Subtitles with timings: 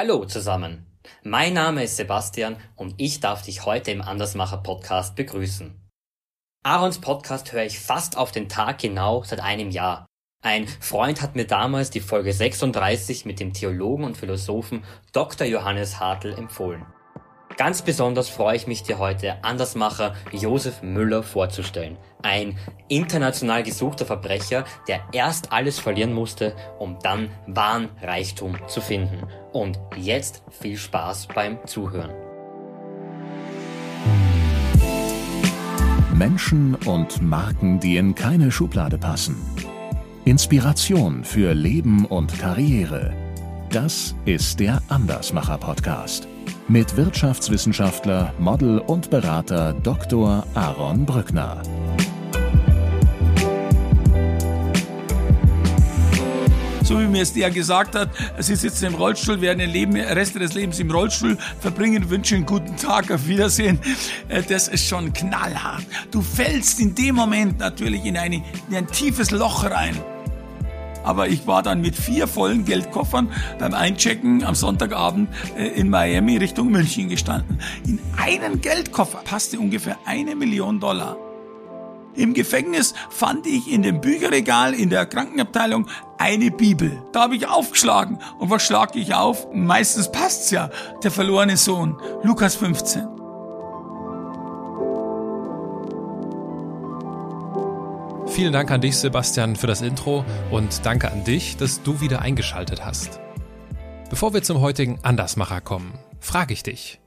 [0.00, 0.86] Hallo zusammen.
[1.24, 5.74] Mein Name ist Sebastian und ich darf dich heute im Andersmacher Podcast begrüßen.
[6.62, 10.06] Aarons Podcast höre ich fast auf den Tag genau seit einem Jahr.
[10.40, 15.48] Ein Freund hat mir damals die Folge 36 mit dem Theologen und Philosophen Dr.
[15.48, 16.86] Johannes Hartl empfohlen.
[17.58, 21.98] Ganz besonders freue ich mich dir heute Andersmacher Josef Müller vorzustellen.
[22.22, 29.26] Ein international gesuchter Verbrecher, der erst alles verlieren musste, um dann wahren Reichtum zu finden.
[29.52, 32.12] Und jetzt viel Spaß beim Zuhören.
[36.14, 39.36] Menschen und Marken, die in keine Schublade passen.
[40.24, 43.12] Inspiration für Leben und Karriere.
[43.70, 46.28] Das ist der Andersmacher Podcast
[46.68, 50.46] mit Wirtschaftswissenschaftler, Model und Berater Dr.
[50.54, 51.62] Aaron Brückner.
[56.82, 60.36] so wie mir es der gesagt hat, sie sitzen im Rollstuhl, werden den Leben, Rest
[60.36, 63.78] des Lebens im Rollstuhl verbringen, wünschen einen guten Tag, auf Wiedersehen.
[64.28, 65.84] Äh, das ist schon knallhart.
[66.10, 69.96] Du fällst in dem Moment natürlich in, eine, in ein tiefes Loch rein.
[71.08, 76.36] Aber ich war dann mit vier vollen Geldkoffern beim Einchecken am Sonntagabend äh, in Miami
[76.36, 77.60] Richtung München gestanden.
[77.86, 81.16] In einen Geldkoffer passte ungefähr eine Million Dollar.
[82.14, 85.86] Im Gefängnis fand ich in dem Bücherregal in der Krankenabteilung
[86.18, 87.02] eine Bibel.
[87.12, 88.18] Da habe ich aufgeschlagen.
[88.38, 89.46] Und was schlage ich auf?
[89.54, 90.68] Meistens passt's ja.
[91.02, 91.96] Der verlorene Sohn.
[92.22, 93.17] Lukas 15.
[98.38, 102.22] Vielen Dank an dich, Sebastian, für das Intro und danke an dich, dass du wieder
[102.22, 103.18] eingeschaltet hast.
[104.10, 107.00] Bevor wir zum heutigen Andersmacher kommen, frage ich dich.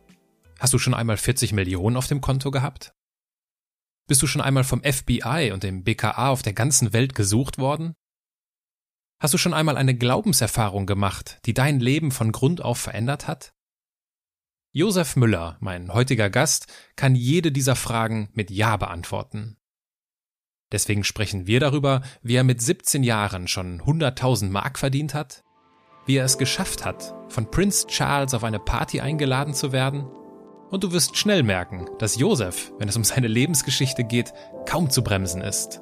[0.60, 2.94] Hast du schon einmal 40 Millionen auf dem Konto gehabt?
[4.10, 7.96] Bist du schon einmal vom FBI und dem BKA auf der ganzen Welt gesucht worden?
[9.22, 13.54] Hast du schon einmal eine Glaubenserfahrung gemacht, die dein Leben von Grund auf verändert hat?
[14.74, 19.56] Josef Müller, mein heutiger Gast, kann jede dieser Fragen mit Ja beantworten.
[20.72, 25.44] Deswegen sprechen wir darüber, wie er mit 17 Jahren schon 100.000 Mark verdient hat,
[26.06, 30.06] wie er es geschafft hat, von Prince Charles auf eine Party eingeladen zu werden.
[30.70, 34.34] Und du wirst schnell merken, dass Josef, wenn es um seine Lebensgeschichte geht,
[34.66, 35.82] kaum zu bremsen ist.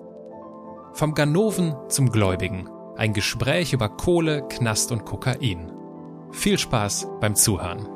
[0.94, 2.68] Vom Ganoven zum Gläubigen.
[2.98, 5.72] Ein Gespräch über Kohle, Knast und Kokain.
[6.32, 7.88] Viel Spaß beim Zuhören.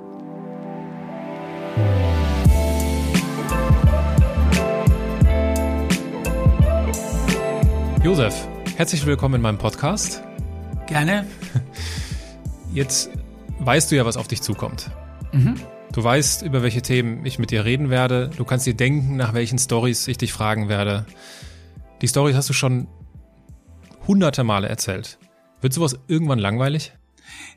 [8.04, 10.22] Josef, herzlich willkommen in meinem Podcast.
[10.88, 11.26] Gerne.
[12.74, 13.10] Jetzt
[13.60, 14.92] weißt du ja, was auf dich zukommt.
[15.32, 15.56] Mhm.
[15.94, 18.30] Du weißt, über welche Themen ich mit dir reden werde.
[18.36, 21.06] Du kannst dir denken, nach welchen Stories ich dich fragen werde.
[22.02, 22.88] Die Stories hast du schon
[24.06, 25.18] hunderte Male erzählt.
[25.62, 26.92] Wird sowas irgendwann langweilig?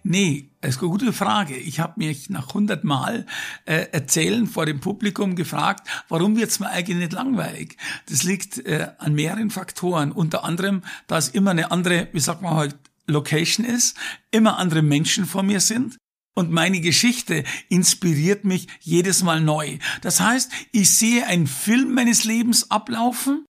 [0.03, 1.57] Nee, das ist eine gute Frage.
[1.57, 3.27] Ich habe mich nach 100 Mal
[3.65, 7.77] äh, erzählen vor dem Publikum gefragt, warum wird's mir eigentlich nicht langweilig?
[8.09, 10.13] Das liegt äh, an mehreren Faktoren.
[10.13, 13.97] Unter anderem, da es immer eine andere, wie sagt man heute, Location ist,
[14.31, 15.97] immer andere Menschen vor mir sind.
[16.35, 19.79] Und meine Geschichte inspiriert mich jedes Mal neu.
[20.03, 23.47] Das heißt, ich sehe einen Film meines Lebens ablaufen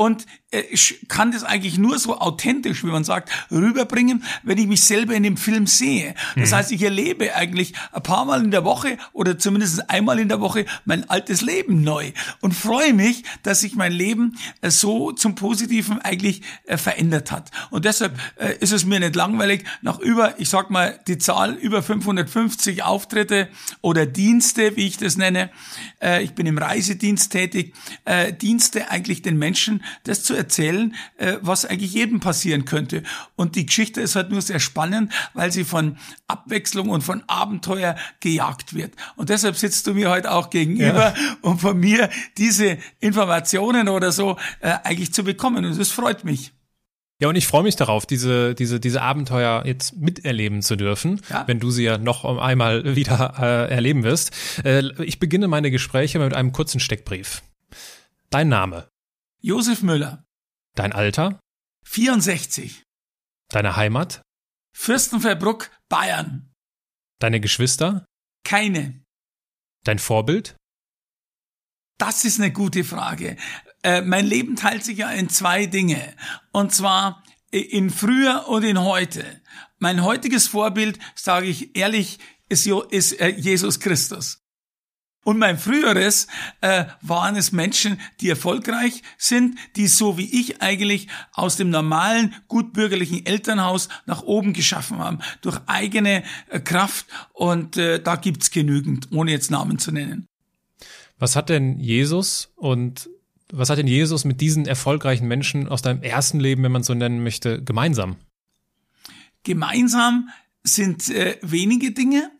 [0.00, 4.66] und äh, ich kann das eigentlich nur so authentisch, wie man sagt, rüberbringen, wenn ich
[4.66, 6.14] mich selber in dem Film sehe.
[6.36, 6.54] Das mhm.
[6.54, 10.40] heißt, ich erlebe eigentlich ein paar Mal in der Woche oder zumindest einmal in der
[10.40, 15.34] Woche mein altes Leben neu und freue mich, dass sich mein Leben äh, so zum
[15.34, 17.50] Positiven eigentlich äh, verändert hat.
[17.70, 18.18] Und deshalb
[18.60, 23.48] ist es mir nicht langweilig, nach über, ich sag mal, die Zahl über 550 Auftritte
[23.82, 25.50] oder Dienste, wie ich das nenne.
[26.22, 27.74] Ich bin im Reisedienst tätig,
[28.40, 33.02] Dienste eigentlich den Menschen das zu erzählen, äh, was eigentlich jedem passieren könnte.
[33.36, 37.96] Und die Geschichte ist halt nur sehr spannend, weil sie von Abwechslung und von Abenteuer
[38.20, 38.94] gejagt wird.
[39.16, 41.36] Und deshalb sitzt du mir heute auch gegenüber, ja.
[41.42, 45.64] um von mir diese Informationen oder so äh, eigentlich zu bekommen.
[45.64, 46.52] Und das freut mich.
[47.20, 51.46] Ja, und ich freue mich darauf, diese, diese, diese Abenteuer jetzt miterleben zu dürfen, ja.
[51.46, 54.32] wenn du sie ja noch einmal wieder äh, erleben wirst.
[54.64, 57.42] Äh, ich beginne meine Gespräche mit einem kurzen Steckbrief.
[58.30, 58.89] Dein Name?
[59.42, 60.24] Josef Müller.
[60.76, 61.40] Dein Alter?
[61.84, 62.82] 64.
[63.48, 64.22] Deine Heimat?
[64.76, 66.52] Fürstenfeldbruck, Bayern.
[67.20, 68.04] Deine Geschwister?
[68.44, 69.02] Keine.
[69.84, 70.56] Dein Vorbild?
[71.98, 73.36] Das ist eine gute Frage.
[73.82, 76.14] Äh, mein Leben teilt sich ja in zwei Dinge.
[76.52, 79.40] Und zwar in früher und in heute.
[79.78, 84.39] Mein heutiges Vorbild, sage ich ehrlich, ist, ist äh, Jesus Christus.
[85.22, 86.28] Und mein früheres
[86.62, 92.34] äh, waren es Menschen, die erfolgreich sind, die so wie ich eigentlich aus dem normalen,
[92.48, 97.06] gutbürgerlichen Elternhaus nach oben geschaffen haben, durch eigene äh, Kraft.
[97.34, 100.26] Und äh, da gibt's genügend, ohne jetzt Namen zu nennen.
[101.18, 103.10] Was hat denn Jesus und
[103.52, 106.94] was hat denn Jesus mit diesen erfolgreichen Menschen aus deinem ersten Leben, wenn man so
[106.94, 108.16] nennen möchte, gemeinsam?
[109.42, 110.30] Gemeinsam
[110.62, 112.30] sind äh, wenige Dinge,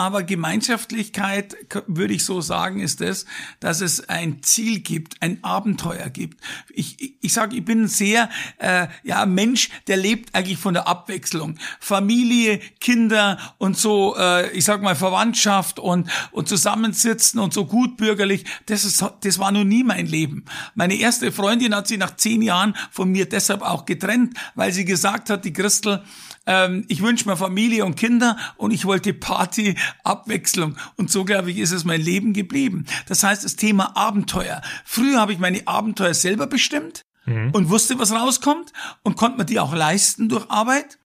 [0.00, 1.54] aber Gemeinschaftlichkeit,
[1.86, 3.26] würde ich so sagen, ist es,
[3.60, 6.40] dass es ein Ziel gibt, ein Abenteuer gibt.
[6.70, 10.88] Ich, ich, ich sage, ich bin sehr äh, ja Mensch, der lebt eigentlich von der
[10.88, 11.58] Abwechslung.
[11.80, 18.46] Familie, Kinder und so, äh, ich sag mal Verwandtschaft und und zusammensitzen und so gutbürgerlich.
[18.64, 20.46] Das ist, das war noch nie mein Leben.
[20.74, 24.86] Meine erste Freundin hat sich nach zehn Jahren von mir deshalb auch getrennt, weil sie
[24.86, 26.02] gesagt hat, die Christel,
[26.50, 30.76] ähm, ich wünsche mir Familie und Kinder und ich wollte Party, Abwechslung.
[30.96, 32.86] Und so, glaube ich, ist es mein Leben geblieben.
[33.06, 34.60] Das heißt, das Thema Abenteuer.
[34.84, 37.50] Früher habe ich meine Abenteuer selber bestimmt mhm.
[37.52, 38.72] und wusste, was rauskommt
[39.04, 40.98] und konnte mir die auch leisten durch Arbeit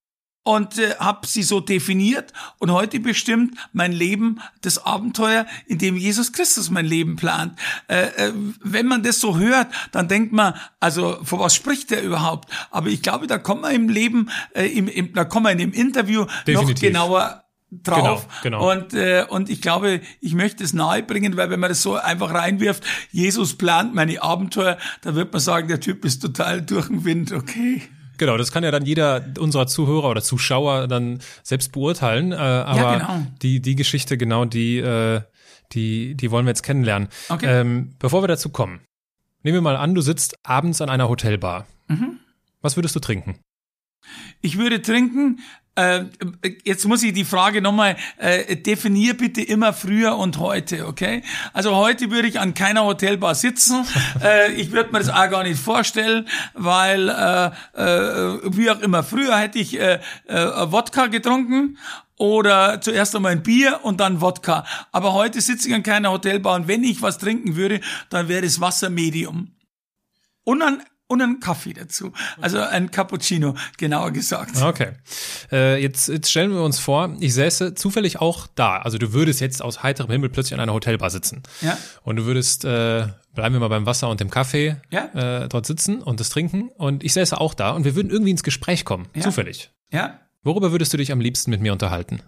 [0.46, 5.98] und äh, habe sie so definiert und heute bestimmt mein Leben das Abenteuer, in dem
[5.98, 7.58] Jesus Christus mein Leben plant.
[7.88, 8.34] Äh, äh,
[8.64, 12.50] wenn man das so hört, dann denkt man, also vor was spricht der überhaupt?
[12.70, 15.58] Aber ich glaube, da kommen wir im Leben, äh, im, im, da kommen wir in
[15.58, 16.76] dem Interview Definitiv.
[16.76, 18.28] noch genauer drauf.
[18.44, 18.72] Genau, genau.
[18.72, 22.32] Und, äh, und ich glaube, ich möchte es nahebringen, weil wenn man das so einfach
[22.32, 27.04] reinwirft, Jesus plant meine Abenteuer, da wird man sagen, der Typ ist total durch den
[27.04, 27.82] Wind, okay.
[28.18, 32.32] Genau, das kann ja dann jeder unserer Zuhörer oder Zuschauer dann selbst beurteilen.
[32.32, 33.28] Äh, aber ja, genau.
[33.42, 35.22] die, die Geschichte, genau, die, äh,
[35.74, 37.10] die, die wollen wir jetzt kennenlernen.
[37.30, 37.62] Okay.
[37.62, 38.82] Ähm, bevor wir dazu kommen,
[39.44, 41.68] nehmen wir mal an, du sitzt abends an einer Hotelbar.
[41.88, 42.20] Mhm.
[42.62, 43.40] Was würdest du trinken?
[44.42, 45.40] Ich würde trinken
[45.76, 46.06] äh,
[46.64, 51.22] jetzt muss ich die Frage nochmal, äh, definier bitte immer früher und heute, okay?
[51.54, 53.86] Also heute würde ich an keiner Hotelbar sitzen.
[54.24, 59.04] äh, ich würde mir das auch gar nicht vorstellen, weil äh, äh, wie auch immer,
[59.04, 61.78] früher hätte ich äh, äh, Wodka getrunken
[62.18, 64.66] oder zuerst einmal ein Bier und dann Wodka.
[64.92, 68.46] Aber heute sitze ich an keiner Hotelbar und wenn ich was trinken würde, dann wäre
[68.46, 69.52] es Wassermedium.
[70.46, 72.12] Und dann und einen Kaffee dazu.
[72.42, 74.62] Also ein Cappuccino, genauer gesagt.
[74.62, 74.94] Okay.
[75.52, 78.78] Äh, jetzt, jetzt stellen wir uns vor, ich säße zufällig auch da.
[78.78, 81.44] Also du würdest jetzt aus heiterem Himmel plötzlich an einer Hotelbar sitzen.
[81.62, 81.78] Ja.
[82.04, 85.44] Und du würdest, äh, bleiben wir mal beim Wasser und dem Kaffee, ja.
[85.44, 86.70] äh, dort sitzen und das trinken.
[86.70, 89.08] Und ich säße auch da und wir würden irgendwie ins Gespräch kommen.
[89.14, 89.22] Ja.
[89.22, 89.72] Zufällig.
[89.92, 90.22] Ja.
[90.44, 92.22] Worüber würdest du dich am liebsten mit mir unterhalten?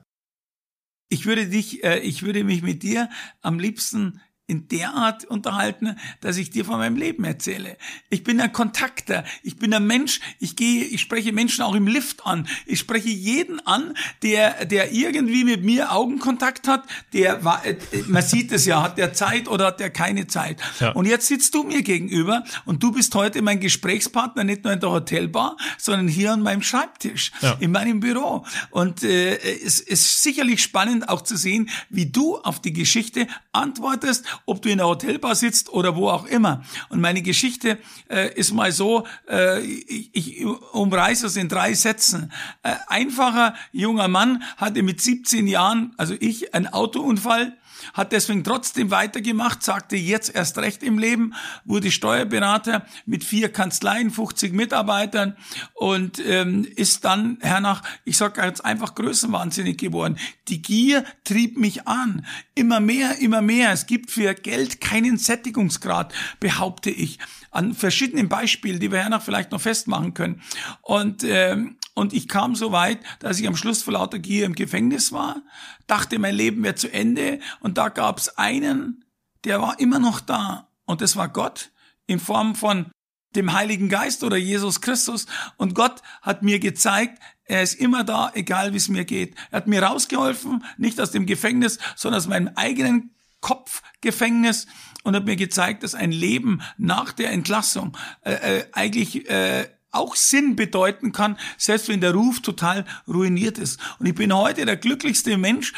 [1.09, 3.09] Ich würde dich, äh, ich würde mich mit dir
[3.41, 7.77] am liebsten in der Art unterhalten, dass ich dir von meinem Leben erzähle.
[8.09, 11.85] Ich bin ein Kontakter, ich bin ein Mensch, ich gehe, ich spreche Menschen auch im
[11.85, 12.47] Lift an.
[12.65, 17.75] Ich spreche jeden an, der, der irgendwie mit mir Augenkontakt hat, der war, äh,
[18.07, 20.61] man sieht es ja, hat der Zeit oder hat der keine Zeit.
[20.79, 20.91] Ja.
[20.91, 24.79] Und jetzt sitzt du mir gegenüber und du bist heute mein Gesprächspartner, nicht nur in
[24.79, 27.57] der Hotelbar, sondern hier an meinem Schreibtisch, ja.
[27.59, 28.45] in meinem Büro.
[28.69, 34.23] Und äh, es ist sicherlich spannend auch zu sehen, wie du auf die Geschichte antwortest
[34.45, 36.63] ob du in der Hotelbar sitzt oder wo auch immer.
[36.89, 37.77] Und meine Geschichte
[38.09, 42.31] äh, ist mal so, äh, ich, ich umreiße es in drei Sätzen.
[42.63, 47.57] Äh, einfacher junger Mann hatte mit 17 Jahren, also ich, einen Autounfall
[47.93, 51.33] hat deswegen trotzdem weitergemacht, sagte jetzt erst recht im Leben,
[51.65, 55.35] wurde Steuerberater mit vier Kanzleien, 50 Mitarbeitern
[55.73, 60.17] und ähm, ist dann hernach, ich sage jetzt einfach größenwahnsinnig geworden.
[60.47, 62.25] Die Gier trieb mich an.
[62.55, 63.71] Immer mehr, immer mehr.
[63.71, 67.19] Es gibt für Geld keinen Sättigungsgrad, behaupte ich.
[67.51, 70.41] An verschiedenen Beispielen, die wir hernach vielleicht noch festmachen können.
[70.81, 74.53] Und ähm, und ich kam so weit, dass ich am Schluss vor lauter Gier im
[74.53, 75.41] Gefängnis war,
[75.87, 77.39] dachte, mein Leben wäre zu Ende.
[77.59, 79.03] Und da gab es einen,
[79.45, 80.69] der war immer noch da.
[80.85, 81.71] Und das war Gott
[82.05, 82.91] in Form von
[83.35, 85.25] dem Heiligen Geist oder Jesus Christus.
[85.57, 89.33] Und Gott hat mir gezeigt, er ist immer da, egal wie es mir geht.
[89.49, 94.67] Er hat mir rausgeholfen, nicht aus dem Gefängnis, sondern aus meinem eigenen Kopfgefängnis
[95.01, 100.15] und hat mir gezeigt, dass ein Leben nach der Entlassung äh, äh, eigentlich äh, auch
[100.15, 103.79] Sinn bedeuten kann, selbst wenn der Ruf total ruiniert ist.
[103.99, 105.73] Und ich bin heute der glücklichste Mensch.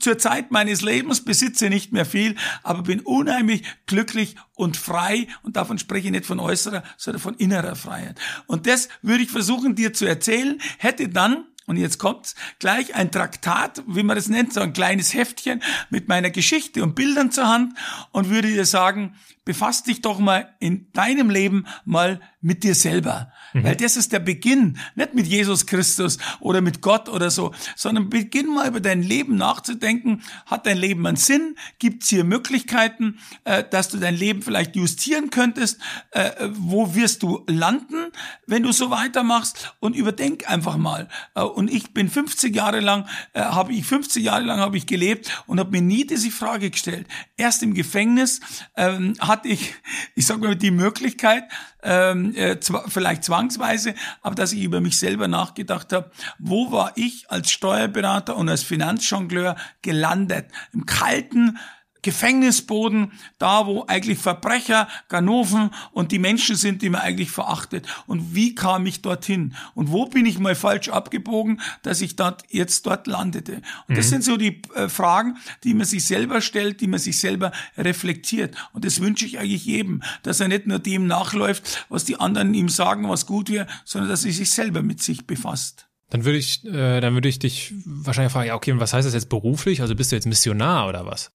[0.00, 5.28] Zur Zeit meines Lebens besitze nicht mehr viel, aber bin unheimlich glücklich und frei.
[5.42, 8.18] Und davon spreche ich nicht von äußerer, sondern von innerer Freiheit.
[8.46, 13.10] Und das würde ich versuchen, dir zu erzählen, hätte dann und jetzt kommt's gleich ein
[13.10, 17.48] Traktat, wie man das nennt, so ein kleines Heftchen mit meiner Geschichte und Bildern zur
[17.48, 17.74] Hand
[18.12, 23.32] und würde dir sagen, befass dich doch mal in deinem Leben mal mit dir selber.
[23.54, 23.64] Mhm.
[23.64, 28.10] Weil das ist der Beginn, nicht mit Jesus Christus oder mit Gott oder so, sondern
[28.10, 30.22] beginn mal über dein Leben nachzudenken.
[30.44, 31.56] Hat dein Leben einen Sinn?
[31.78, 35.80] Gibt es hier Möglichkeiten, äh, dass du dein Leben vielleicht justieren könntest?
[36.10, 38.10] Äh, wo wirst du landen,
[38.46, 39.74] wenn du so weitermachst?
[39.78, 41.08] Und überdenk einfach mal.
[41.34, 44.86] Äh, und ich bin 50 Jahre lang, äh, habe ich 50 Jahre lang habe ich
[44.86, 47.06] gelebt und habe mir nie diese Frage gestellt.
[47.36, 48.40] Erst im Gefängnis
[48.76, 49.74] ähm, hatte ich,
[50.16, 51.44] ich sag mal, die Möglichkeit,
[51.84, 52.56] ähm, äh,
[52.88, 58.36] vielleicht zwangsweise, aber dass ich über mich selber nachgedacht habe, wo war ich als Steuerberater
[58.36, 60.46] und als Finanzjongleur gelandet?
[60.72, 61.58] Im kalten,
[62.04, 67.86] Gefängnisboden, da wo eigentlich Verbrecher, Ganoven und die Menschen sind, die man eigentlich verachtet.
[68.06, 69.54] Und wie kam ich dorthin?
[69.74, 73.62] Und wo bin ich mal falsch abgebogen, dass ich dort jetzt dort landete?
[73.88, 74.10] Und das mhm.
[74.10, 78.54] sind so die äh, Fragen, die man sich selber stellt, die man sich selber reflektiert.
[78.72, 82.52] Und das wünsche ich eigentlich jedem, dass er nicht nur dem nachläuft, was die anderen
[82.52, 85.88] ihm sagen, was gut wäre, sondern dass er sich selber mit sich befasst.
[86.10, 89.06] Dann würde ich, äh, dann würde ich dich wahrscheinlich fragen, ja, okay, und was heißt
[89.06, 89.80] das jetzt beruflich?
[89.80, 91.32] Also bist du jetzt Missionar oder was?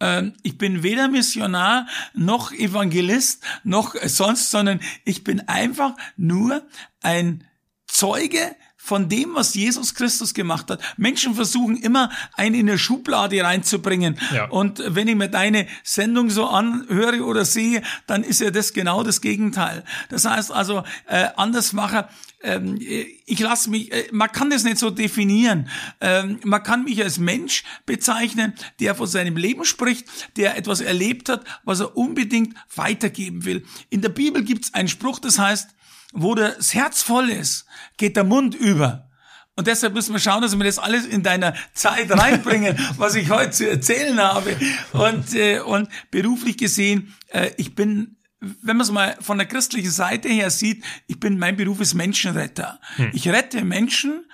[0.00, 6.62] Ähm, ich bin weder Missionar noch Evangelist noch sonst, sondern ich bin einfach nur
[7.02, 7.44] ein
[7.86, 8.54] Zeuge
[8.88, 10.80] von dem, was Jesus Christus gemacht hat.
[10.96, 14.18] Menschen versuchen immer, einen in eine Schublade reinzubringen.
[14.32, 14.48] Ja.
[14.48, 19.02] Und wenn ich mir deine Sendung so anhöre oder sehe, dann ist ja das genau
[19.02, 19.84] das Gegenteil.
[20.08, 22.08] Das heißt also, äh, Andersmacher,
[22.40, 25.68] ähm, ich lasse mich, äh, man kann das nicht so definieren.
[26.00, 31.28] Ähm, man kann mich als Mensch bezeichnen, der von seinem Leben spricht, der etwas erlebt
[31.28, 33.64] hat, was er unbedingt weitergeben will.
[33.90, 35.70] In der Bibel gibt es einen Spruch, das heißt,
[36.12, 37.66] wo das Herz voll ist,
[37.96, 39.08] geht der Mund über.
[39.56, 43.28] Und deshalb müssen wir schauen, dass wir das alles in deiner Zeit reinbringen, was ich
[43.28, 44.56] heute zu erzählen habe.
[44.92, 49.90] Und, äh, und beruflich gesehen, äh, ich bin wenn man es mal von der christlichen
[49.90, 52.80] Seite her sieht, ich bin, mein Beruf ist Menschenretter.
[52.96, 53.10] Hm.
[53.12, 54.24] Ich rette Menschen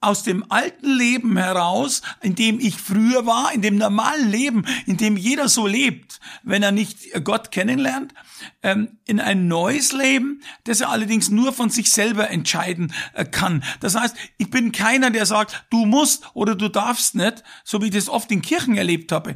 [0.00, 4.96] aus dem alten Leben heraus, in dem ich früher war, in dem normalen Leben, in
[4.96, 8.14] dem jeder so lebt, wenn er nicht Gott kennenlernt,
[8.62, 13.64] ähm, in ein neues Leben, das er allerdings nur von sich selber entscheiden äh, kann.
[13.80, 17.86] Das heißt, ich bin keiner, der sagt, du musst oder du darfst nicht, so wie
[17.86, 19.34] ich das oft in Kirchen erlebt habe.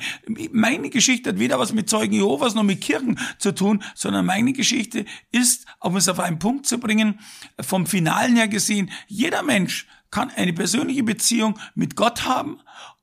[0.52, 4.52] Meine Geschichte hat weder was mit Zeugen Jehovas noch mit Kirchen zu tun, sondern meine
[4.52, 7.18] Geschichte ist, um es auf einen Punkt zu bringen,
[7.60, 12.60] vom Finalen her gesehen, jeder Mensch kann eine persönliche Beziehung mit Gott haben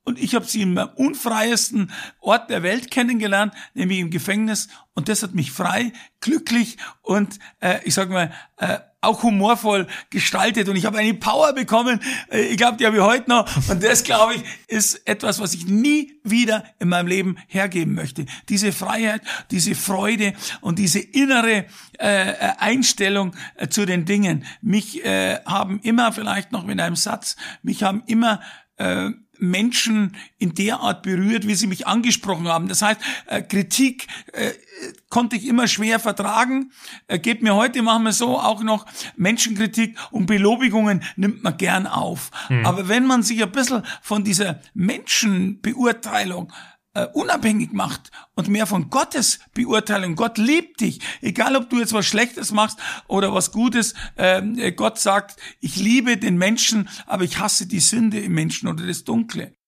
[0.10, 4.68] und ich habe sie im unfreiesten Ort der Welt kennengelernt, nämlich im Gefängnis.
[4.96, 10.68] Und das hat mich frei, glücklich und äh, ich sage mal äh, auch humorvoll gestaltet.
[10.68, 12.00] Und ich habe eine Power bekommen.
[12.32, 13.50] Äh, ich glaube, die habe ich heute noch.
[13.70, 18.26] Und das, glaube ich, ist etwas, was ich nie wieder in meinem Leben hergeben möchte.
[18.50, 21.66] Diese Freiheit, diese Freude und diese innere
[21.98, 24.46] äh, Einstellung äh, zu den Dingen.
[24.62, 28.42] Mich äh, haben immer, vielleicht noch mit einem Satz, mich haben immer
[28.78, 32.68] äh, Menschen in der Art berührt, wie sie mich angesprochen haben.
[32.68, 34.52] Das heißt, äh, Kritik äh,
[35.10, 36.72] konnte ich immer schwer vertragen.
[37.08, 41.88] Äh, geht mir heute, machen wir so, auch noch Menschenkritik und Belobigungen nimmt man gern
[41.88, 42.32] auf.
[42.50, 42.66] Mhm.
[42.66, 46.52] Aber wenn man sich ein bisschen von dieser Menschenbeurteilung
[46.94, 50.16] äh, unabhängig macht und mehr von Gottes Beurteilung.
[50.16, 53.94] Gott liebt dich, egal ob du jetzt was Schlechtes machst oder was Gutes.
[54.16, 58.86] Äh, Gott sagt, ich liebe den Menschen, aber ich hasse die Sünde im Menschen oder
[58.86, 59.59] das Dunkle.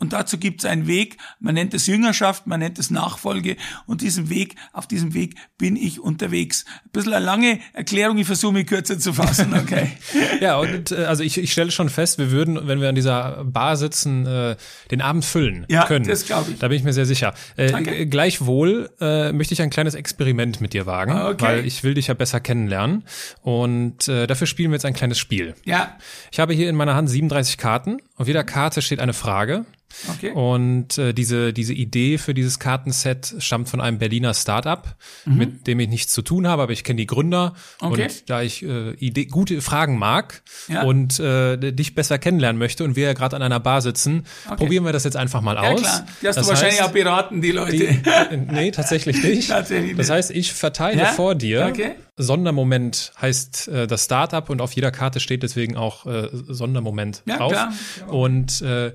[0.00, 4.00] Und dazu gibt es einen Weg, man nennt es Jüngerschaft, man nennt es Nachfolge und
[4.00, 6.64] diesen Weg, auf diesem Weg bin ich unterwegs.
[6.86, 9.92] Ein bisschen eine lange Erklärung, ich versuche mich kürzer zu fassen, okay.
[10.40, 13.44] ja, und äh, also ich, ich stelle schon fest, wir würden, wenn wir an dieser
[13.44, 14.56] Bar sitzen, äh,
[14.90, 16.06] den Abend füllen ja, können.
[16.06, 16.58] Das glaube ich.
[16.58, 17.34] Da bin ich mir sehr sicher.
[17.56, 21.44] Äh, gleichwohl äh, möchte ich ein kleines Experiment mit dir wagen, ah, okay.
[21.44, 23.04] weil ich will dich ja besser kennenlernen
[23.42, 25.54] und äh, dafür spielen wir jetzt ein kleines Spiel.
[25.66, 25.98] Ja.
[26.32, 27.98] Ich habe hier in meiner Hand 37 Karten.
[28.16, 29.66] Auf jeder Karte steht eine Frage.
[30.08, 30.32] Okay.
[30.32, 35.36] Und äh, diese, diese Idee für dieses Kartenset stammt von einem Berliner Startup, mhm.
[35.36, 38.04] mit dem ich nichts zu tun habe, aber ich kenne die Gründer okay.
[38.04, 40.82] und da ich äh, Idee, gute Fragen mag ja.
[40.82, 44.56] und äh, dich besser kennenlernen möchte und wir ja gerade an einer Bar sitzen, okay.
[44.56, 45.80] probieren wir das jetzt einfach mal ja, aus.
[45.80, 46.06] Klar.
[46.22, 47.76] Die hast das du wahrscheinlich heißt, auch beraten, die Leute.
[47.76, 49.48] Die, äh, nee, tatsächlich nicht.
[49.50, 51.06] tatsächlich das heißt, ich verteile ja?
[51.06, 51.66] vor dir.
[51.70, 51.94] Okay.
[52.16, 57.38] Sondermoment heißt äh, das Startup und auf jeder Karte steht deswegen auch äh, Sondermoment ja,
[57.38, 57.52] drauf.
[57.52, 57.72] Klar.
[58.08, 58.92] Und äh,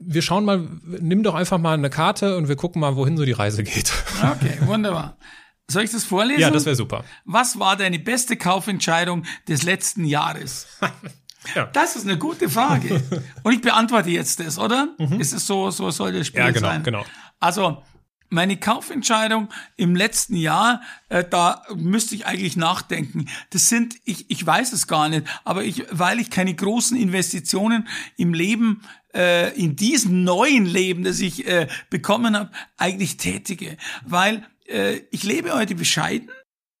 [0.00, 3.24] wir schauen mal, nimm doch einfach mal eine Karte und wir gucken mal, wohin so
[3.24, 3.92] die Reise geht.
[4.22, 5.18] Okay, wunderbar.
[5.68, 6.40] Soll ich das vorlesen?
[6.40, 7.04] Ja, das wäre super.
[7.24, 10.66] Was war deine beste Kaufentscheidung des letzten Jahres?
[11.54, 11.66] ja.
[11.66, 13.02] Das ist eine gute Frage.
[13.42, 14.94] Und ich beantworte jetzt das, oder?
[14.98, 15.20] Mhm.
[15.20, 16.46] Ist es so, so soll das Spiel sein?
[16.46, 16.82] Ja, genau, sein?
[16.82, 17.04] genau.
[17.40, 17.82] Also,
[18.28, 23.26] meine Kaufentscheidung im letzten Jahr, äh, da müsste ich eigentlich nachdenken.
[23.50, 27.88] Das sind, ich, ich weiß es gar nicht, aber ich, weil ich keine großen Investitionen
[28.16, 28.82] im Leben
[29.16, 33.76] äh, in diesem neuen Leben, das ich äh, bekommen habe, eigentlich tätige.
[34.04, 36.30] Weil äh, ich lebe heute bescheiden.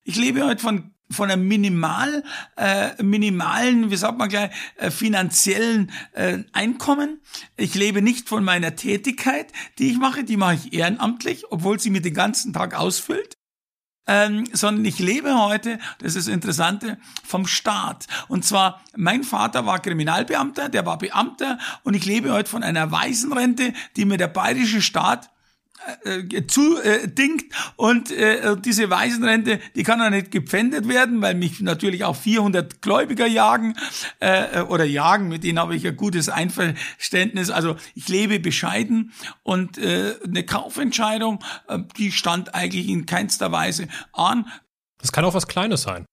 [0.04, 2.24] Ich lebe heute von von einem minimal,
[2.56, 7.20] äh, minimalen, wie sagt man gleich, äh, finanziellen äh, Einkommen.
[7.56, 11.90] Ich lebe nicht von meiner Tätigkeit, die ich mache, die mache ich ehrenamtlich, obwohl sie
[11.90, 13.35] mir den ganzen Tag ausfüllt.
[14.06, 18.06] Ähm, sondern ich lebe heute, das ist das Interessante, vom Staat.
[18.28, 22.92] Und zwar, mein Vater war Kriminalbeamter, der war Beamter und ich lebe heute von einer
[22.92, 25.30] Waisenrente, die mir der bayerische Staat
[26.04, 27.44] äh, zu äh, dingt
[27.76, 32.82] und äh, diese Waisenrente, die kann auch nicht gepfändet werden, weil mich natürlich auch 400
[32.82, 33.76] Gläubiger jagen
[34.20, 37.50] äh, oder jagen, mit denen habe ich ein gutes Einverständnis.
[37.50, 43.88] Also ich lebe bescheiden und äh, eine Kaufentscheidung, äh, die stand eigentlich in keinster Weise
[44.12, 44.46] an.
[44.98, 46.04] Das kann auch was Kleines sein.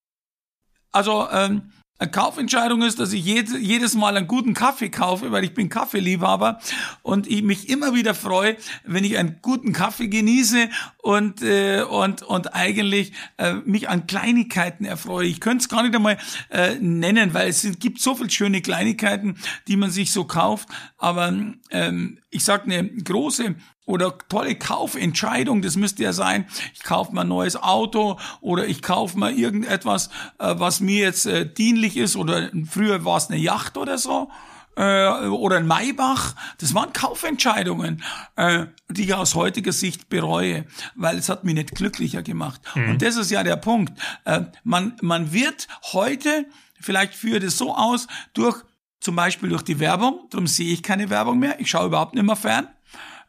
[0.92, 1.72] Also ähm,
[2.04, 6.60] eine Kaufentscheidung ist, dass ich jedes Mal einen guten Kaffee kaufe, weil ich bin Kaffeeliebhaber
[7.02, 12.22] und ich mich immer wieder freue, wenn ich einen guten Kaffee genieße und äh, und
[12.22, 15.28] und eigentlich äh, mich an Kleinigkeiten erfreue.
[15.28, 16.18] Ich könnte es gar nicht einmal
[16.50, 20.68] äh, nennen, weil es gibt so viele schöne Kleinigkeiten, die man sich so kauft.
[20.98, 21.34] Aber
[21.72, 27.22] ähm, ich sag eine große oder tolle Kaufentscheidung, das müsste ja sein, ich kaufe mal
[27.22, 30.10] ein neues Auto oder ich kaufe mal irgendetwas,
[30.40, 34.30] äh, was mir jetzt äh, dienlich ist oder früher war es eine Yacht oder so
[34.76, 36.36] äh, oder ein Maybach.
[36.58, 38.04] Das waren Kaufentscheidungen,
[38.36, 42.62] äh, die ich aus heutiger Sicht bereue, weil es hat mich nicht glücklicher gemacht.
[42.76, 42.92] Mhm.
[42.92, 44.00] Und das ist ja der Punkt.
[44.26, 46.46] Äh, man, man wird heute,
[46.80, 48.64] vielleicht führt es so aus, durch
[49.04, 52.24] zum Beispiel durch die Werbung, darum sehe ich keine Werbung mehr, ich schaue überhaupt nicht
[52.24, 52.68] mehr fern,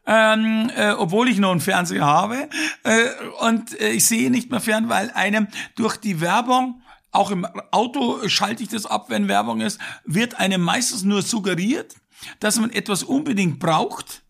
[0.07, 2.49] ähm, äh, obwohl ich noch einen Fernseher habe.
[2.83, 3.07] Äh,
[3.41, 8.27] und äh, ich sehe nicht mehr fern, weil einem durch die Werbung auch im Auto
[8.27, 11.95] schalte ich das ab, wenn Werbung ist, wird einem meistens nur suggeriert,
[12.39, 14.21] dass man etwas unbedingt braucht,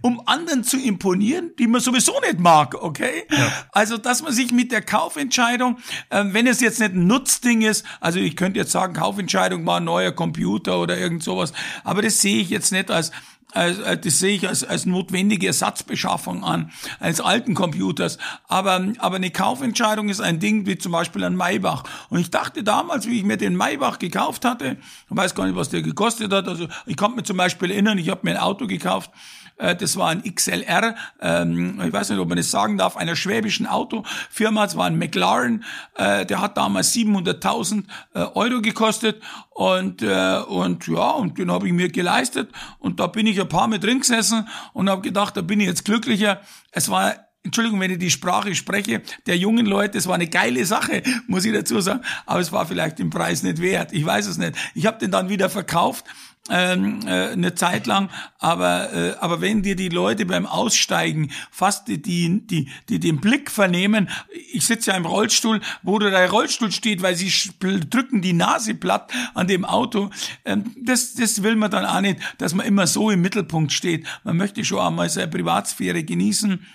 [0.00, 3.24] um anderen zu imponieren, die man sowieso nicht mag, okay?
[3.30, 3.52] Ja.
[3.72, 5.78] Also, dass man sich mit der Kaufentscheidung,
[6.10, 9.78] äh, wenn es jetzt nicht ein Nutzding ist, also ich könnte jetzt sagen, Kaufentscheidung war
[9.78, 11.52] ein neuer Computer oder irgend sowas,
[11.84, 13.12] aber das sehe ich jetzt nicht als
[13.54, 18.18] äh, das sehe ich als, als notwendige Ersatzbeschaffung an eines alten Computers.
[18.48, 21.84] Aber, aber eine Kaufentscheidung ist ein Ding wie zum Beispiel ein Maybach.
[22.08, 24.76] Und ich dachte damals, wie ich mir den Maybach gekauft hatte,
[25.10, 26.48] ich weiß gar nicht, was der gekostet hat.
[26.48, 29.10] Also ich konnte mir zum Beispiel erinnern, ich habe mir ein Auto gekauft,
[29.56, 33.16] äh, das war ein XLR, ähm, ich weiß nicht, ob man das sagen darf, einer
[33.16, 35.64] schwäbischen Autofirma, es war ein McLaren,
[35.96, 37.84] äh, der hat damals 700.000
[38.14, 43.26] äh, Euro gekostet und, und ja, und den habe ich mir geleistet und da bin
[43.26, 46.40] ich ein paar Mal drin gesessen und habe gedacht, da bin ich jetzt glücklicher.
[46.70, 50.64] Es war Entschuldigung, wenn ich die Sprache spreche, der jungen Leute, es war eine geile
[50.64, 53.92] Sache, muss ich dazu sagen, aber es war vielleicht den Preis nicht wert.
[53.92, 54.54] Ich weiß es nicht.
[54.74, 56.04] Ich habe den dann wieder verkauft
[56.50, 61.86] ähm, äh, eine Zeit lang, aber äh, aber wenn dir die Leute beim Aussteigen fast
[61.86, 64.08] die die die, die den Blick vernehmen,
[64.52, 69.12] ich sitze ja im Rollstuhl, wo der Rollstuhl steht, weil sie drücken die Nase platt
[69.34, 70.10] an dem Auto,
[70.44, 74.06] ähm, das das will man dann auch nicht, dass man immer so im Mittelpunkt steht.
[74.24, 76.66] Man möchte schon einmal seine Privatsphäre genießen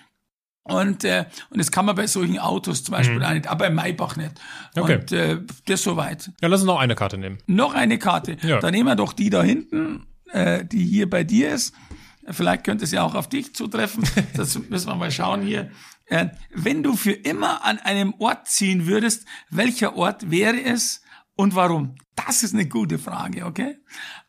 [0.68, 3.24] und, äh, und das kann man bei solchen Autos zum Beispiel mhm.
[3.24, 4.34] auch nicht, aber im Maybach nicht.
[4.76, 4.98] Okay.
[4.98, 6.32] Und äh, das soweit.
[6.42, 7.38] Ja, lass uns noch eine Karte nehmen.
[7.48, 8.38] Noch eine Karte.
[8.42, 8.60] Ja.
[8.60, 11.74] Dann nehmen wir doch die da hinten, äh, die hier bei dir ist.
[12.30, 14.04] Vielleicht könnte es ja auch auf dich zutreffen.
[14.36, 15.72] Das müssen wir mal schauen hier.
[16.06, 21.02] Äh, wenn du für immer an einem Ort ziehen würdest, welcher Ort wäre es
[21.36, 21.96] und warum?
[22.16, 23.78] Das ist eine gute Frage, okay?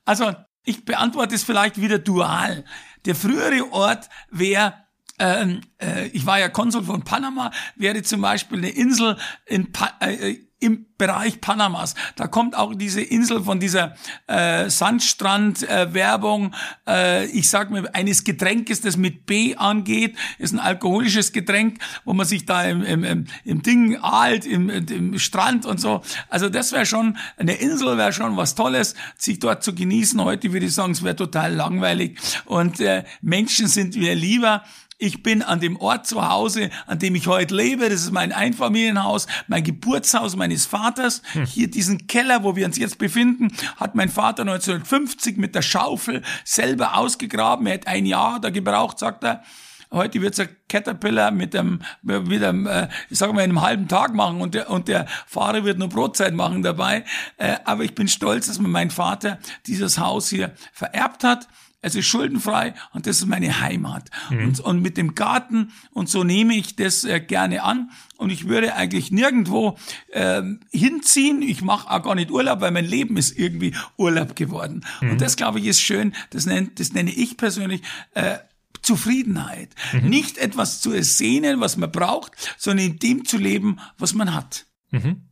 [0.05, 0.33] Also,
[0.65, 2.65] ich beantworte es vielleicht wieder dual.
[3.07, 4.75] Der frühere Ort wäre
[5.19, 9.93] ähm, äh, ich war ja Konsul von Panama, wäre zum Beispiel eine Insel in pa
[10.01, 11.95] äh, im Bereich Panamas.
[12.17, 13.95] Da kommt auch diese Insel von dieser
[14.27, 16.53] äh, Sandstrand-Werbung.
[16.87, 22.13] Äh, ich sag mir, eines Getränkes, das mit B angeht, ist ein alkoholisches Getränk, wo
[22.13, 26.03] man sich da im, im, im Ding ahlt, im, im Strand und so.
[26.29, 30.21] Also das wäre schon, eine Insel wäre schon was Tolles, sich dort zu genießen.
[30.25, 32.19] Heute würde ich sagen, es wäre total langweilig.
[32.47, 34.65] Und äh, Menschen sind mir lieber
[34.99, 37.89] ich bin an dem Ort zu Hause, an dem ich heute lebe.
[37.89, 41.23] Das ist mein Einfamilienhaus, mein Geburtshaus meines Vaters.
[41.33, 41.47] Hm.
[41.47, 46.23] Hier diesen Keller, wo wir uns jetzt befinden, hat mein Vater 1950 mit der Schaufel
[46.45, 47.67] selber ausgegraben.
[47.67, 49.43] Er hat ein Jahr da gebraucht, sagt er.
[49.91, 54.13] Heute wird's ein Caterpillar mit einem, mit einem, äh, ich sag mal, einem halben Tag
[54.13, 57.05] machen und der, und der Fahrer wird nur Brotzeit machen dabei.
[57.39, 61.49] Äh, aber ich bin stolz, dass mir mein Vater dieses Haus hier vererbt hat
[61.81, 64.11] es ist schuldenfrei und das ist meine Heimat.
[64.31, 64.45] Mhm.
[64.45, 68.49] Und, und mit dem Garten und so nehme ich das äh, gerne an und ich
[68.49, 71.43] würde eigentlich nirgendwo äh, hinziehen.
[71.43, 74.85] Ich mache auch gar nicht Urlaub, weil mein Leben ist irgendwie Urlaub geworden.
[75.01, 75.13] Mhm.
[75.13, 76.15] Und das, glaube ich, ist schön.
[76.31, 77.83] Das, nennt, das nenne ich persönlich
[78.15, 78.39] äh,
[78.83, 79.75] Zufriedenheit.
[79.93, 80.09] Mhm.
[80.09, 84.67] Nicht etwas zu ersehnen, was man braucht, sondern in dem zu leben, was man hat.
[84.91, 85.23] Mhm.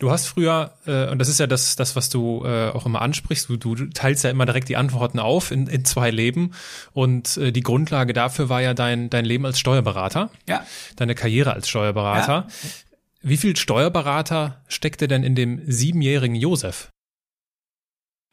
[0.00, 3.02] Du hast früher, äh, und das ist ja das, das was du äh, auch immer
[3.02, 6.52] ansprichst, du, du teilst ja immer direkt die Antworten auf in, in zwei Leben.
[6.92, 10.30] Und äh, die Grundlage dafür war ja dein, dein Leben als Steuerberater.
[10.48, 10.64] Ja.
[10.94, 12.46] Deine Karriere als Steuerberater.
[12.48, 12.70] Ja.
[13.22, 16.90] Wie viel Steuerberater steckte denn in dem siebenjährigen Josef?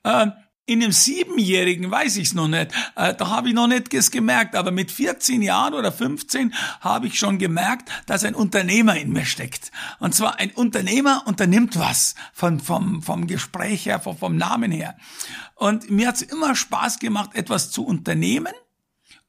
[0.03, 0.33] Ähm,
[0.67, 2.71] in dem Siebenjährigen weiß ich es noch nicht.
[2.95, 4.55] Äh, da habe ich noch nicht gemerkt.
[4.55, 9.25] Aber mit 14 Jahren oder 15 habe ich schon gemerkt, dass ein Unternehmer in mir
[9.25, 9.71] steckt.
[9.99, 14.97] Und zwar ein Unternehmer unternimmt was von, vom, vom Gespräch her, vom, vom Namen her.
[15.53, 18.53] Und mir hat es immer Spaß gemacht, etwas zu unternehmen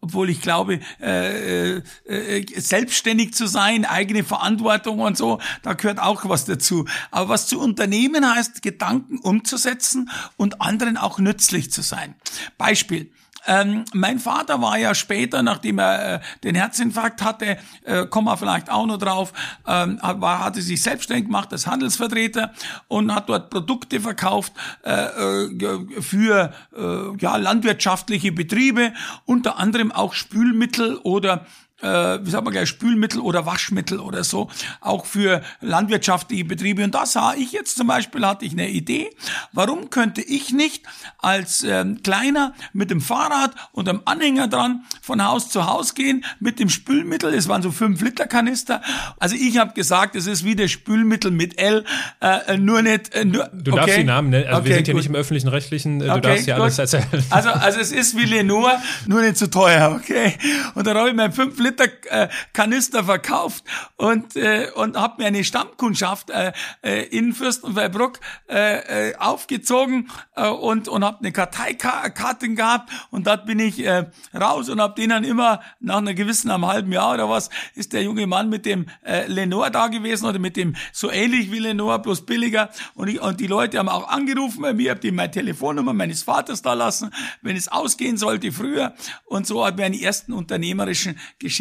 [0.01, 5.99] obwohl ich glaube, äh, äh, äh, selbstständig zu sein, eigene Verantwortung und so, da gehört
[5.99, 6.87] auch was dazu.
[7.11, 12.15] Aber was zu unternehmen heißt, Gedanken umzusetzen und anderen auch nützlich zu sein.
[12.59, 13.11] Beispiel.
[13.47, 18.37] Ähm, mein Vater war ja später, nachdem er äh, den Herzinfarkt hatte, äh, kommen wir
[18.37, 19.33] vielleicht auch noch drauf,
[19.67, 22.53] ähm, war, hatte sich selbstständig gemacht als Handelsvertreter
[22.89, 24.53] und hat dort Produkte verkauft
[24.85, 28.93] äh, äh, für äh, ja, landwirtschaftliche Betriebe,
[29.25, 31.47] unter anderem auch Spülmittel oder
[31.83, 34.49] äh, wie sagt man gleich, Spülmittel oder Waschmittel oder so,
[34.81, 36.83] auch für landwirtschaftliche Betriebe.
[36.85, 39.11] Und da sah ich jetzt zum Beispiel, hatte ich eine Idee,
[39.53, 40.85] warum könnte ich nicht
[41.19, 46.25] als ähm, Kleiner mit dem Fahrrad und einem Anhänger dran von Haus zu Haus gehen
[46.41, 48.83] mit dem Spülmittel, es waren so fünf Liter Kanister.
[49.19, 51.85] Also ich habe gesagt, es ist wie das Spülmittel mit L,
[52.21, 53.15] äh, nur nicht...
[53.15, 54.01] Äh, nur, du darfst okay.
[54.01, 54.95] die Namen nennen, also okay, wir sind gut.
[54.97, 57.25] nicht im öffentlichen Rechtlichen, äh, du okay, darfst hier alles erzählen.
[57.31, 60.35] Also, also es ist wie Lenore, nur nicht zu teuer, okay?
[60.75, 63.65] Und dann habe ich mein fünf Liter äh, Kanister verkauft
[63.97, 66.53] und äh, und habe mir eine Stammkundschaft äh,
[66.83, 73.47] äh, in Fürstenfeldbruck äh, äh, aufgezogen äh, und und habe eine Karteikarte gehabt und dort
[73.47, 77.15] bin ich äh, raus und habe den dann immer nach einer gewissen einem halben Jahr
[77.15, 80.77] oder was ist der junge Mann mit dem äh, Lenore da gewesen oder mit dem
[80.93, 84.73] so ähnlich wie Lenore bloß billiger und ich, und die Leute haben auch angerufen bei
[84.73, 87.11] mir, habe die meine Telefonnummer meines Vaters da lassen,
[87.43, 91.56] wenn es ausgehen sollte früher und so habe ich meine ersten unternehmerischen Geschichten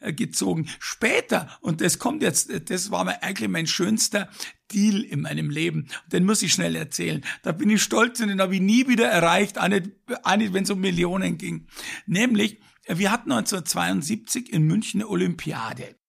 [0.00, 0.68] äh, gezogen.
[0.78, 4.28] Später und das kommt jetzt, das war mir eigentlich mein schönster
[4.72, 5.88] Deal in meinem Leben.
[6.06, 7.22] Den muss ich schnell erzählen.
[7.42, 10.80] Da bin ich stolz und den habe ich nie wieder erreicht, auch wenn es um
[10.80, 11.66] Millionen ging.
[12.06, 15.99] Nämlich, wir hatten 1972 in München eine Olympiade.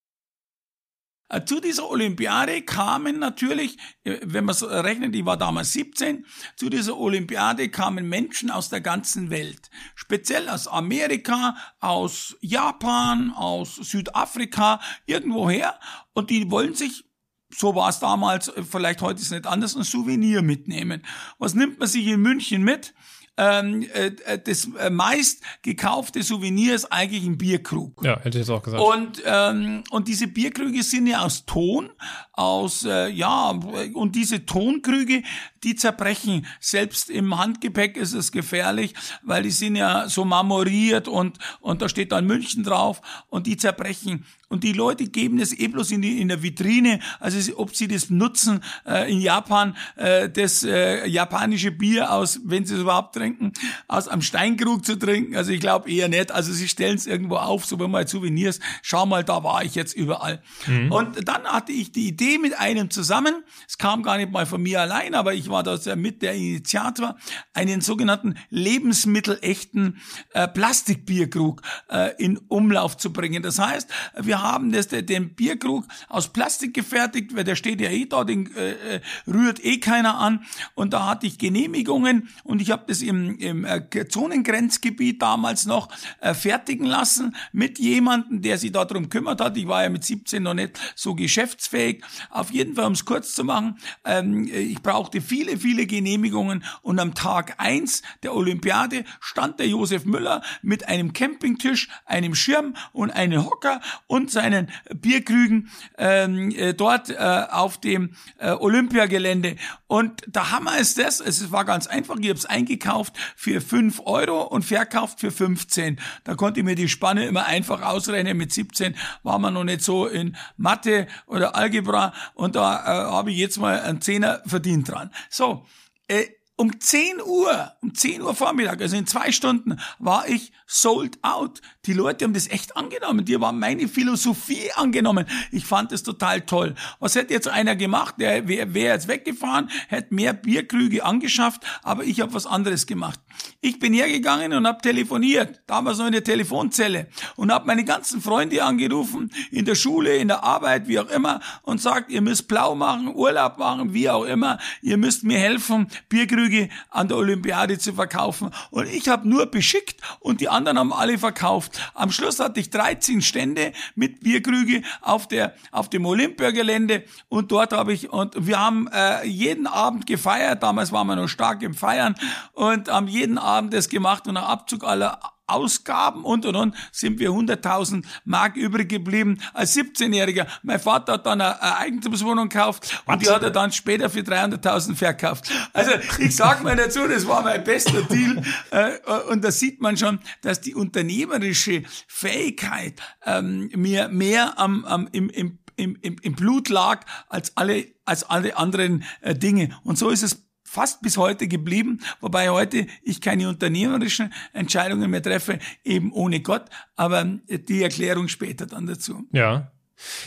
[1.32, 6.26] Äh, zu dieser Olympiade kamen natürlich, äh, wenn man so rechnet, ich war damals 17,
[6.58, 9.70] zu dieser Olympiade kamen Menschen aus der ganzen Welt.
[9.96, 15.80] Speziell aus Amerika, aus Japan, aus Südafrika, irgendwoher.
[16.13, 17.06] Und die wollen sich
[17.54, 21.06] so war es damals, vielleicht heute ist es nicht anders, ein Souvenir mitnehmen.
[21.38, 22.94] Was nimmt man sich in München mit?
[23.38, 28.04] Ähm, äh, äh, das äh, meist gekaufte Souvenir ist eigentlich ein Bierkrug.
[28.04, 28.84] Ja, hätte ich jetzt auch gesagt.
[28.84, 31.89] Und, ähm, und diese Bierkrüge sind ja aus Ton,
[32.34, 33.50] aus, äh, ja,
[33.94, 35.24] und diese Tonkrüge,
[35.63, 36.45] die zerbrechen.
[36.60, 38.93] Selbst im Handgepäck ist es gefährlich,
[39.24, 43.58] weil die sind ja so marmoriert und, und da steht dann München drauf und die
[43.58, 44.26] zerbrechen.
[44.52, 47.88] Und die Leute geben es eh bloß in, die, in der Vitrine, also ob sie
[47.88, 53.15] das nutzen, äh, in Japan, äh, das äh, japanische Bier aus, wenn sie es überhaupt
[53.15, 53.54] trinken,
[53.88, 55.38] aus einem Steinkrug zu trinken.
[55.38, 56.34] Also ich glaube eher nicht.
[56.34, 59.76] Also sie stellen es irgendwo auf, so wenn mal Souvenirs, schau mal, da war ich
[59.76, 60.41] jetzt überall.
[60.67, 60.91] Mhm.
[60.91, 64.62] Und dann hatte ich die Idee mit einem zusammen, es kam gar nicht mal von
[64.62, 67.16] mir allein, aber ich war da mit der Initiator,
[67.54, 70.00] einen sogenannten lebensmittelechten
[70.34, 73.44] äh, Plastikbierkrug äh, in Umlauf zu bringen.
[73.44, 78.06] Das heißt, wir haben das, den Bierkrug aus Plastik gefertigt, weil der steht ja eh
[78.06, 80.46] da, den äh, äh, rührt eh keiner an.
[80.76, 85.90] Und da hatte ich Genehmigungen und ich habe das im, im äh, Zonengrenzgebiet damals noch
[86.20, 89.58] äh, fertigen lassen mit jemandem, der sich darum kümmert hat.
[89.58, 92.04] Ich war ja mit 17 noch nicht so geschäftsfähig.
[92.30, 96.99] Auf jeden Fall, um es kurz zu machen, ähm, ich brauchte viele, viele Genehmigungen und
[96.99, 103.10] am Tag eins der Olympiade stand der Josef Müller mit einem Campingtisch, einem Schirm und
[103.10, 109.56] einem Hocker und seinen Bierkrügen ähm, äh, dort äh, auf dem äh, Olympiagelände.
[109.88, 113.99] Und der Hammer ist das, es war ganz einfach, ich habe es eingekauft für fünf
[114.06, 115.99] Euro und verkauft für 15.
[116.23, 118.38] Da konnte ich mir die Spanne immer einfach ausrechnen.
[118.38, 123.32] Mit 17 war man noch nicht so in Mathe oder Algebra und da äh, habe
[123.32, 125.10] ich jetzt mal einen Zehner verdient dran.
[125.32, 125.65] So,
[126.08, 131.17] äh, um 10 Uhr, um 10 Uhr Vormittag, also in zwei Stunden, war ich sold
[131.24, 131.62] out.
[131.88, 133.26] Die Leute haben das echt angenommen.
[133.26, 135.26] Die haben meine Philosophie angenommen.
[135.52, 136.76] Ich fand das total toll.
[137.00, 138.15] Was hätte jetzt einer gemacht?
[138.20, 143.20] Der wäre wär jetzt weggefahren, hätte mehr Bierkrüge angeschafft, aber ich habe was anderes gemacht.
[143.62, 148.22] Ich bin hergegangen und habe telefoniert, damals noch in der Telefonzelle, und habe meine ganzen
[148.22, 152.48] Freunde angerufen, in der Schule, in der Arbeit, wie auch immer, und sagt, ihr müsst
[152.48, 157.80] blau machen, Urlaub machen, wie auch immer, ihr müsst mir helfen, Bierkrüge an der Olympiade
[157.80, 158.52] zu verkaufen.
[158.70, 161.71] Und ich habe nur beschickt und die anderen haben alle verkauft.
[161.94, 167.04] Am Schluss hatte ich 13 Stände mit Bierkrüge auf der auf dem Olympiagelände.
[167.30, 170.64] Und dort habe ich und wir haben äh, jeden Abend gefeiert.
[170.64, 172.16] Damals waren wir noch stark im Feiern.
[172.54, 177.19] Und haben jeden Abend das gemacht und nach Abzug aller Ausgaben und und und sind
[177.19, 180.47] wir 100.000 Mark übrig geblieben als 17-Jähriger.
[180.63, 184.95] Mein Vater hat dann eine, Eigentumswohnung gekauft und die hat er dann später für 300.000
[184.95, 185.51] verkauft.
[185.73, 188.97] Also ich sag mal dazu, das war mein bester Deal äh,
[189.30, 195.30] und da sieht man schon, dass die unternehmerische Fähigkeit ähm, mir mehr am, am im,
[195.30, 200.10] im im, im, im Blut lag als alle als alle anderen äh, Dinge und so
[200.10, 206.14] ist es fast bis heute geblieben, wobei heute ich keine unternehmerischen Entscheidungen mehr treffe, eben
[206.14, 206.64] ohne Gott,
[206.96, 209.28] aber die Erklärung später dann dazu.
[209.34, 209.74] Ja.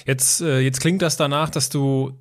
[0.04, 2.18] Jetzt, äh, jetzt klingt das danach, dass du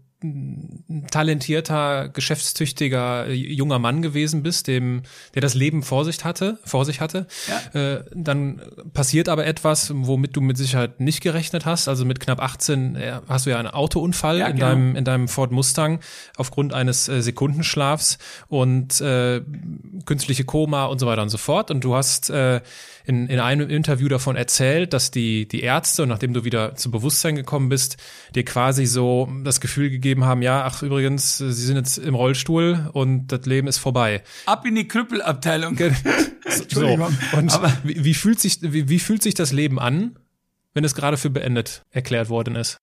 [1.12, 6.86] talentierter, geschäftstüchtiger äh, junger Mann gewesen bist, dem, der das Leben vor sich hatte, vor
[6.86, 7.28] sich hatte.
[7.48, 7.80] Ja.
[7.80, 8.62] Äh, dann
[8.94, 11.88] passiert aber etwas, womit du mit Sicherheit nicht gerechnet hast.
[11.88, 14.68] Also mit knapp 18 äh, hast du ja einen Autounfall ja, in genau.
[14.68, 16.00] deinem in deinem Ford Mustang
[16.38, 19.42] aufgrund eines äh, Sekundenschlafs und äh,
[20.06, 21.72] künstliche Koma und so weiter und so fort.
[21.72, 22.62] Und du hast äh,
[23.06, 26.92] in, in einem Interview davon erzählt, dass die, die Ärzte, und nachdem du wieder zu
[26.92, 27.98] Bewusstsein gekommen bist,
[28.36, 32.90] dir quasi so das Gefühl gegeben haben, ja, ach übrigens, sie sind jetzt im Rollstuhl
[32.94, 34.24] und das Leben ist vorbei.
[34.46, 35.78] Ab in die Krüppelabteilung.
[36.70, 36.88] so.
[36.88, 40.18] Und wie, wie, fühlt sich, wie, wie fühlt sich das Leben an,
[40.74, 42.78] wenn es gerade für beendet erklärt worden ist?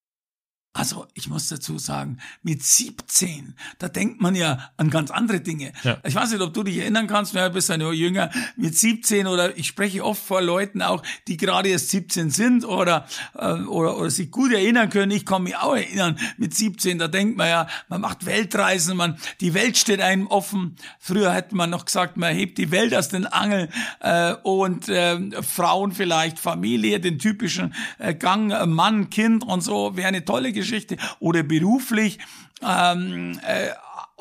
[0.72, 5.72] Also ich muss dazu sagen, mit 17, da denkt man ja an ganz andere Dinge.
[5.82, 5.98] Ja.
[6.04, 9.26] Ich weiß nicht, ob du dich erinnern kannst, du bist ja nur jünger, mit 17
[9.26, 13.98] oder ich spreche oft vor Leuten auch, die gerade erst 17 sind oder, äh, oder,
[13.98, 15.10] oder sich gut erinnern können.
[15.10, 19.18] Ich kann mich auch erinnern, mit 17, da denkt man ja, man macht Weltreisen, man,
[19.40, 20.76] die Welt steht einem offen.
[21.00, 25.42] Früher hätte man noch gesagt, man hebt die Welt aus den Angeln äh, und äh,
[25.42, 30.59] Frauen vielleicht, Familie, den typischen äh, Gang, äh, Mann, Kind und so, wäre eine tolle
[30.60, 32.18] Geschichte oder beruflich.
[32.62, 33.70] Ähm, äh,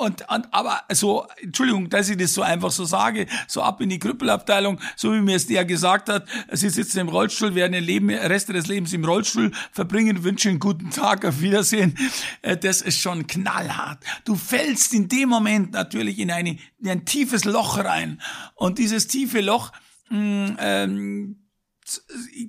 [0.00, 3.90] und, und aber so, Entschuldigung, dass ich das so einfach so sage, so ab in
[3.90, 7.84] die Krüppelabteilung, so wie mir es der gesagt hat, sie sitzen im Rollstuhl, werden den
[7.84, 11.98] Leben, Rest des Lebens im Rollstuhl verbringen, wünschen guten Tag, auf Wiedersehen.
[12.40, 13.98] Äh, das ist schon knallhart.
[14.24, 18.22] Du fällst in dem Moment natürlich in, eine, in ein tiefes Loch rein.
[18.54, 19.70] Und dieses tiefe Loch,
[20.08, 21.36] mh, mm, ähm,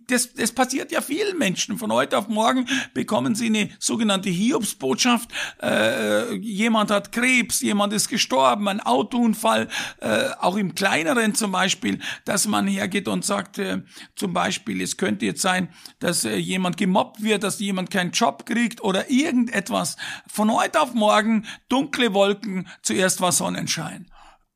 [0.08, 1.78] das, das passiert ja vielen Menschen.
[1.78, 5.30] Von heute auf morgen bekommen sie eine sogenannte Hiobsbotschaft.
[5.62, 9.68] Äh, jemand hat Krebs, jemand ist gestorben, ein Autounfall,
[10.00, 13.82] äh, auch im kleineren zum Beispiel, dass man hergeht und sagt, äh,
[14.16, 18.46] zum Beispiel, es könnte jetzt sein, dass äh, jemand gemobbt wird, dass jemand keinen Job
[18.46, 19.98] kriegt oder irgendetwas.
[20.28, 24.08] Von heute auf morgen dunkle Wolken, zuerst war Sonnenschein.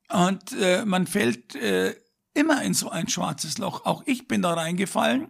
[0.09, 1.95] Und äh, man fällt äh,
[2.35, 3.85] immer in so ein schwarzes Loch.
[3.85, 5.29] Auch ich bin da reingefallen.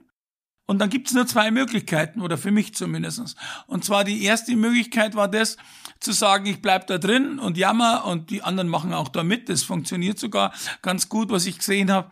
[0.67, 3.35] Und dann gibt es nur zwei Möglichkeiten, oder für mich zumindest.
[3.67, 5.57] Und zwar die erste Möglichkeit war das,
[5.99, 9.47] zu sagen, ich bleib da drin und jammer und die anderen machen auch da mit.
[9.47, 12.11] Das funktioniert sogar ganz gut, was ich gesehen habe.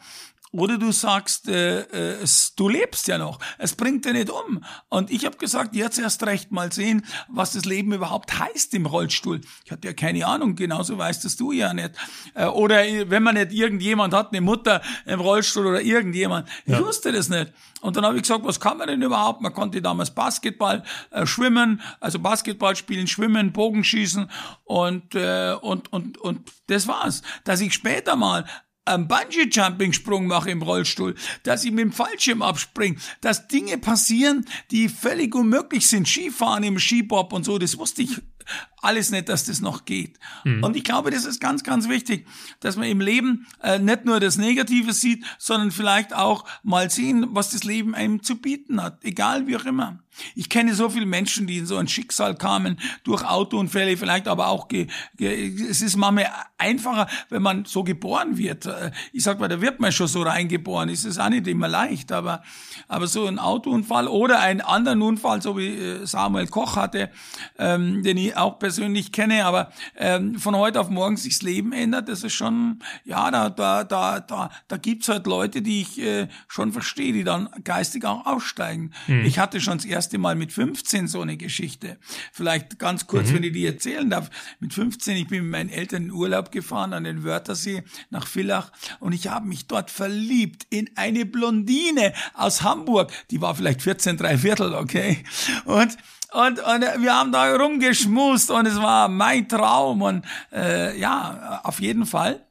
[0.53, 4.63] Oder du sagst, äh, äh, es, du lebst ja noch, es bringt dir nicht um.
[4.87, 8.85] Und ich habe gesagt, jetzt erst recht mal sehen, was das Leben überhaupt heißt im
[8.85, 9.41] Rollstuhl.
[9.65, 11.93] Ich hatte ja keine Ahnung, genauso weißt das du ja nicht.
[12.35, 16.47] Äh, oder wenn man nicht irgendjemand hat, eine Mutter im Rollstuhl oder irgendjemand.
[16.65, 16.85] Ich ja.
[16.85, 17.51] wusste das nicht.
[17.81, 19.41] Und dann habe ich gesagt, was kann man denn überhaupt?
[19.41, 24.29] Man konnte damals Basketball, äh, schwimmen, also Basketball spielen, schwimmen, Bogenschießen
[24.65, 27.23] und, äh, und, und, und das war's.
[27.43, 28.45] Dass ich später mal
[28.85, 34.89] einen Bungee-Jumping-Sprung mache im Rollstuhl, dass ich mit dem Fallschirm abspringe, dass Dinge passieren, die
[34.89, 36.07] völlig unmöglich sind.
[36.07, 38.21] Skifahren im Skibob und so, das wusste ich
[38.83, 40.19] alles nicht, dass das noch geht.
[40.43, 40.63] Mhm.
[40.63, 42.27] Und ich glaube, das ist ganz, ganz wichtig,
[42.59, 47.27] dass man im Leben äh, nicht nur das Negative sieht, sondern vielleicht auch mal sehen,
[47.29, 49.99] was das Leben einem zu bieten hat, egal wie auch immer.
[50.35, 54.47] Ich kenne so viele Menschen, die in so ein Schicksal kamen, durch Autounfälle, vielleicht aber
[54.47, 58.65] auch, ge, ge, es ist manchmal einfacher, wenn man so geboren wird.
[58.65, 61.67] Äh, ich sag mal, da wird man schon so reingeboren, ist es auch nicht immer
[61.67, 62.43] leicht, aber,
[62.87, 67.09] aber so ein Autounfall oder einen anderen Unfall, so wie äh, Samuel Koch hatte,
[67.57, 71.43] ähm, den ich auch persönlich persönlich kenne, aber ähm, von heute auf morgen sich das
[71.43, 75.81] Leben ändert, das ist schon, ja, da, da, da, da, da gibt's halt Leute, die
[75.81, 78.91] ich äh, schon verstehe, die dann geistig auch aussteigen.
[79.05, 79.25] Mhm.
[79.25, 81.99] Ich hatte schon das erste Mal mit 15 so eine Geschichte.
[82.31, 83.35] Vielleicht ganz kurz, mhm.
[83.35, 84.31] wenn ich die erzählen darf.
[84.59, 88.71] Mit 15, ich bin mit meinen Eltern in Urlaub gefahren an den Wörthersee nach Villach
[88.99, 93.11] und ich habe mich dort verliebt in eine Blondine aus Hamburg.
[93.29, 95.23] Die war vielleicht 14, drei Viertel, okay?
[95.65, 95.95] Und
[96.33, 101.79] und, und wir haben da rumgeschmust und es war mein Traum und äh, ja, auf
[101.79, 102.47] jeden Fall.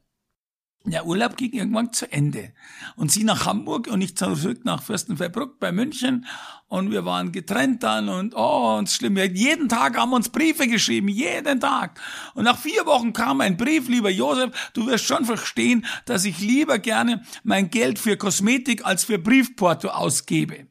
[0.85, 2.51] Der Urlaub ging irgendwann zu Ende.
[2.97, 6.25] Und sie nach Hamburg und ich zurück nach Fürstenfeldbruck bei München.
[6.67, 9.15] Und wir waren getrennt dann und oh, und schlimm.
[9.15, 12.01] Jeden Tag haben wir uns Briefe geschrieben, jeden Tag.
[12.33, 16.39] Und nach vier Wochen kam ein Brief, lieber Josef, du wirst schon verstehen, dass ich
[16.39, 20.67] lieber gerne mein Geld für Kosmetik als für Briefporto ausgebe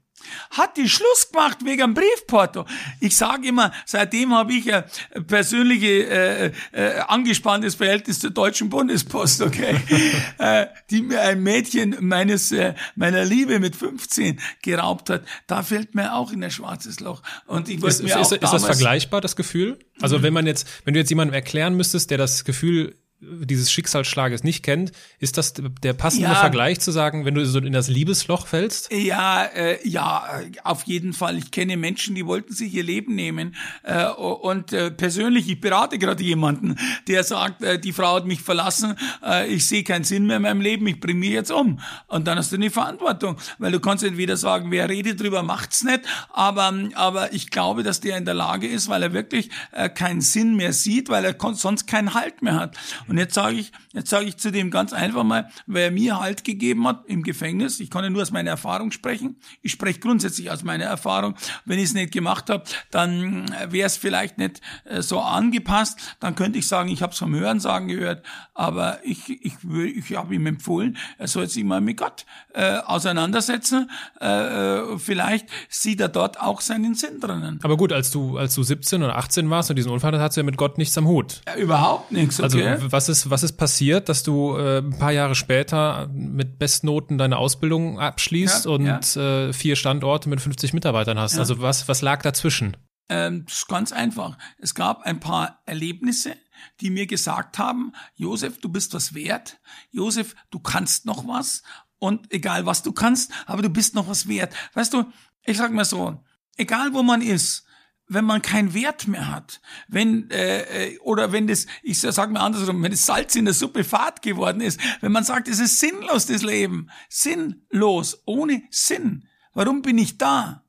[0.50, 2.64] hat die Schluss gemacht wegen dem Briefporto.
[3.00, 4.84] Ich sage immer, seitdem habe ich ein
[5.26, 9.76] persönliche äh, äh, angespanntes Verhältnis zur Deutschen Bundespost, okay?
[10.38, 15.22] äh, die mir ein Mädchen meines äh, meiner Liebe mit 15 geraubt hat.
[15.46, 17.22] Da fällt mir auch in ein schwarzes Loch.
[17.46, 19.78] Und ich ist, mir ist, auch ist das vergleichbar, das Gefühl?
[20.00, 20.22] Also mhm.
[20.22, 24.62] wenn man jetzt, wenn du jetzt jemandem erklären müsstest, der das Gefühl dieses Schicksalsschlages nicht
[24.62, 28.46] kennt, ist das der passende ja, Vergleich zu sagen, wenn du so in das Liebesloch
[28.46, 28.92] fällst?
[28.92, 31.38] Ja, äh, ja, auf jeden Fall.
[31.38, 33.54] Ich kenne Menschen, die wollten sich ihr Leben nehmen
[33.84, 38.42] äh, und äh, persönlich, ich berate gerade jemanden, der sagt, äh, die Frau hat mich
[38.42, 41.80] verlassen, äh, ich sehe keinen Sinn mehr in meinem Leben, ich bringe mich jetzt um.
[42.08, 45.84] Und dann hast du eine Verantwortung, weil du kannst entweder sagen, wer redet drüber, macht's
[45.84, 49.88] nicht, aber aber ich glaube, dass der in der Lage ist, weil er wirklich äh,
[49.88, 52.76] keinen Sinn mehr sieht, weil er sonst keinen Halt mehr hat.
[53.08, 56.44] Und jetzt sage ich, jetzt sage ich zu dem ganz einfach mal, wer mir Halt
[56.44, 60.50] gegeben hat im Gefängnis, ich kann ja nur aus meiner Erfahrung sprechen, ich spreche grundsätzlich
[60.50, 65.02] aus meiner Erfahrung, wenn ich es nicht gemacht habe, dann wäre es vielleicht nicht äh,
[65.02, 69.54] so angepasst, dann könnte ich sagen, ich habe es vom Hörensagen gehört, aber ich, ich,
[69.64, 75.46] ich habe ihm empfohlen, er soll sich mal mit Gott äh, auseinandersetzen, äh, äh, vielleicht
[75.68, 77.58] sieht er dort auch seinen Sinn drinnen.
[77.62, 80.40] Aber gut, als du, als du 17 oder 18 warst und diesen Unfall hattest, du
[80.40, 81.40] ja mit Gott nichts am Hut.
[81.46, 82.68] Ja, überhaupt nichts, okay.
[82.68, 87.18] Also was ist, was ist passiert, dass du äh, ein paar Jahre später mit Bestnoten
[87.18, 89.48] deine Ausbildung abschließt ja, und ja.
[89.48, 91.34] Äh, vier Standorte mit 50 Mitarbeitern hast?
[91.34, 91.40] Ja.
[91.40, 92.76] Also was, was lag dazwischen?
[93.08, 94.38] Ähm, das ist ganz einfach.
[94.58, 96.36] Es gab ein paar Erlebnisse,
[96.80, 99.60] die mir gesagt haben, Josef, du bist was wert.
[99.90, 101.62] Josef, du kannst noch was.
[101.98, 104.54] Und egal was du kannst, aber du bist noch was wert.
[104.74, 105.04] Weißt du,
[105.44, 106.20] ich sag mal so,
[106.56, 107.64] egal wo man ist,
[108.14, 112.40] wenn man keinen Wert mehr hat, wenn äh, äh oder wenn das, ich sag mal
[112.40, 115.80] andersrum, wenn das Salz in der Suppe fad geworden ist, wenn man sagt, es ist
[115.80, 119.28] sinnlos das Leben, sinnlos, ohne Sinn.
[119.54, 120.61] Warum bin ich da?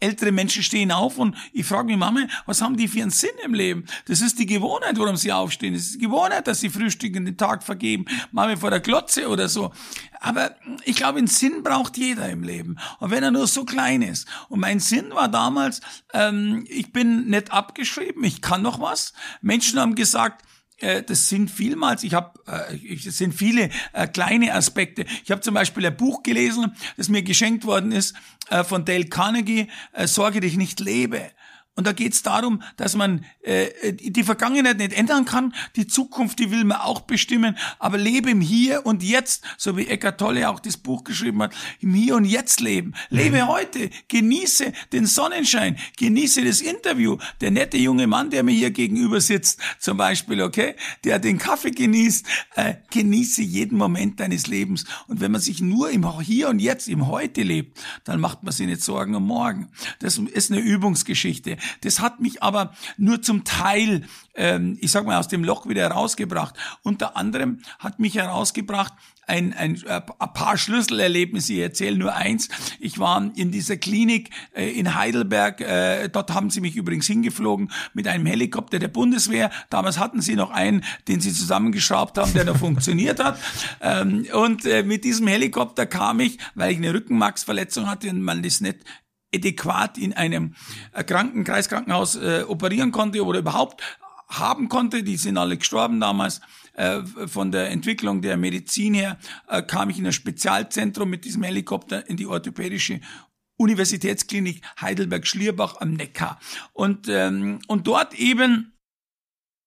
[0.00, 3.30] Ältere Menschen stehen auf und ich frage mich, Mama, was haben die für einen Sinn
[3.44, 3.84] im Leben?
[4.06, 5.74] Das ist die Gewohnheit, warum sie aufstehen.
[5.74, 9.48] Das ist die Gewohnheit, dass sie frühstücken, den Tag vergeben, Mama vor der Glotze oder
[9.48, 9.72] so.
[10.20, 12.76] Aber ich glaube, einen Sinn braucht jeder im Leben.
[12.98, 14.26] Und wenn er nur so klein ist.
[14.48, 15.80] Und mein Sinn war damals,
[16.12, 19.12] ähm, ich bin nicht abgeschrieben, ich kann noch was.
[19.40, 20.44] Menschen haben gesagt,
[21.02, 25.04] das sind vielmals, ich habe, äh, das sind viele äh, kleine Aspekte.
[25.24, 28.14] Ich habe zum Beispiel ein Buch gelesen, das mir geschenkt worden ist
[28.48, 31.30] äh, von Dale Carnegie, äh, Sorge dich nicht lebe.
[31.76, 36.38] Und da geht es darum, dass man äh, die Vergangenheit nicht ändern kann, die Zukunft,
[36.40, 40.50] die will man auch bestimmen, aber lebe im Hier und Jetzt, so wie Eckart Tolle
[40.50, 42.94] auch das Buch geschrieben hat, im Hier und Jetzt leben.
[43.08, 43.48] Lebe mhm.
[43.48, 47.16] heute, genieße den Sonnenschein, genieße das Interview.
[47.40, 51.70] Der nette junge Mann, der mir hier gegenüber sitzt, zum Beispiel, okay, der den Kaffee
[51.70, 54.84] genießt, äh, genieße jeden Moment deines Lebens.
[55.06, 58.52] Und wenn man sich nur im Hier und Jetzt, im Heute lebt, dann macht man
[58.52, 59.68] sich nicht Sorgen um morgen.
[60.00, 61.56] Das ist eine Übungsgeschichte.
[61.82, 65.82] Das hat mich aber nur zum Teil, ähm, ich sag mal, aus dem Loch wieder
[65.82, 66.54] herausgebracht.
[66.82, 68.92] Unter anderem hat mich herausgebracht
[69.30, 71.52] ein, ein, äh, ein paar Schlüsselerlebnisse.
[71.54, 72.48] Ich erzähle nur eins.
[72.80, 75.60] Ich war in dieser Klinik äh, in Heidelberg.
[75.60, 79.50] Äh, dort haben sie mich übrigens hingeflogen mit einem Helikopter der Bundeswehr.
[79.70, 83.38] Damals hatten sie noch einen, den sie zusammengeschraubt haben, der noch funktioniert hat.
[83.80, 88.42] Ähm, und äh, mit diesem Helikopter kam ich, weil ich eine Rückenmarksverletzung hatte und man
[88.42, 88.78] das nicht
[89.34, 90.54] adäquat in einem
[90.92, 93.82] äh, Kranken Kreiskrankenhaus äh, operieren konnte oder überhaupt
[94.28, 95.02] haben konnte.
[95.02, 96.40] Die sind alle gestorben damals.
[96.74, 101.42] Äh, von der Entwicklung der Medizin her äh, kam ich in ein Spezialzentrum mit diesem
[101.42, 103.00] Helikopter in die orthopädische
[103.56, 106.40] Universitätsklinik Heidelberg-Schlierbach am Neckar.
[106.72, 108.72] Und, ähm, und dort eben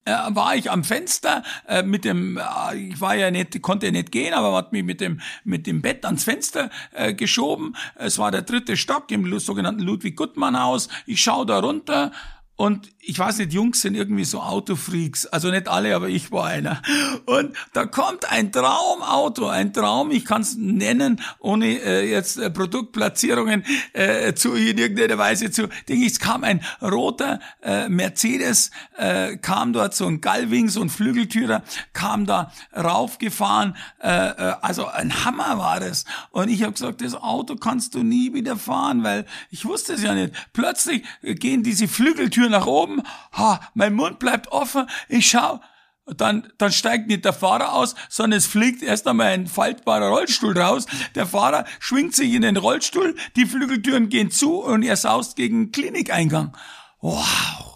[0.06, 4.12] war ich am Fenster äh, mit dem, äh, ich war ja nicht, konnte ja nicht
[4.12, 7.76] gehen, aber hat mich mit dem mit dem Bett ans Fenster äh, geschoben.
[7.96, 10.90] Es war der dritte Stock im sogenannten Ludwig Guttmann Haus.
[11.06, 12.12] Ich schaue da runter
[12.56, 16.46] und ich weiß nicht, Jungs sind irgendwie so Autofreaks, also nicht alle, aber ich war
[16.46, 16.82] einer.
[17.26, 22.50] Und da kommt ein Traumauto, ein Traum, ich kann es nennen, ohne äh, jetzt äh,
[22.50, 25.68] Produktplatzierungen äh, zu in irgendeiner Weise zu.
[25.88, 30.82] Denke ich, es kam ein roter äh, Mercedes, äh, kam dort so ein Gallwing, so
[30.82, 36.06] ein Flügeltürer, kam da raufgefahren, äh, äh, also ein Hammer war das.
[36.32, 40.04] Und ich habe gesagt, das Auto kannst du nie wieder fahren, weil ich wusste es
[40.04, 40.34] ja nicht.
[40.54, 42.93] Plötzlich gehen diese Flügeltüren nach oben,
[43.32, 45.60] ha, mein Mund bleibt offen, ich schau,
[46.06, 50.58] dann, dann steigt nicht der Fahrer aus, sondern es fliegt erst einmal ein faltbarer Rollstuhl
[50.58, 50.86] raus.
[51.16, 55.66] Der Fahrer schwingt sich in den Rollstuhl, die Flügeltüren gehen zu und er saust gegen
[55.66, 56.56] den Klinikeingang.
[57.00, 57.74] Wow!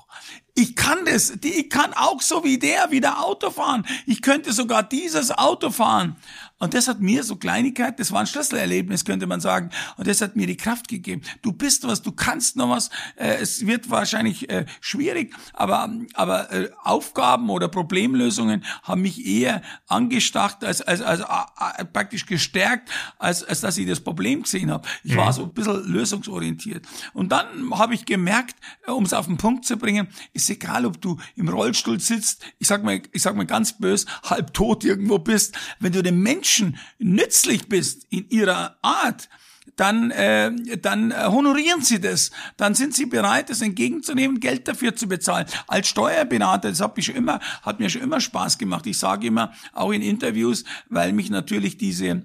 [0.59, 3.85] Ich kann das, ich kann auch so wie der wieder Auto fahren.
[4.07, 6.15] Ich könnte sogar dieses Auto fahren.
[6.59, 9.69] Und das hat mir so Kleinigkeit, das war ein Schlüsselerlebnis, könnte man sagen.
[9.97, 11.21] Und das hat mir die Kraft gegeben.
[11.43, 12.89] Du bist was, du kannst noch was.
[13.15, 19.61] Äh, es wird wahrscheinlich äh, schwierig, aber, aber äh, Aufgaben oder Problemlösungen haben mich eher
[19.87, 22.89] angestacht, als, als, als äh, praktisch gestärkt,
[23.19, 24.87] als, als dass ich das Problem gesehen habe.
[25.03, 25.17] Ich mhm.
[25.17, 26.87] war so ein bisschen lösungsorientiert.
[27.13, 28.55] Und dann habe ich gemerkt,
[28.87, 32.43] äh, um es auf den Punkt zu bringen, ist egal, ob du im Rollstuhl sitzt,
[32.57, 36.19] ich sag mal, ich sag mal ganz bös, halb tot irgendwo bist, wenn du den
[36.19, 39.27] Menschen Menschen nützlich bist in ihrer Art,
[39.75, 42.31] dann, äh, dann honorieren sie das.
[42.55, 45.45] Dann sind sie bereit, das entgegenzunehmen, Geld dafür zu bezahlen.
[45.67, 48.87] Als Steuerberater, das hat mich schon immer, hat mir schon immer Spaß gemacht.
[48.87, 52.23] Ich sage immer, auch in Interviews, weil mich natürlich diese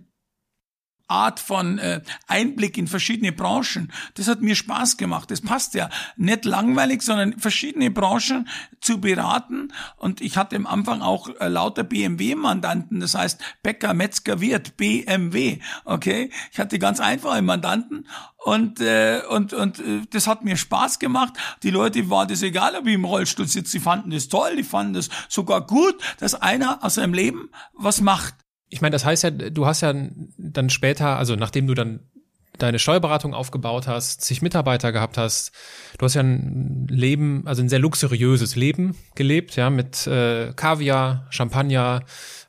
[1.13, 3.93] Art von äh, Einblick in verschiedene Branchen.
[4.15, 5.31] Das hat mir Spaß gemacht.
[5.31, 8.49] Das passt ja nicht langweilig, sondern verschiedene Branchen
[8.81, 9.73] zu beraten.
[9.97, 13.01] Und ich hatte am Anfang auch äh, lauter BMW-Mandanten.
[13.01, 15.59] Das heißt Bäcker, Metzger, Wirt, BMW.
[15.85, 18.07] Okay, ich hatte ganz einfache Mandanten
[18.39, 21.35] und äh, und und äh, das hat mir Spaß gemacht.
[21.63, 23.73] Die Leute war das egal, ob ich im Rollstuhl sitze.
[23.73, 24.57] Die fanden das toll.
[24.57, 28.35] Die fanden das sogar gut, dass einer aus seinem Leben was macht
[28.73, 29.95] ich meine, das heißt ja, du hast ja
[30.39, 32.01] dann später, also nachdem du dann
[32.57, 35.53] deine Steuerberatung aufgebaut hast, zig Mitarbeiter gehabt hast,
[35.99, 41.27] du hast ja ein Leben, also ein sehr luxuriöses Leben gelebt, ja, mit äh, Kaviar,
[41.29, 42.01] Champagner,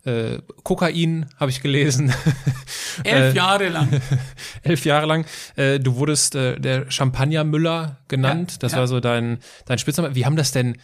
[0.06, 2.14] äh, Kokain, habe ich gelesen.
[3.04, 4.02] Elf äh, Jahre lang.
[4.64, 5.26] elf Jahre lang.
[5.58, 8.54] Äh, du wurdest äh, der Champagnermüller genannt.
[8.54, 8.78] Ja, das ja.
[8.78, 10.16] war so dein, dein Spitzname.
[10.16, 10.78] Wie haben das denn,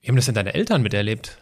[0.00, 1.38] wie haben das denn deine Eltern miterlebt?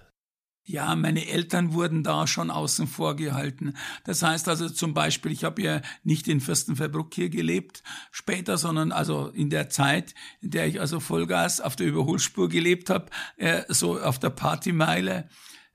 [0.65, 3.75] Ja, meine Eltern wurden da schon außen vor gehalten.
[4.05, 7.83] Das heißt also zum Beispiel, ich habe ja nicht in Fürstenfeldbruck hier gelebt
[8.13, 12.91] später, sondern also in der Zeit, in der ich also Vollgas auf der Überholspur gelebt
[12.91, 13.07] habe,
[13.39, 15.29] äh, so auf der Partymeile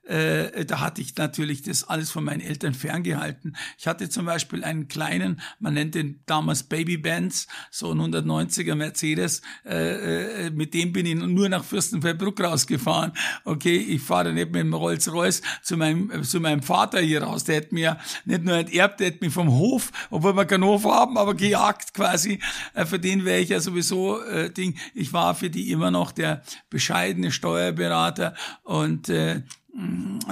[0.08, 3.56] äh, da hatte ich natürlich das alles von meinen Eltern ferngehalten.
[3.78, 8.74] Ich hatte zum Beispiel einen kleinen, man nennt den damals Baby Benz, so ein 190er
[8.74, 13.12] Mercedes, äh, äh, mit dem bin ich nur nach Fürstenfeldbruck rausgefahren.
[13.44, 17.44] Okay, ich fahre nicht mit dem Rolls-Royce zu meinem, äh, zu meinem Vater hier raus.
[17.44, 20.84] Der hat mir nicht nur enterbt, der hat mich vom Hof, obwohl wir keinen Hof
[20.84, 22.40] haben, aber gejagt quasi.
[22.72, 24.78] Äh, für den wäre ich ja sowieso äh, Ding.
[24.94, 28.34] Ich war für die immer noch der bescheidene Steuerberater
[28.64, 29.42] und äh,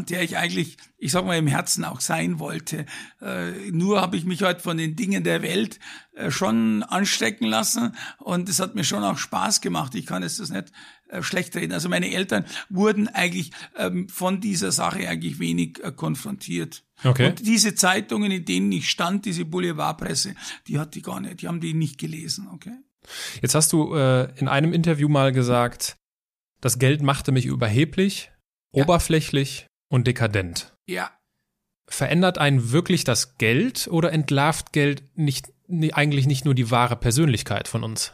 [0.08, 2.86] der ich eigentlich, ich sag mal, im Herzen auch sein wollte.
[3.20, 5.78] Äh, nur habe ich mich halt von den Dingen der Welt
[6.14, 9.94] äh, schon anstecken lassen und es hat mir schon auch Spaß gemacht.
[9.94, 10.72] Ich kann jetzt das nicht
[11.08, 11.72] äh, schlecht reden.
[11.72, 16.84] Also meine Eltern wurden eigentlich ähm, von dieser Sache eigentlich wenig äh, konfrontiert.
[17.04, 17.28] Okay.
[17.28, 20.34] Und diese Zeitungen, in denen ich stand, diese Boulevardpresse,
[20.66, 22.74] die hat die gar nicht, die haben die nicht gelesen, okay?
[23.40, 25.96] Jetzt hast du äh, in einem Interview mal gesagt,
[26.60, 28.32] das Geld machte mich überheblich
[28.72, 28.84] ja.
[28.84, 30.74] oberflächlich und dekadent.
[30.88, 31.10] Ja.
[31.88, 35.52] Verändert einen wirklich das Geld oder entlarvt Geld nicht,
[35.92, 38.12] eigentlich nicht nur die wahre Persönlichkeit von uns?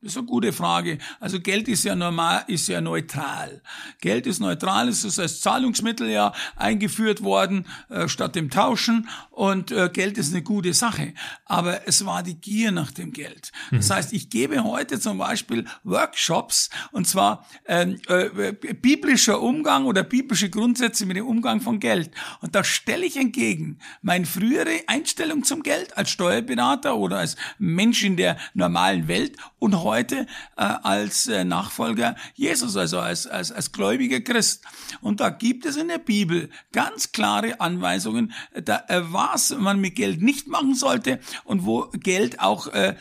[0.00, 0.98] Das ist eine gute Frage.
[1.18, 3.60] Also Geld ist ja normal, ist ja neutral.
[4.00, 9.72] Geld ist neutral, es ist als Zahlungsmittel ja eingeführt worden äh, statt dem Tauschen und
[9.72, 11.14] äh, Geld ist eine gute Sache.
[11.46, 13.50] Aber es war die Gier nach dem Geld.
[13.72, 13.94] Das mhm.
[13.94, 20.48] heißt, ich gebe heute zum Beispiel Workshops und zwar ähm, äh, biblischer Umgang oder biblische
[20.48, 22.12] Grundsätze mit dem Umgang von Geld.
[22.40, 28.04] Und da stelle ich entgegen meine frühere Einstellung zum Geld als Steuerberater oder als Mensch
[28.04, 30.26] in der normalen Welt und heute
[30.56, 34.62] äh, als äh, Nachfolger Jesus, also als, als, als gläubiger Christ.
[35.00, 39.96] Und da gibt es in der Bibel ganz klare Anweisungen, da, äh, was man mit
[39.96, 42.96] Geld nicht machen sollte und wo Geld auch äh,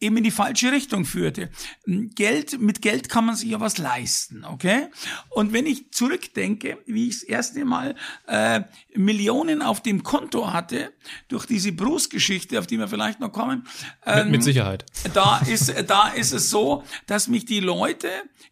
[0.00, 1.50] eben in die falsche Richtung führte.
[1.86, 4.88] Geld, mit Geld kann man sich ja was leisten, okay?
[5.28, 7.94] Und wenn ich zurückdenke, wie ich das erste Mal
[8.26, 8.62] äh,
[8.94, 10.92] Millionen auf dem Konto hatte,
[11.28, 13.66] durch diese Bruce-Geschichte, auf die wir vielleicht noch kommen.
[14.06, 14.86] Ähm, mit, mit Sicherheit.
[15.12, 18.08] Da ist, da ist es so, dass mich die Leute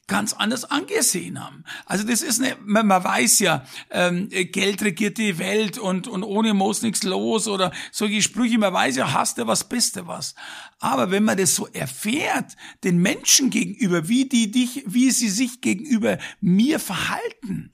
[0.07, 1.64] ganz anders angesehen haben.
[1.86, 6.22] Also das ist eine, man, man weiß ja, ähm, Geld regiert die Welt und, und
[6.22, 10.07] ohne Moos nichts los oder solche Sprüche, man weiß ja, hast du was, bist du
[10.07, 10.34] was.
[10.80, 15.61] Aber wenn man das so erfährt, den Menschen gegenüber, wie die dich, wie sie sich
[15.61, 17.72] gegenüber mir verhalten,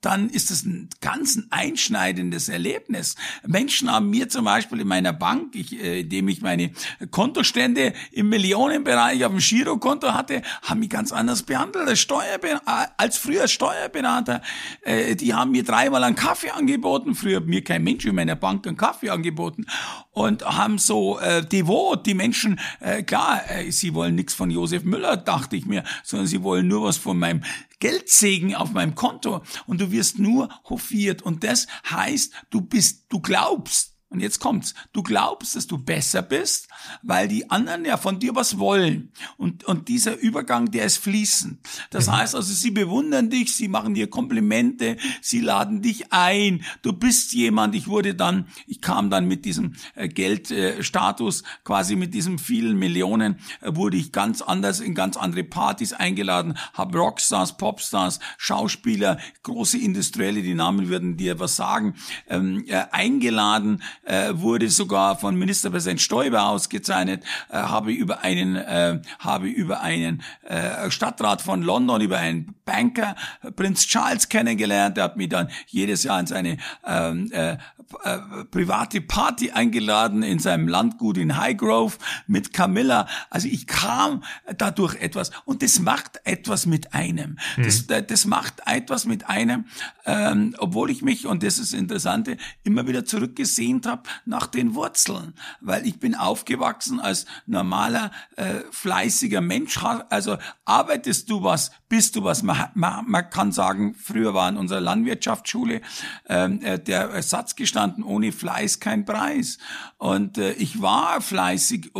[0.00, 3.16] dann ist es ein ganz einschneidendes Erlebnis.
[3.46, 6.70] Menschen haben mir zum Beispiel in meiner Bank, ich, äh, indem ich meine
[7.10, 12.60] Kontostände im Millionenbereich auf dem Girokonto hatte, haben mich ganz anders behandelt als, Steuerber
[12.96, 14.42] als früher Steuerberater.
[14.82, 17.14] Äh, die haben mir dreimal einen Kaffee angeboten.
[17.14, 19.66] Früher hat mir kein Mensch in meiner Bank einen Kaffee angeboten
[20.12, 24.84] und haben so äh, devot die Menschen, äh, klar, äh, sie wollen nichts von Josef
[24.84, 27.42] Müller, dachte ich mir, sondern sie wollen nur was von meinem
[27.78, 31.22] Geldsegen auf meinem Konto und du wirst nur hofiert.
[31.22, 34.74] Und das heißt, du bist, du glaubst, und jetzt kommt's.
[34.94, 36.68] Du glaubst, dass du besser bist,
[37.02, 39.12] weil die anderen ja von dir was wollen.
[39.36, 41.58] Und, und dieser Übergang, der ist fließend.
[41.90, 42.12] Das mhm.
[42.12, 46.64] heißt also, sie bewundern dich, sie machen dir Komplimente, sie laden dich ein.
[46.80, 47.74] Du bist jemand.
[47.74, 53.38] Ich wurde dann, ich kam dann mit diesem äh, Geldstatus, quasi mit diesen vielen Millionen,
[53.60, 59.76] äh, wurde ich ganz anders in ganz andere Partys eingeladen, habe Rockstars, Popstars, Schauspieler, große
[59.76, 61.96] Industrielle, die Namen würden dir was sagen,
[62.28, 69.00] ähm, äh, eingeladen äh, wurde sogar von Ministerpräsident Stoiber ausgezeichnet, äh, habe über einen, äh,
[69.18, 73.14] habe über einen äh, Stadtrat von London, über einen Banker,
[73.54, 77.56] Prinz Charles kennengelernt, der hat mich dann jedes Jahr in seine ähm, äh,
[78.02, 83.06] äh, private Party eingeladen in seinem Landgut in Highgrove mit Camilla.
[83.30, 84.24] Also ich kam
[84.56, 87.38] dadurch etwas und das macht etwas mit einem.
[87.56, 87.62] Mhm.
[87.62, 89.66] Das, das macht etwas mit einem,
[90.04, 94.74] ähm, obwohl ich mich, und das ist das Interessante, immer wieder zurückgesehnt habe nach den
[94.74, 99.78] Wurzeln, weil ich bin aufgewachsen als normaler, äh, fleißiger Mensch.
[100.10, 102.42] Also arbeitest du was, bist du was.
[102.42, 105.80] Man, man, man kann sagen, früher war in unserer Landwirtschaftsschule
[106.28, 109.58] ähm, äh, der Satz gestanden, ohne Fleiß kein Preis.
[109.98, 111.92] Und äh, ich war fleißig,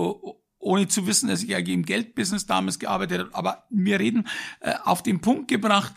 [0.67, 3.35] ohne zu wissen, dass ich eigentlich im Geldbusiness damals gearbeitet habe.
[3.35, 4.27] Aber wir reden
[4.61, 5.93] äh, auf den Punkt gebracht,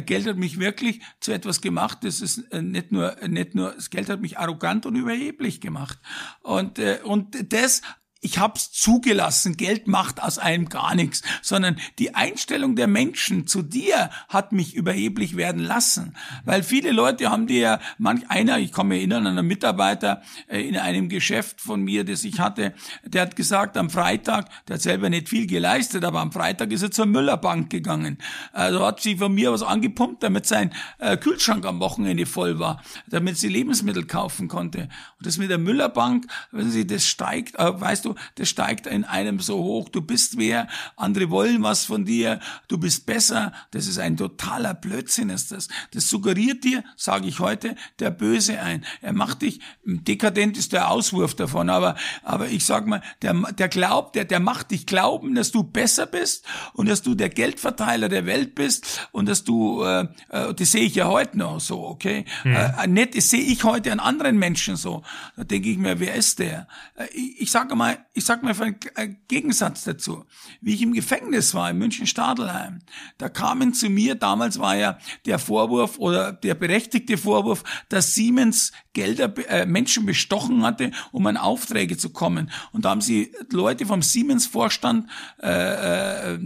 [0.00, 3.90] Geld hat mich wirklich zu etwas gemacht, das ist äh, nicht nur, nicht nur, das
[3.90, 5.98] Geld hat mich arrogant und überheblich gemacht.
[6.40, 7.82] Und, äh, und das
[8.24, 13.62] ich hab's zugelassen, Geld macht aus einem gar nichts, sondern die Einstellung der Menschen zu
[13.62, 16.14] dir hat mich überheblich werden lassen.
[16.44, 20.60] Weil viele Leute haben dir, manch einer, ich kann mich erinnern an einen Mitarbeiter äh,
[20.60, 24.82] in einem Geschäft von mir, das ich hatte, der hat gesagt, am Freitag, der hat
[24.82, 28.18] selber nicht viel geleistet, aber am Freitag ist er zur Müllerbank gegangen.
[28.52, 32.82] Also hat sie von mir was angepumpt, damit sein äh, Kühlschrank am Wochenende voll war,
[33.08, 34.82] damit sie Lebensmittel kaufen konnte.
[35.18, 39.04] Und das mit der Müllerbank, wenn sie das steigt, äh, weißt du, das steigt in
[39.04, 43.86] einem so hoch, du bist wer, andere wollen was von dir, du bist besser, das
[43.86, 45.68] ist ein totaler Blödsinn ist das.
[45.92, 48.84] Das suggeriert dir, sage ich heute, der Böse ein.
[49.00, 53.68] Er macht dich, dekadent ist der Auswurf davon, aber, aber ich sag mal, der, der
[53.68, 56.44] glaubt, der, der macht dich glauben, dass du besser bist
[56.74, 60.84] und dass du der Geldverteiler der Welt bist und dass du, äh, äh das sehe
[60.84, 62.24] ich ja heute noch so, okay?
[62.44, 62.54] Mhm.
[62.54, 65.02] Äh, nicht, das sehe ich heute an anderen Menschen so.
[65.36, 66.68] Da denke ich mir, wer ist der?
[66.94, 70.24] Äh, ich, ich sage mal, ich sag mal einen äh, Gegensatz dazu.
[70.60, 72.80] Wie ich im Gefängnis war, in München-Stadelheim,
[73.18, 78.72] da kamen zu mir, damals war ja der Vorwurf oder der berechtigte Vorwurf, dass Siemens
[78.92, 82.50] Gelder, äh, Menschen bestochen hatte, um an Aufträge zu kommen.
[82.72, 85.08] Und da haben sie Leute vom Siemens-Vorstand
[85.42, 86.38] äh, äh,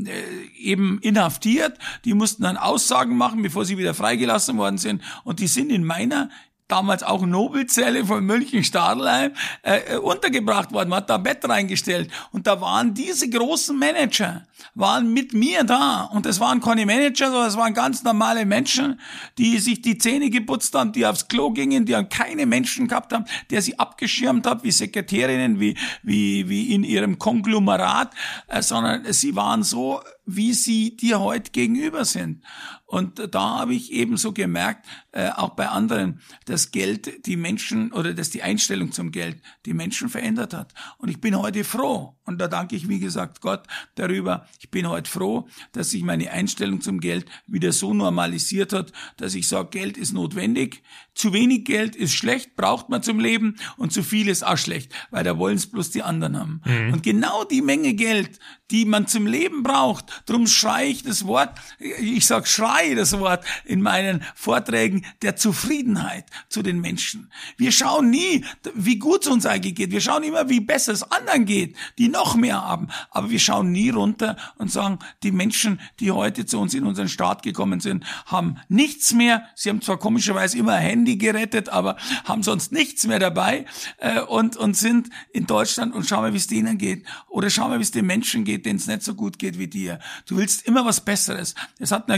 [0.57, 1.77] eben inhaftiert.
[2.05, 5.03] Die mussten dann Aussagen machen, bevor sie wieder freigelassen worden sind.
[5.25, 6.31] Und die sind in meiner
[6.69, 10.89] damals auch Nobelzelle von München-Stadelheim äh, äh, untergebracht worden.
[10.89, 12.11] Man hat da ein Bett reingestellt.
[12.33, 16.03] Und da waren diese großen Manager, waren mit mir da.
[16.13, 19.01] Und das waren keine Manager, sondern das waren ganz normale Menschen,
[19.39, 23.27] die sich die Zähne geputzt haben, die aufs Klo gingen, die keine Menschen gehabt haben,
[23.51, 28.13] der sie abgeschirmt hat, wie Sekretärinnen, wie, wie, wie in ihrem Konglomerat,
[28.49, 32.43] äh, sondern sie waren so wie sie dir heute gegenüber sind.
[32.85, 38.15] Und da habe ich ebenso gemerkt, äh, auch bei anderen, dass Geld die Menschen oder
[38.15, 40.73] dass die Einstellung zum Geld die Menschen verändert hat.
[40.99, 42.17] Und ich bin heute froh.
[42.25, 43.65] Und da danke ich, wie gesagt, Gott
[43.97, 44.47] darüber.
[44.61, 49.35] Ich bin heute froh, dass sich meine Einstellung zum Geld wieder so normalisiert hat, dass
[49.35, 50.83] ich sage, Geld ist notwendig.
[51.15, 53.57] Zu wenig Geld ist schlecht, braucht man zum Leben.
[53.77, 56.63] Und zu viel ist auch schlecht, weil da wollen es bloß die anderen haben.
[56.65, 56.93] Mhm.
[56.93, 58.39] Und genau die Menge Geld,
[58.71, 63.45] die man zum Leben braucht, drum schreie ich das Wort, ich sag schreie das Wort
[63.65, 67.31] in meinen Vorträgen der Zufriedenheit zu den Menschen.
[67.57, 68.45] Wir schauen nie,
[68.75, 69.91] wie gut es uns eigentlich geht.
[69.91, 72.89] Wir schauen immer, wie besser es anderen geht, die noch mehr haben.
[73.11, 77.09] Aber wir schauen nie runter und sagen, die Menschen, die heute zu uns in unseren
[77.09, 79.45] Staat gekommen sind, haben nichts mehr.
[79.55, 83.67] Sie haben zwar komischerweise immer Handy gerettet, aber haben sonst nichts mehr dabei
[83.99, 87.07] äh, und, und sind in Deutschland und schauen wir, wie es denen geht.
[87.29, 89.69] Oder schauen wir, wie es den Menschen geht, denen es nicht so gut geht wie
[89.69, 89.99] dir.
[90.27, 91.55] Du willst immer was Besseres.
[91.79, 92.11] Es hat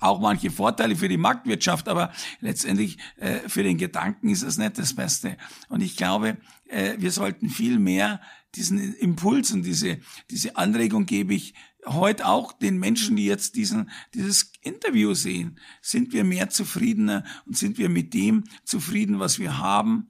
[0.00, 4.78] auch manche Vorteile für die Marktwirtschaft, aber letztendlich äh, für den Gedanken ist es nicht
[4.78, 5.36] das Beste.
[5.68, 6.38] Und ich glaube,
[6.68, 8.20] äh, wir sollten viel mehr
[8.54, 9.98] diesen Impuls und diese,
[10.30, 11.54] diese Anregung gebe ich
[11.86, 15.58] heute auch den Menschen, die jetzt diesen, dieses Interview sehen.
[15.80, 20.08] Sind wir mehr zufriedener und sind wir mit dem zufrieden, was wir haben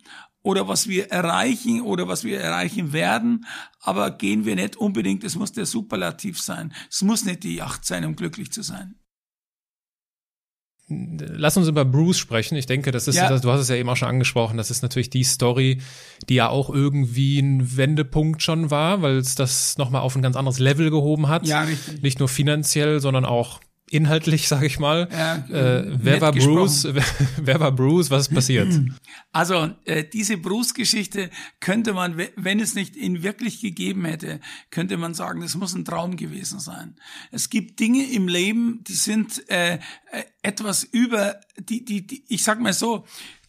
[0.49, 3.45] oder was wir erreichen oder was wir erreichen werden,
[3.83, 6.73] aber gehen wir nicht unbedingt, es muss der Superlativ sein.
[6.91, 8.95] Es muss nicht die Yacht sein, um glücklich zu sein.
[10.89, 12.57] Lass uns über Bruce sprechen.
[12.57, 13.39] Ich denke, das ist, ja.
[13.39, 15.83] du hast es ja eben auch schon angesprochen, das ist natürlich die Story,
[16.31, 20.35] die ja auch irgendwie ein Wendepunkt schon war, weil es das nochmal auf ein ganz
[20.35, 21.47] anderes Level gehoben hat.
[21.47, 22.01] Ja, richtig.
[22.01, 23.61] Nicht nur finanziell, sondern auch
[23.91, 25.09] inhaltlich, sage ich mal.
[25.11, 26.85] Ja, äh, wer war Bruce?
[26.93, 27.05] Wer,
[27.37, 28.11] wer, war Bruce?
[28.11, 28.69] Was ist passiert?
[29.33, 31.31] Also äh, diese Bruce-Geschichte
[31.61, 35.85] könnte man, wenn es nicht ihn wirklich gegeben hätte, könnte man sagen, das muss ein
[35.85, 36.97] Traum gewesen sein.
[37.31, 39.79] Es gibt Dinge im Leben, die sind äh, äh
[40.43, 43.05] etwas über die, die, die, ich sag mal so,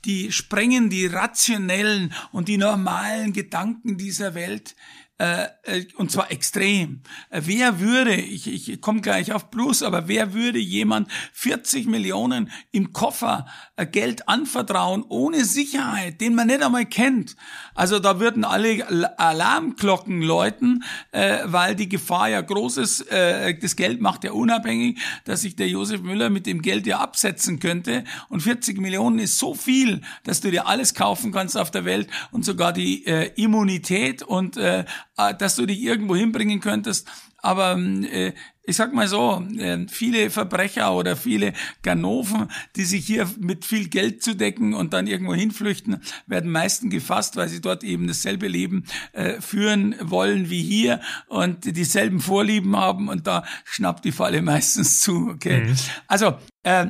[0.05, 4.75] die sprengen die rationellen und die normalen Gedanken dieser Welt.
[5.19, 7.01] Äh, äh, und zwar extrem.
[7.29, 12.49] Äh, wer würde, ich, ich komme gleich auf Plus, aber wer würde jemand 40 Millionen
[12.71, 13.45] im Koffer
[13.85, 17.35] Geld anvertrauen ohne Sicherheit, den man nicht einmal kennt?
[17.75, 23.01] Also da würden alle Alarmglocken läuten, äh, weil die Gefahr ja groß ist.
[23.11, 26.99] Äh, das Geld macht ja unabhängig, dass sich der Josef Müller mit dem Geld ja
[26.99, 28.03] absetzen könnte.
[28.29, 32.09] Und 40 Millionen ist so viel, dass du dir alles kaufen kannst auf der Welt
[32.31, 34.85] und sogar die äh, Immunität und äh,
[35.17, 37.07] äh, dass du dich irgendwo hinbringen könntest.
[37.41, 38.33] Aber äh,
[38.63, 43.89] ich sag mal so, äh, viele Verbrecher oder viele Ganoven, die sich hier mit viel
[43.89, 48.47] Geld zu decken und dann irgendwo hinflüchten, werden meistens gefasst, weil sie dort eben dasselbe
[48.47, 54.41] Leben äh, führen wollen wie hier und dieselben Vorlieben haben und da schnappt die Falle
[54.43, 55.29] meistens zu.
[55.29, 55.75] Okay, mhm.
[56.07, 56.87] also äh,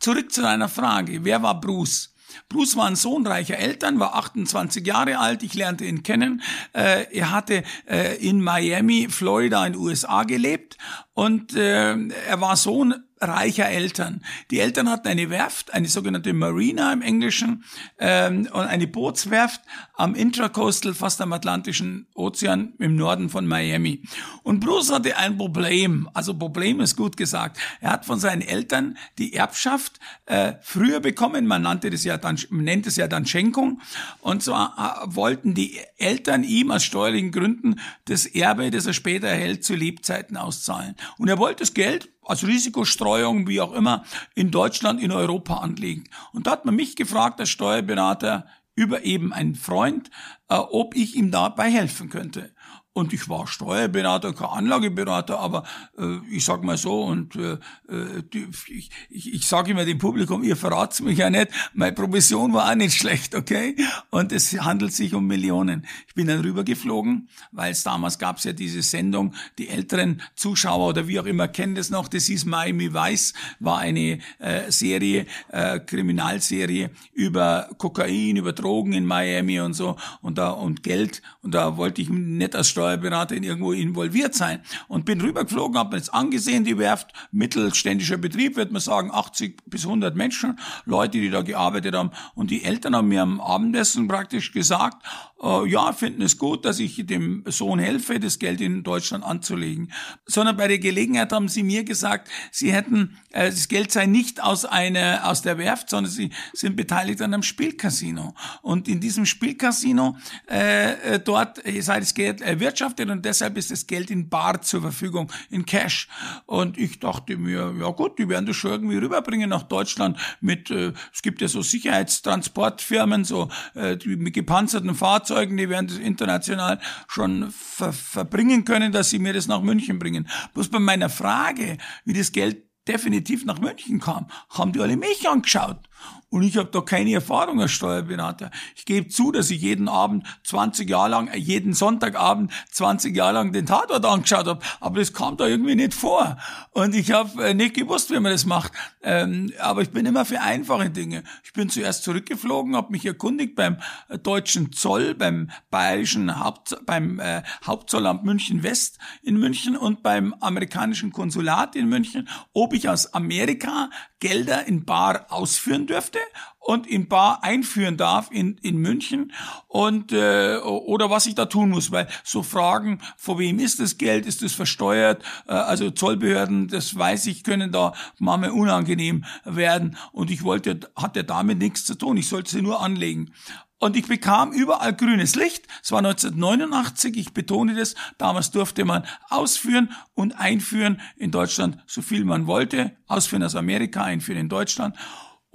[0.00, 2.15] zurück zu deiner Frage: Wer war Bruce?
[2.48, 5.42] Bruce war ein Sohn reicher Eltern, war 28 Jahre alt.
[5.42, 6.42] Ich lernte ihn kennen.
[6.72, 10.76] Äh, er hatte äh, in Miami, Florida in den USA gelebt
[11.14, 14.22] und äh, er war Sohn reicher Eltern.
[14.50, 17.64] Die Eltern hatten eine Werft, eine sogenannte Marina im Englischen,
[17.98, 19.60] ähm, und eine Bootswerft
[19.94, 24.02] am Intracoastal, fast am Atlantischen Ozean im Norden von Miami.
[24.42, 27.58] Und Bruce hatte ein Problem, also Problem ist gut gesagt.
[27.80, 32.38] Er hat von seinen Eltern die Erbschaft äh, früher bekommen, man nannte das ja dann,
[32.50, 33.80] man nennt es ja dann Schenkung,
[34.20, 39.28] und zwar äh, wollten die Eltern ihm aus steuerlichen Gründen das Erbe, das er später
[39.28, 40.94] erhält, zu Lebzeiten auszahlen.
[41.18, 44.04] Und er wollte das Geld als Risikostreuung, wie auch immer,
[44.34, 46.04] in Deutschland, in Europa anlegen.
[46.32, 50.10] Und da hat man mich gefragt als Steuerberater über eben einen Freund,
[50.48, 52.54] äh, ob ich ihm dabei helfen könnte.
[52.96, 55.64] Und ich war Steuerberater, kein Anlageberater, aber
[55.98, 57.58] äh, ich sag mal so, und äh,
[57.92, 61.92] äh die, ich, ich, ich sage immer dem Publikum, ihr verrat's mich ja nicht, meine
[61.92, 63.76] Provision war auch nicht schlecht, okay?
[64.08, 65.86] Und es handelt sich um Millionen.
[66.08, 71.06] Ich bin dann rübergeflogen, weil es damals gab's ja diese Sendung, die älteren Zuschauer oder
[71.06, 75.80] wie auch immer kennen das noch, das hieß Miami Vice, war eine äh, Serie, äh,
[75.80, 81.76] Kriminalserie über Kokain, über Drogen in Miami und so und da und Geld und da
[81.76, 84.60] wollte ich nicht als Steuerberater Steuerberater in irgendwo involviert sein.
[84.88, 89.58] Und bin rübergeflogen, habe mir jetzt angesehen, die Werft, mittelständischer Betrieb, wird man sagen, 80
[89.66, 92.10] bis 100 Menschen, Leute, die da gearbeitet haben.
[92.34, 95.04] Und die Eltern haben mir am Abendessen praktisch gesagt,
[95.42, 99.92] äh, ja, finden es gut, dass ich dem Sohn helfe, das Geld in Deutschland anzulegen.
[100.24, 104.42] Sondern bei der Gelegenheit haben sie mir gesagt, sie hätten, äh, das Geld sei nicht
[104.42, 108.34] aus einer, aus der Werft, sondern sie sind beteiligt an einem Spielcasino.
[108.62, 110.16] Und in diesem Spielcasino,
[110.50, 114.80] äh, äh dort sei das Geld erwirtschaftet und deshalb ist das Geld in Bar zur
[114.80, 116.08] Verfügung, in Cash.
[116.46, 120.70] Und ich dachte mir, ja gut, die werden das schon irgendwie rüberbringen nach Deutschland mit,
[120.70, 125.98] äh, es gibt ja so Sicherheitstransportfirmen, so äh, die mit gepanzerten Fahrzeugen, die werden das
[125.98, 130.28] international schon ver verbringen können, dass sie mir das nach München bringen.
[130.54, 135.28] Bloß bei meiner Frage, wie das Geld definitiv nach München kam, haben die alle mich
[135.28, 135.88] angeschaut.
[136.36, 138.50] Und ich habe da keine Erfahrung als Steuerberater.
[138.74, 143.32] Ich gebe zu, dass ich jeden Abend 20 Jahre lang, äh, jeden Sonntagabend 20 Jahre
[143.32, 144.60] lang den Tatort angeschaut habe.
[144.80, 146.36] Aber das kam da irgendwie nicht vor.
[146.72, 148.72] Und ich habe äh, nicht gewusst, wie man das macht.
[149.02, 151.22] Ähm, aber ich bin immer für einfache Dinge.
[151.42, 153.78] Ich bin zuerst zurückgeflogen, habe mich erkundigt beim
[154.10, 157.18] äh, deutschen Zoll, beim bayerischen Haupt, beim
[157.64, 163.88] Hauptzollamt München West in München und beim amerikanischen Konsulat in München, ob ich aus Amerika
[164.20, 166.18] Gelder in Bar ausführen dürfte
[166.58, 169.32] und in Bar einführen darf in, in München
[169.68, 173.98] und äh, oder was ich da tun muss, weil so Fragen, vor wem ist das
[173.98, 179.96] Geld, ist es versteuert, äh, also Zollbehörden, das weiß ich, können da manchmal unangenehm werden
[180.12, 183.32] und ich wollte, hatte damit nichts zu tun, ich sollte sie nur anlegen.
[183.78, 185.66] Und ich bekam überall grünes Licht.
[185.82, 187.94] Es war 1989, ich betone das.
[188.16, 192.96] Damals durfte man ausführen und einführen in Deutschland, so viel man wollte.
[193.06, 194.96] Ausführen aus Amerika, einführen in Deutschland.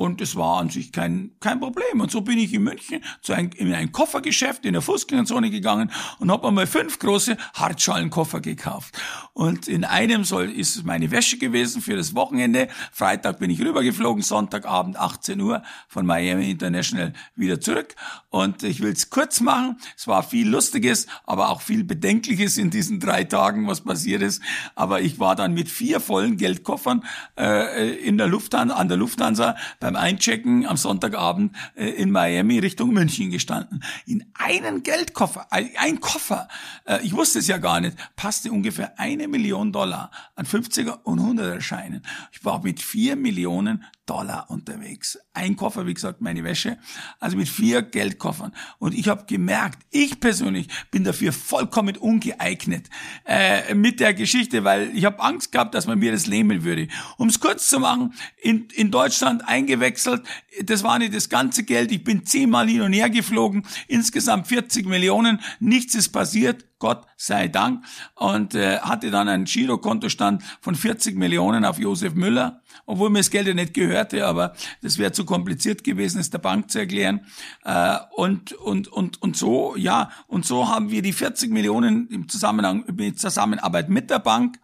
[0.01, 2.01] Und es war an sich kein, kein Problem.
[2.01, 5.91] Und so bin ich in München zu ein, in ein Koffergeschäft in der Fußgängerzone gegangen
[6.17, 8.97] und habe einmal fünf große Hartschalenkoffer gekauft.
[9.33, 12.67] Und in einem soll, ist meine Wäsche gewesen für das Wochenende.
[12.91, 17.93] Freitag bin ich rübergeflogen, Sonntagabend 18 Uhr von Miami International wieder zurück.
[18.31, 19.77] Und ich will es kurz machen.
[19.95, 24.41] Es war viel Lustiges, aber auch viel Bedenkliches in diesen drei Tagen, was passiert ist.
[24.73, 27.03] Aber ich war dann mit vier vollen Geldkoffern
[27.37, 32.59] äh, in der Lufthansa, an der Lufthansa bei beim Einchecken am Sonntagabend äh, in Miami
[32.59, 33.83] Richtung München gestanden.
[34.05, 36.47] In einen Geldkoffer, ein, Koffer,
[36.85, 41.19] äh, ich wusste es ja gar nicht, passte ungefähr eine Million Dollar an 50er und
[41.19, 42.03] 100er Scheinen.
[42.31, 45.19] Ich war mit vier Millionen Dollar unterwegs.
[45.33, 46.77] Ein Koffer, wie gesagt, meine Wäsche,
[47.19, 48.51] also mit vier Geldkoffern.
[48.79, 52.89] Und ich habe gemerkt, ich persönlich bin dafür vollkommen ungeeignet
[53.25, 56.87] äh, mit der Geschichte, weil ich habe Angst gehabt, dass man mir das lähmen würde.
[57.17, 60.23] Um es kurz zu machen, in, in Deutschland eingewechselt,
[60.63, 64.87] das war nicht das ganze Geld, ich bin zehnmal hin und her geflogen, insgesamt 40
[64.87, 67.85] Millionen, nichts ist passiert, Gott sei Dank,
[68.15, 73.29] und äh, hatte dann einen Girokontostand von 40 Millionen auf Josef Müller, obwohl mir das
[73.29, 77.25] Geld ja nicht gehörte, aber das wäre zu kompliziert gewesen, es der Bank zu erklären.
[77.63, 82.29] Äh, und, und, und, und so, ja, und so haben wir die 40 Millionen im
[82.29, 84.59] Zusammenhang, in Zusammenarbeit mit der Bank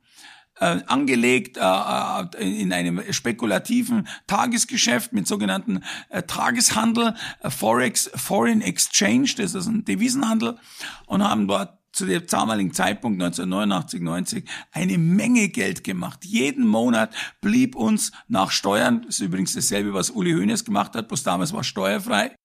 [0.60, 8.62] äh, angelegt äh, äh, in einem spekulativen Tagesgeschäft mit sogenannten äh, Tageshandel, äh, Forex, Foreign
[8.62, 10.58] Exchange, das ist ein Devisenhandel
[11.05, 16.24] und haben dort zu dem damaligen Zeitpunkt 1989, 90 eine Menge Geld gemacht.
[16.24, 21.24] Jeden Monat blieb uns nach Steuern, ist übrigens dasselbe, was Uli Hoeneß gemacht hat, bloß
[21.24, 22.36] damals war steuerfrei,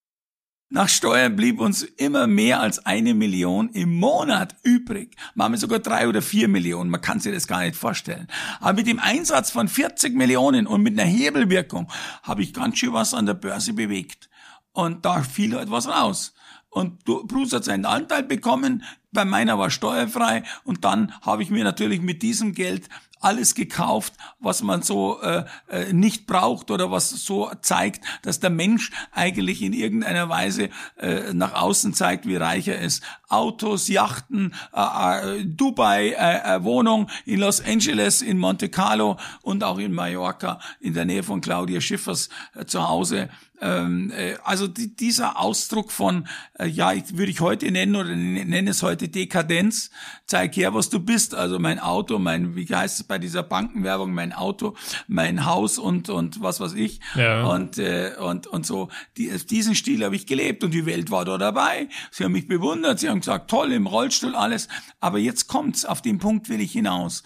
[0.74, 5.16] nach Steuern blieb uns immer mehr als eine Million im Monat übrig.
[5.34, 6.88] Machen wir sogar drei oder vier Millionen.
[6.88, 8.26] Man kann sich das gar nicht vorstellen.
[8.58, 11.92] Aber mit dem Einsatz von 40 Millionen und mit einer Hebelwirkung
[12.22, 14.30] habe ich ganz schön was an der Börse bewegt.
[14.72, 16.32] Und da fiel etwas raus.
[16.72, 21.64] Und Bruce hat seinen Anteil bekommen, bei meiner war steuerfrei und dann habe ich mir
[21.64, 22.88] natürlich mit diesem Geld
[23.20, 28.50] alles gekauft, was man so äh, äh, nicht braucht oder was so zeigt, dass der
[28.50, 33.02] Mensch eigentlich in irgendeiner Weise äh, nach außen zeigt, wie reich er ist.
[33.28, 39.62] Autos, Yachten, äh, äh, Dubai, äh, äh, Wohnung in Los Angeles, in Monte Carlo und
[39.62, 43.28] auch in Mallorca in der Nähe von Claudia Schiffers äh, zu Hause.
[43.62, 46.26] Ähm, äh, also die, dieser Ausdruck von,
[46.58, 49.90] äh, ja, ich, würde ich heute nennen oder nenne es heute Dekadenz,
[50.26, 51.36] zeig her, was du bist.
[51.36, 54.74] Also mein Auto, mein, wie heißt es bei dieser Bankenwerbung, mein Auto,
[55.06, 56.98] mein Haus und und was weiß ich.
[57.14, 57.44] Ja.
[57.44, 61.24] Und äh, und und so die, diesen Stil habe ich gelebt und die Welt war
[61.24, 61.88] da dabei.
[62.10, 64.66] Sie haben mich bewundert, sie haben gesagt, toll im Rollstuhl alles.
[64.98, 67.22] Aber jetzt kommt's, auf den Punkt will ich hinaus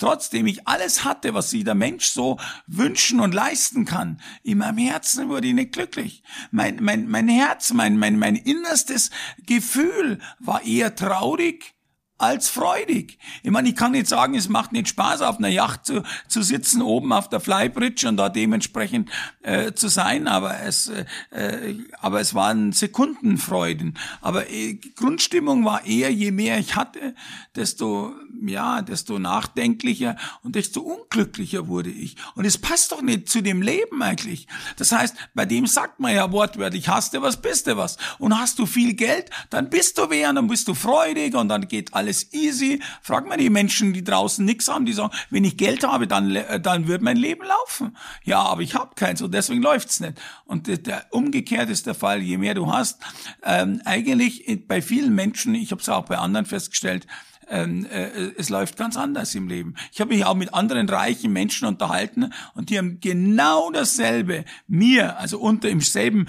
[0.00, 4.78] trotzdem ich alles hatte, was sich der Mensch so wünschen und leisten kann, in meinem
[4.78, 6.22] Herzen wurde ich nicht glücklich.
[6.50, 9.10] Mein, mein, mein Herz, mein, mein, mein innerstes
[9.46, 11.74] Gefühl war eher traurig
[12.20, 13.18] als freudig.
[13.42, 16.42] Ich meine, ich kann nicht sagen, es macht nicht Spaß, auf einer Yacht zu, zu
[16.42, 19.10] sitzen, oben auf der Flybridge und da dementsprechend
[19.42, 23.96] äh, zu sein, aber es, äh, äh, aber es waren Sekundenfreuden.
[24.20, 27.14] Aber äh, Grundstimmung war eher, je mehr ich hatte,
[27.56, 28.14] desto
[28.46, 32.16] ja, desto nachdenklicher und desto unglücklicher wurde ich.
[32.34, 34.46] Und es passt doch nicht zu dem Leben eigentlich.
[34.76, 37.98] Das heißt, bei dem sagt man ja wortwörtlich, hast du was, bist du was.
[38.18, 41.68] Und hast du viel Geld, dann bist du wer, dann bist du freudig und dann
[41.68, 42.80] geht alles easy.
[43.02, 46.34] Frag mal die Menschen, die draußen nichts haben, die sagen, wenn ich Geld habe, dann,
[46.34, 47.96] äh, dann wird mein Leben laufen.
[48.24, 50.20] Ja, aber ich habe keins und deswegen läuft's nicht.
[50.44, 53.00] Und der, umgekehrt ist der Fall, je mehr du hast,
[53.44, 57.06] ähm, eigentlich bei vielen Menschen, ich habe es auch bei anderen festgestellt,
[57.50, 59.74] ähm, äh, es läuft ganz anders im Leben.
[59.92, 65.18] Ich habe mich auch mit anderen reichen Menschen unterhalten und die haben genau dasselbe mir,
[65.18, 66.26] also unter im selben,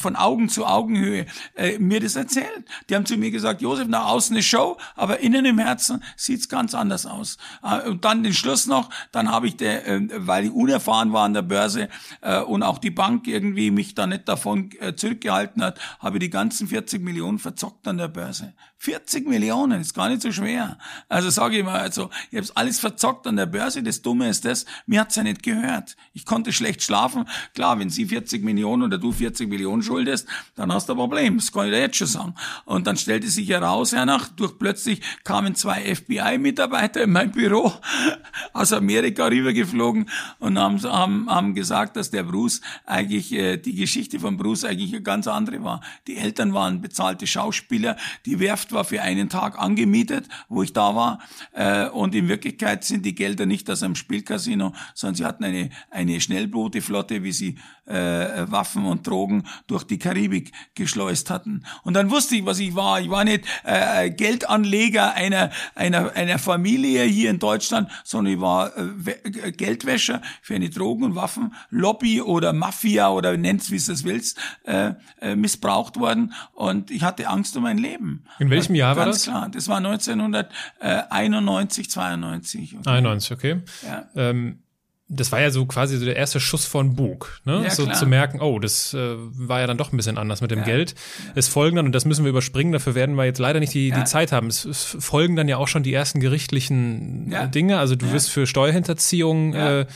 [0.00, 2.64] von Augen zu Augenhöhe, äh, mir das erzählt.
[2.88, 6.48] Die haben zu mir gesagt, Josef, nach außen eine Show, aber innen im Herzen sieht's
[6.48, 7.38] ganz anders aus.
[7.62, 11.24] Äh, und dann den Schluss noch, dann habe ich, der, äh, weil ich unerfahren war
[11.24, 11.88] an der Börse
[12.20, 16.24] äh, und auch die Bank irgendwie mich da nicht davon äh, zurückgehalten hat, habe ich
[16.24, 18.54] die ganzen 40 Millionen verzockt an der Börse.
[18.84, 20.76] 40 Millionen, ist gar nicht so schwer.
[21.08, 23.82] Also sage ich mal, also ich habe alles verzockt an der Börse.
[23.82, 25.96] Das Dumme ist das, mir hat's ja nicht gehört.
[26.12, 27.24] Ich konnte schlecht schlafen.
[27.54, 31.38] Klar, wenn sie 40 Millionen oder du 40 Millionen schuldest, dann hast du ein Problem.
[31.38, 32.34] Das kann ich dir jetzt schon sagen.
[32.66, 37.72] Und dann stellte sich heraus, hernach, durch plötzlich kamen zwei FBI-Mitarbeiter in mein Büro
[38.52, 40.10] aus Amerika rübergeflogen
[40.40, 44.92] und haben, haben, haben gesagt, dass der Bruce eigentlich, äh, die Geschichte von Bruce eigentlich
[44.92, 45.80] eine ganz andere war.
[46.06, 50.94] Die Eltern waren bezahlte Schauspieler, die Werft war für einen Tag angemietet, wo ich da
[50.94, 51.20] war.
[51.52, 55.70] Äh, und in Wirklichkeit sind die Gelder nicht aus einem Spielcasino, sondern sie hatten eine,
[55.90, 61.64] eine Schnellbooteflotte, wie sie äh, Waffen und Drogen durch die Karibik geschleust hatten.
[61.82, 63.00] Und dann wusste ich, was ich war.
[63.00, 68.72] Ich war nicht äh, Geldanleger einer, einer, einer Familie hier in Deutschland, sondern ich war
[68.76, 74.94] äh, Geldwäscher für eine Drogen- und Waffenlobby oder Mafia oder nennt's, wie es willst, äh,
[75.20, 76.32] äh, missbraucht worden.
[76.52, 78.24] Und ich hatte Angst um mein Leben.
[78.38, 79.24] In welchem Jahr war das?
[79.24, 82.76] Klar, das war 1991, 92.
[82.78, 82.90] Okay.
[82.90, 83.62] 91, okay.
[83.82, 84.08] Ja.
[84.14, 84.63] Ähm,
[85.08, 87.62] das war ja so quasi so der erste Schuss von Bug, ne?
[87.64, 87.94] Ja, so klar.
[87.94, 90.64] zu merken, oh, das äh, war ja dann doch ein bisschen anders mit dem ja,
[90.64, 90.92] Geld.
[90.92, 91.32] Ja.
[91.34, 93.90] Es folgen dann, und das müssen wir überspringen, dafür werden wir jetzt leider nicht die,
[93.90, 94.46] die Zeit haben.
[94.46, 97.78] Es, es, folgen dann ja auch schon die ersten gerichtlichen Dinge.
[97.78, 99.86] Also du wirst für Steuerhinterziehung äh,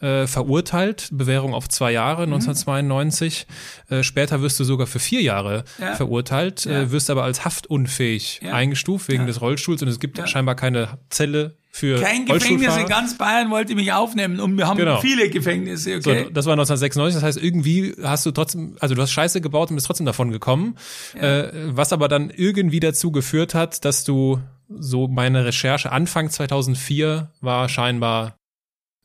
[0.00, 2.34] äh, verurteilt, Bewährung auf zwei Jahre, mhm.
[2.34, 3.46] 1992.
[3.88, 5.94] Äh, später wirst du sogar für vier Jahre ja.
[5.94, 6.82] verurteilt, ja.
[6.82, 8.52] Äh, wirst aber als haftunfähig ja.
[8.52, 13.18] eingestuft wegen des Rollstuhls und es gibt scheinbar keine Zelle für Kein Gefängnis in ganz
[13.18, 14.98] Bayern wollte mich aufnehmen und wir haben genau.
[15.00, 15.96] viele Gefängnisse.
[15.96, 16.24] Okay?
[16.24, 19.70] So, das war 1996, das heißt irgendwie hast du trotzdem, also du hast Scheiße gebaut
[19.70, 20.76] und bist trotzdem davon gekommen,
[21.14, 27.30] äh, was aber dann irgendwie dazu geführt hat, dass du so meine Recherche Anfang 2004
[27.40, 28.36] war scheinbar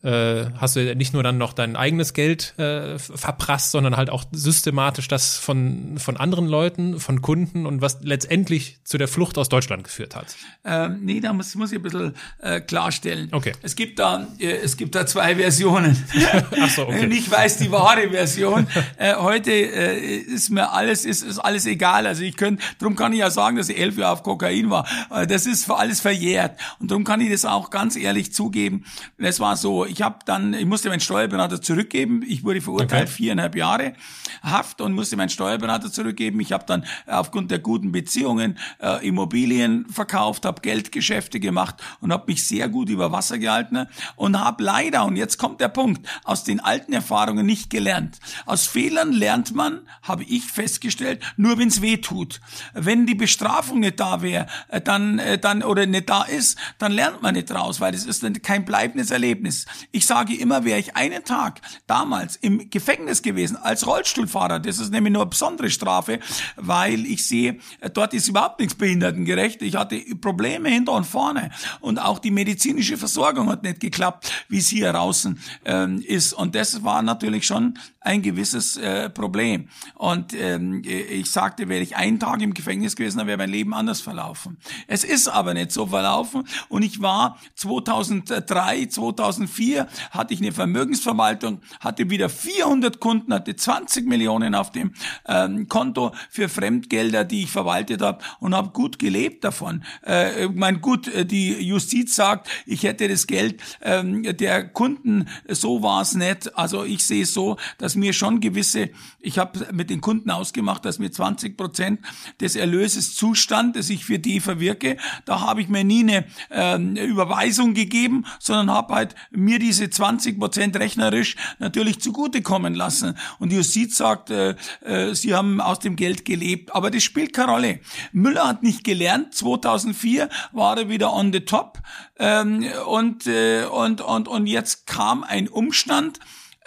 [0.04, 4.24] äh, hast du nicht nur dann noch dein eigenes Geld äh, verprasst, sondern halt auch
[4.32, 9.50] systematisch das von, von anderen Leuten, von Kunden und was letztendlich zu der Flucht aus
[9.50, 10.36] Deutschland geführt hat.
[10.66, 13.30] Ähm, nee, da muss, muss ich ein bisschen äh, klarstellen.
[13.32, 13.54] Okay.
[13.62, 15.96] Es gibt da, äh, es gibt da zwei Versionen.
[16.60, 17.06] Ach so, okay.
[17.06, 18.68] Und ich weiß die wahre Version.
[18.98, 22.08] äh, heute äh, ist mir alles, ist, ist alles egal.
[22.08, 24.88] Also ich könnte, darum kann ich ja sagen, dass ich elf Jahre auf Kokain war.
[25.12, 26.60] Äh, das ist für alles verjährt.
[26.80, 28.86] Und darum kann ich das auch ganz ehrlich zugeben.
[29.18, 32.24] Es war so, ich habe dann, ich musste meinen Steuerberater zurückgeben.
[32.26, 33.12] Ich wurde verurteilt okay.
[33.12, 33.94] viereinhalb Jahre
[34.42, 36.40] Haft und musste meinen Steuerberater zurückgeben.
[36.40, 42.26] Ich habe dann aufgrund der guten Beziehungen äh, Immobilien verkauft, habe Geldgeschäfte gemacht und habe
[42.28, 46.44] mich sehr gut über Wasser gehalten und habe leider, und jetzt kommt der Punkt, aus
[46.44, 48.20] den alten Erfahrungen nicht gelernt.
[48.46, 52.40] Aus Fehlern lernt man, habe ich festgestellt, nur wenn es weh tut.
[52.74, 56.94] Wenn die Bestrafung nicht da wäre, äh, dann, äh, dann oder nicht da ist, dann
[56.94, 59.66] lernt man nicht raus, weil das ist kein bleibendes Erlebnis.
[59.92, 64.92] Ich sage immer, wäre ich einen Tag damals im Gefängnis gewesen als Rollstuhlfahrer, das ist
[64.92, 66.20] nämlich nur eine besondere Strafe,
[66.56, 67.58] weil ich sehe,
[67.94, 69.62] dort ist überhaupt nichts behindertengerecht.
[69.62, 74.60] Ich hatte Probleme hinter und vorne und auch die medizinische Versorgung hat nicht geklappt, wie
[74.60, 76.34] es hier draußen ähm, ist.
[76.34, 79.70] Und das war natürlich schon ein gewisses äh, Problem.
[79.96, 83.74] Und ähm, ich sagte, wäre ich einen Tag im Gefängnis gewesen, dann wäre mein Leben
[83.74, 84.58] anders verlaufen.
[84.88, 89.71] Es ist aber nicht so verlaufen und ich war 2003, 2004
[90.12, 94.94] hatte ich eine Vermögensverwaltung, hatte wieder 400 Kunden, hatte 20 Millionen auf dem
[95.28, 99.84] ähm, Konto für Fremdgelder, die ich verwaltet habe und habe gut gelebt davon.
[100.04, 105.84] Äh, mein gut, äh, die Justiz sagt, ich hätte das Geld ähm, der Kunden, so
[105.84, 106.58] war es nicht.
[106.58, 110.86] Also ich sehe es so, dass mir schon gewisse, ich habe mit den Kunden ausgemacht,
[110.86, 112.00] dass mir 20 Prozent
[112.40, 114.98] des Erlöses zustand, das ich für die verwirke.
[115.26, 120.40] Da habe ich mir nie eine ähm, Überweisung gegeben, sondern habe halt mir diese 20
[120.40, 123.18] Prozent rechnerisch natürlich zugutekommen lassen.
[123.40, 126.76] Und Justiz sagt, äh, äh, sie haben aus dem Geld gelebt.
[126.76, 127.80] Aber das spielt keine Rolle.
[128.12, 129.34] Müller hat nicht gelernt.
[129.34, 131.80] 2004 war er wieder on the top.
[132.20, 136.20] Ähm, und, äh, und, und, und jetzt kam ein Umstand,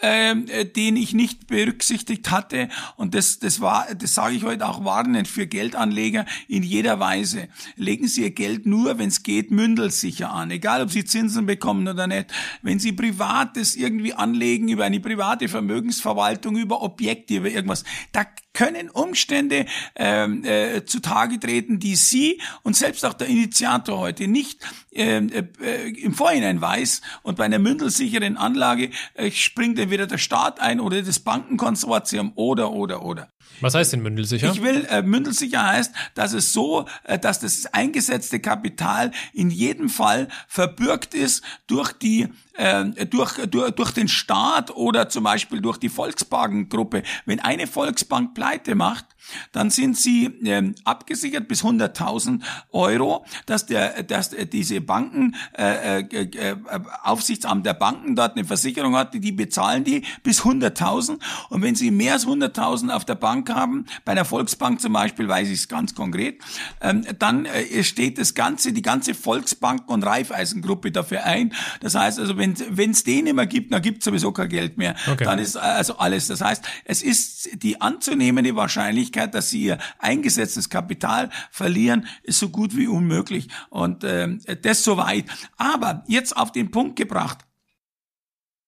[0.07, 2.69] ähm, äh, den ich nicht berücksichtigt hatte.
[2.97, 7.49] Und das, das war, das sage ich heute auch warnend für Geldanleger in jeder Weise.
[7.77, 10.51] Legen Sie Ihr Geld nur, wenn es geht, mündelsicher an.
[10.51, 12.27] Egal, ob Sie Zinsen bekommen oder nicht.
[12.61, 18.89] Wenn Sie privates irgendwie anlegen über eine private Vermögensverwaltung, über Objekte, über irgendwas, da können
[18.89, 24.61] Umstände ähm, äh, zutage treten, die Sie und selbst auch der Initiator heute nicht
[24.93, 27.03] ähm, äh, äh, im Vorhinein weiß.
[27.23, 32.73] Und bei einer mündelsicheren Anlage äh, springt entweder der Staat ein oder das Bankenkonsortium oder,
[32.73, 33.34] oder, oder.
[33.61, 34.51] Was heißt denn mündelsicher?
[34.53, 39.89] Ich will, äh, mündelsicher heißt, dass es so, äh, dass das eingesetzte Kapital in jedem
[39.89, 45.79] Fall verbürgt ist durch die äh, durch, durch, durch den Staat oder zum Beispiel durch
[45.79, 47.03] die Volksbankengruppe.
[47.27, 49.07] Wenn eine Volksbank pleite macht,
[49.53, 52.43] dann sind sie ähm, abgesichert bis 100.000
[52.73, 56.57] Euro, dass der, dass diese Banken, äh, äh, äh,
[57.03, 61.19] Aufsichtsamt der Banken dort eine Versicherung hat, die bezahlen die bis 100.000.
[61.49, 65.29] Und wenn sie mehr als 100.000 auf der Bank haben, bei einer Volksbank zum Beispiel,
[65.29, 66.41] weiß ich es ganz konkret,
[66.81, 71.53] ähm, dann äh, steht das Ganze, die ganze Volksbanken- und Raiffeisengruppe dafür ein.
[71.81, 74.95] Das heißt also, wenn es den immer gibt, dann gibt es sowieso kein Geld mehr.
[75.11, 75.25] Okay.
[75.25, 76.27] Dann ist also alles.
[76.29, 82.49] Das heißt, es ist die anzunehmende Wahrscheinlichkeit, dass sie ihr eingesetztes Kapital verlieren, ist so
[82.49, 83.49] gut wie unmöglich.
[83.71, 85.27] Und äh, das soweit.
[85.57, 87.39] Aber jetzt auf den Punkt gebracht.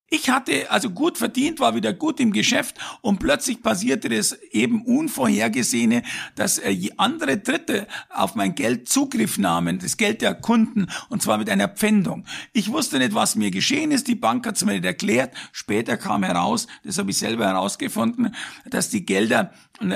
[0.09, 4.85] Ich hatte also gut verdient, war wieder gut im Geschäft und plötzlich passierte das eben
[4.85, 6.05] Unvorhergesehene,
[6.37, 11.39] dass äh, andere Dritte auf mein Geld Zugriff nahmen, das Geld der Kunden, und zwar
[11.39, 12.25] mit einer Pfändung.
[12.53, 15.35] Ich wusste nicht, was mir geschehen ist, die Bank hat es mir nicht erklärt.
[15.51, 18.33] Später kam heraus, das habe ich selber herausgefunden,
[18.65, 19.53] dass die Gelder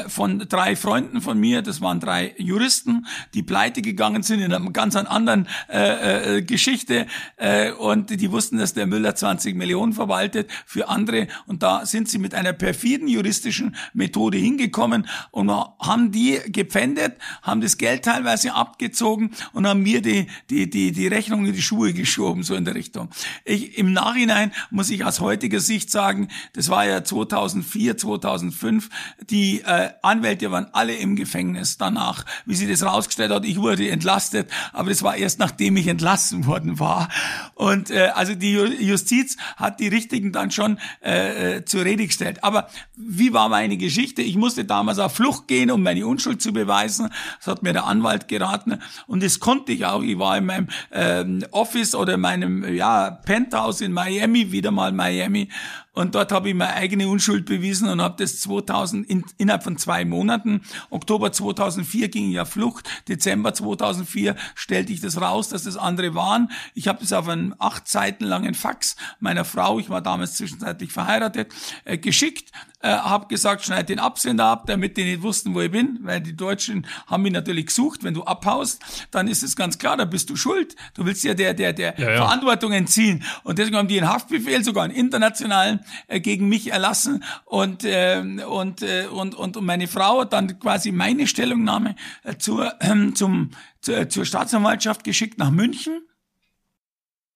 [0.09, 4.71] von drei Freunden von mir, das waren drei Juristen, die pleite gegangen sind in einer
[4.73, 7.07] ganz anderen äh, äh, Geschichte
[7.37, 12.09] äh, und die wussten, dass der Müller 20 Millionen verwaltet für andere und da sind
[12.09, 18.55] sie mit einer perfiden juristischen Methode hingekommen und haben die gepfändet, haben das Geld teilweise
[18.55, 22.65] abgezogen und haben mir die die die die Rechnung in die Schuhe geschoben so in
[22.65, 23.09] der Richtung.
[23.45, 28.89] Ich, Im Nachhinein muss ich aus heutiger Sicht sagen, das war ja 2004, 2005
[29.29, 33.45] die äh, Anwälte waren alle im Gefängnis danach, wie sie das rausgestellt hat.
[33.45, 37.09] Ich wurde entlastet, aber das war erst nachdem ich entlassen worden war.
[37.55, 42.43] Und äh, also die Justiz hat die Richtigen dann schon äh, äh, zur Rede gestellt.
[42.43, 44.23] Aber wie war meine Geschichte?
[44.23, 47.09] Ich musste damals auf Flucht gehen, um meine Unschuld zu beweisen.
[47.39, 50.03] Das hat mir der Anwalt geraten und das konnte ich auch.
[50.03, 54.91] Ich war in meinem ähm, Office oder in meinem ja, Penthouse in Miami, wieder mal
[54.91, 55.49] Miami
[55.93, 59.77] und dort habe ich meine eigene Unschuld bewiesen und habe das 2000 in, innerhalb von
[59.77, 60.63] zwei Monaten.
[60.91, 62.89] Oktober 2004 ging ja Flucht.
[63.09, 66.51] Dezember 2004 stellte ich das raus, dass das andere waren.
[66.75, 70.93] Ich habe das auf einen acht Seiten langen Fax meiner Frau, ich war damals zwischenzeitlich
[70.93, 71.53] verheiratet,
[71.85, 72.51] äh, geschickt
[72.83, 76.21] äh, habe gesagt, schneid den Absender ab, damit die nicht wussten, wo ich bin, weil
[76.21, 78.05] die Deutschen haben mich natürlich gesucht.
[78.05, 80.77] Wenn du abhaust, dann ist es ganz klar, da bist du schuld.
[80.95, 82.17] Du willst ja der, der, der ja, ja.
[82.17, 83.23] Verantwortung entziehen.
[83.45, 87.23] Und deswegen haben die einen Haftbefehl, sogar einen internationalen, äh, gegen mich erlassen.
[87.45, 92.37] Und, äh, und, äh, und, und, und meine Frau hat dann quasi meine Stellungnahme äh,
[92.37, 93.51] zur, äh, zum,
[93.81, 96.01] zur, zur Staatsanwaltschaft geschickt nach München.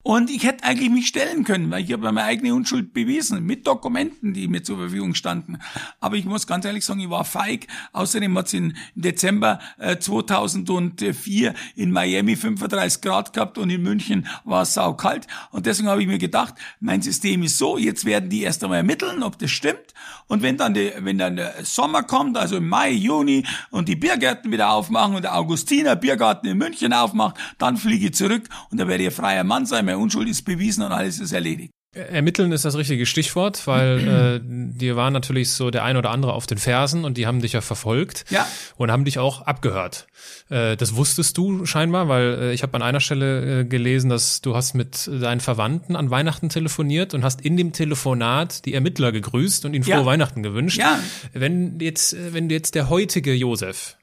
[0.07, 3.65] Und ich hätte eigentlich mich stellen können, weil ich habe meine eigene Unschuld bewiesen, mit
[3.65, 5.57] Dokumenten, die mir zur Verfügung standen.
[5.99, 7.65] Aber ich muss ganz ehrlich sagen, ich war feig.
[7.91, 14.27] Außerdem hat es im Dezember äh, 2004 in Miami 35 Grad gehabt und in München
[14.43, 15.25] war es saukalt.
[15.49, 18.77] Und deswegen habe ich mir gedacht, mein System ist so, jetzt werden die erst einmal
[18.77, 19.95] ermitteln, ob das stimmt.
[20.27, 23.95] Und wenn dann, die, wenn dann der Sommer kommt, also im Mai, Juni, und die
[23.95, 28.79] Biergärten wieder aufmachen und der Augustiner Biergarten in München aufmacht, dann fliege ich zurück und
[28.79, 31.71] da werde ich freier Mann sein meine Unschuld ist bewiesen und alles ist erledigt.
[31.93, 36.33] Ermitteln ist das richtige Stichwort, weil äh, dir war natürlich so der ein oder andere
[36.33, 38.45] auf den Fersen und die haben dich ja verfolgt ja.
[38.75, 40.07] und haben dich auch abgehört.
[40.49, 44.41] Äh, das wusstest du scheinbar, weil äh, ich habe an einer Stelle äh, gelesen, dass
[44.41, 49.13] du hast mit deinen Verwandten an Weihnachten telefoniert und hast in dem Telefonat die Ermittler
[49.13, 50.05] gegrüßt und ihnen frohe ja.
[50.05, 50.77] Weihnachten gewünscht.
[50.77, 50.99] Ja.
[51.31, 53.95] Wenn jetzt, äh, wenn jetzt der heutige Josef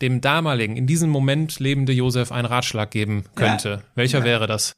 [0.00, 3.82] dem damaligen, in diesem Moment lebende Josef einen Ratschlag geben könnte, ja.
[3.94, 4.72] welcher wäre das?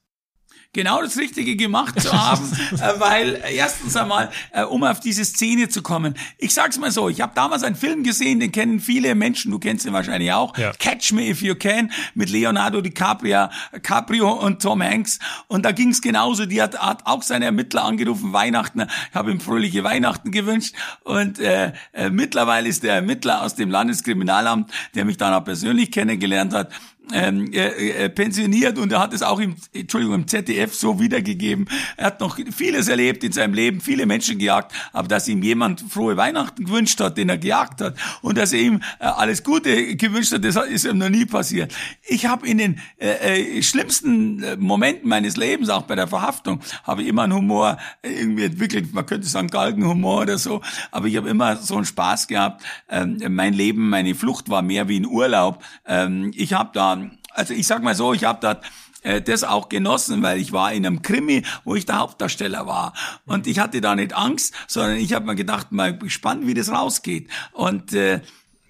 [0.75, 5.25] Genau das Richtige gemacht zu haben, äh, weil äh, erstens einmal, äh, um auf diese
[5.25, 6.15] Szene zu kommen.
[6.37, 9.59] Ich sag's mal so, ich habe damals einen Film gesehen, den kennen viele Menschen, du
[9.59, 10.73] kennst ihn wahrscheinlich auch, ja.
[10.79, 13.49] Catch Me If You Can mit Leonardo DiCaprio
[13.83, 18.33] Caprio und Tom Hanks und da ging's genauso, die hat, hat auch seine Ermittler angerufen,
[18.33, 23.55] Weihnachten, ich habe ihm fröhliche Weihnachten gewünscht und äh, äh, mittlerweile ist der Ermittler aus
[23.55, 26.71] dem Landeskriminalamt, der mich dann auch persönlich kennengelernt hat,
[27.13, 31.69] ähm, äh, äh, pensioniert und er hat es auch im, Entschuldigung, im ZDF so wiedergegeben.
[31.97, 35.83] Er hat noch vieles erlebt in seinem Leben, viele Menschen gejagt, aber dass ihm jemand
[35.83, 39.97] frohe Weihnachten gewünscht hat, den er gejagt hat und dass er ihm äh, alles Gute
[39.97, 41.75] gewünscht hat, das ist ihm noch nie passiert.
[42.07, 46.61] Ich habe in den äh, äh, schlimmsten äh, Momenten meines Lebens, auch bei der Verhaftung,
[46.85, 48.95] habe ich immer einen Humor irgendwie entwickelt.
[48.95, 52.65] Man könnte sagen Galgenhumor oder so, aber ich habe immer so einen Spaß gehabt.
[52.89, 55.63] Ähm, mein Leben, meine Flucht war mehr wie ein Urlaub.
[55.87, 56.94] Ähm, ich habe da
[57.35, 58.61] also ich sag mal so, ich habe da
[59.03, 62.95] äh, das auch genossen, weil ich war in einem Krimi, wo ich der Hauptdarsteller war.
[63.27, 66.71] Und ich hatte da nicht Angst, sondern ich habe mir gedacht, mal gespannt, wie das
[66.71, 67.29] rausgeht.
[67.53, 68.21] Und äh,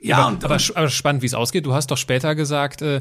[0.00, 1.64] ja, aber, und, aber, aber spannend, wie es ausgeht.
[1.64, 3.00] Du hast doch später gesagt, äh,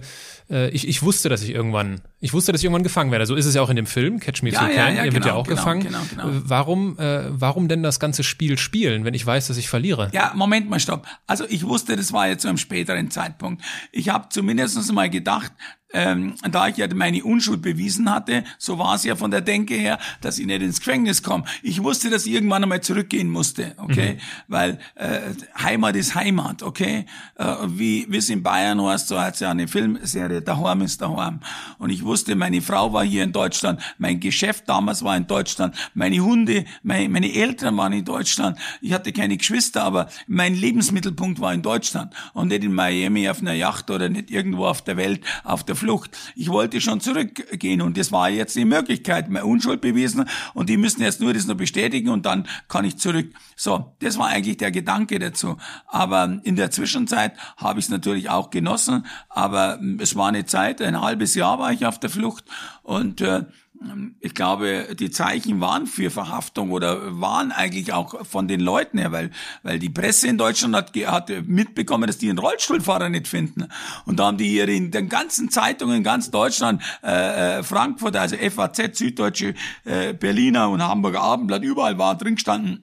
[0.49, 3.25] äh, ich, ich wusste, dass ich irgendwann, ich wusste, dass ich irgendwann gefangen werde.
[3.25, 4.95] So ist es ja auch in dem Film Catch Me If ja, You ja, Can.
[4.95, 5.83] ja, Ihr wird genau, ja auch genau, gefangen.
[5.83, 6.29] genau, genau.
[6.29, 10.09] Äh, Warum, äh, warum denn das ganze Spiel spielen, wenn ich weiß, dass ich verliere?
[10.13, 11.07] Ja, Moment mal, stopp.
[11.27, 13.63] Also ich wusste, das war jetzt zu einem späteren Zeitpunkt.
[13.91, 15.51] Ich habe zumindest mal gedacht,
[15.93, 19.75] ähm, da ich ja meine Unschuld bewiesen hatte, so war es ja von der Denke
[19.75, 21.43] her, dass ich nicht ins Gefängnis komme.
[21.61, 24.13] Ich wusste, dass ich irgendwann einmal zurückgehen musste, okay?
[24.13, 24.19] Mhm.
[24.47, 25.19] Weil äh,
[25.61, 27.05] Heimat ist Heimat, okay?
[27.35, 31.01] Äh, wie wie es in Bayern heißt, so hat es ja eine Filmserie, daheim ist
[31.01, 31.39] daheim.
[31.77, 35.75] Und ich wusste, meine Frau war hier in Deutschland, mein Geschäft damals war in Deutschland,
[35.93, 41.39] meine Hunde, meine, meine Eltern waren in Deutschland, ich hatte keine Geschwister, aber mein Lebensmittelpunkt
[41.39, 44.97] war in Deutschland und nicht in Miami auf einer Yacht oder nicht irgendwo auf der
[44.97, 46.17] Welt auf der Flucht.
[46.35, 50.77] Ich wollte schon zurückgehen und das war jetzt die Möglichkeit, meine Unschuld bewiesen und die
[50.77, 53.33] müssen jetzt nur das noch bestätigen und dann kann ich zurück.
[53.55, 55.57] So, das war eigentlich der Gedanke dazu.
[55.87, 60.81] Aber in der Zwischenzeit habe ich es natürlich auch genossen, aber es war eine Zeit,
[60.81, 62.45] ein halbes Jahr war ich auf der Flucht
[62.83, 63.43] und äh,
[64.19, 69.11] ich glaube, die Zeichen waren für Verhaftung oder waren eigentlich auch von den Leuten her,
[69.11, 73.67] weil, weil die Presse in Deutschland hat, hat mitbekommen, dass die einen Rollstuhlfahrer nicht finden.
[74.05, 78.15] Und da haben die hier in den ganzen Zeitungen in ganz Deutschland, äh, äh Frankfurt,
[78.15, 79.53] also FAZ, Süddeutsche,
[79.83, 82.81] äh, Berliner und Hamburger Abendblatt, überall war drin gestanden,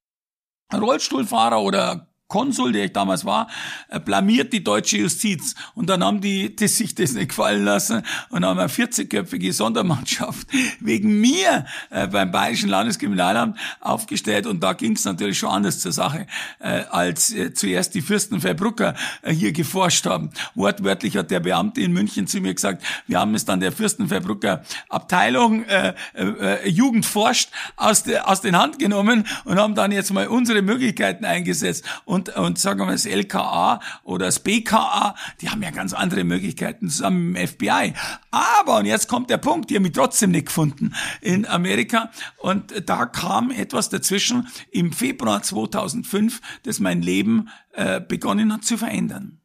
[0.72, 3.48] Rollstuhlfahrer oder Konsul, der ich damals war,
[3.88, 5.54] äh, blamiert die deutsche Justiz.
[5.74, 10.48] Und dann haben die, die sich das nicht gefallen lassen und haben eine 40-köpfige Sondermannschaft
[10.80, 14.46] wegen mir äh, beim Bayerischen Landeskriminalamt aufgestellt.
[14.46, 16.26] Und da ging es natürlich schon anders zur Sache,
[16.60, 18.94] äh, als zuerst die Fürsten Verbrucker
[19.26, 20.30] hier geforscht haben.
[20.54, 24.08] Wortwörtlich hat der Beamte in München zu mir gesagt, wir haben es dann der Fürsten
[24.08, 29.92] Verbrucker Abteilung äh, äh, Jugend forscht aus, de, aus den Hand genommen und haben dann
[29.92, 31.84] jetzt mal unsere Möglichkeiten eingesetzt.
[32.04, 36.24] Und und, und sagen wir das LKA oder das BKA, die haben ja ganz andere
[36.24, 37.94] Möglichkeiten zusammen mit dem FBI.
[38.30, 42.10] Aber, und jetzt kommt der Punkt, die haben mich trotzdem nicht gefunden in Amerika.
[42.38, 48.76] Und da kam etwas dazwischen im Februar 2005, das mein Leben äh, begonnen hat zu
[48.76, 49.40] verändern.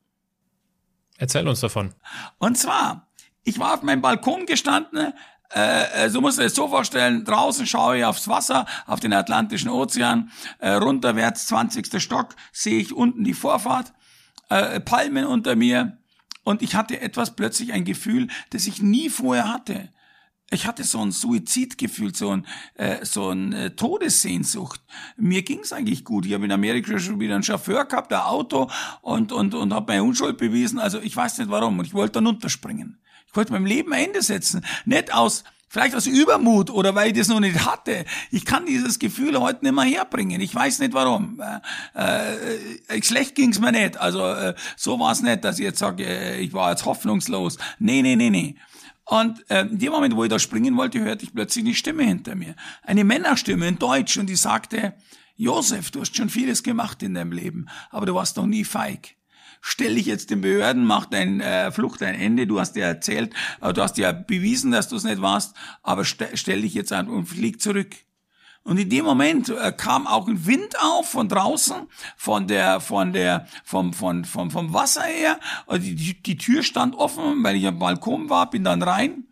[1.17, 1.93] Erzähl uns davon.
[2.39, 3.07] Und zwar,
[3.43, 5.13] ich war auf meinem Balkon gestanden,
[5.51, 9.13] äh, so musst du dir das so vorstellen, draußen schaue ich aufs Wasser, auf den
[9.13, 12.01] Atlantischen Ozean, äh, runterwärts 20.
[12.01, 13.93] Stock, sehe ich unten die Vorfahrt,
[14.49, 15.97] äh, Palmen unter mir
[16.43, 19.89] und ich hatte etwas plötzlich ein Gefühl, das ich nie vorher hatte.
[20.51, 24.79] Ich hatte so ein Suizidgefühl, so ein, äh, so ein äh, Todessehnsucht.
[25.17, 26.25] Mir ging's eigentlich gut.
[26.27, 28.69] Ich habe in Amerika schon wieder einen Chauffeur gehabt, ein Auto
[29.01, 30.77] und und und habe meine Unschuld bewiesen.
[30.77, 31.79] Also ich weiß nicht warum.
[31.79, 32.99] Und ich wollte dann unterspringen.
[33.35, 34.65] Ich wollte meinem Leben ein Ende setzen.
[34.85, 38.05] Nicht aus, vielleicht aus Übermut oder weil ich das noch nicht hatte.
[38.31, 40.39] Ich kann dieses Gefühl heute nicht mehr herbringen.
[40.39, 41.41] Ich weiß nicht warum.
[41.93, 42.35] Äh,
[42.87, 43.97] äh, schlecht ging's mir nicht.
[43.97, 47.57] Also äh, so war es nicht, dass ich jetzt sage, äh, ich war jetzt hoffnungslos.
[47.77, 48.55] Nee, nee, nee, nee.
[49.03, 52.03] Und äh, in dem Moment, wo ich da springen wollte, hörte ich plötzlich eine Stimme
[52.03, 52.55] hinter mir.
[52.83, 54.93] Eine Männerstimme in Deutsch und die sagte,
[55.35, 59.17] Josef, du hast schon vieles gemacht in deinem Leben, aber du warst noch nie feig
[59.65, 62.45] stell dich jetzt den Behörden, mach dein äh, Flucht ein Ende.
[62.45, 66.05] Du hast ja erzählt, äh, du hast ja bewiesen, dass du es nicht warst, aber
[66.05, 67.95] st stell dich jetzt an und flieg zurück.
[68.63, 73.11] Und in dem Moment äh, kam auch ein Wind auf von draußen, von der, von
[73.11, 75.39] der, vom, von, vom, vom Wasser her.
[75.71, 79.25] Die, die, die Tür stand offen, weil ich am Balkon war, bin dann rein.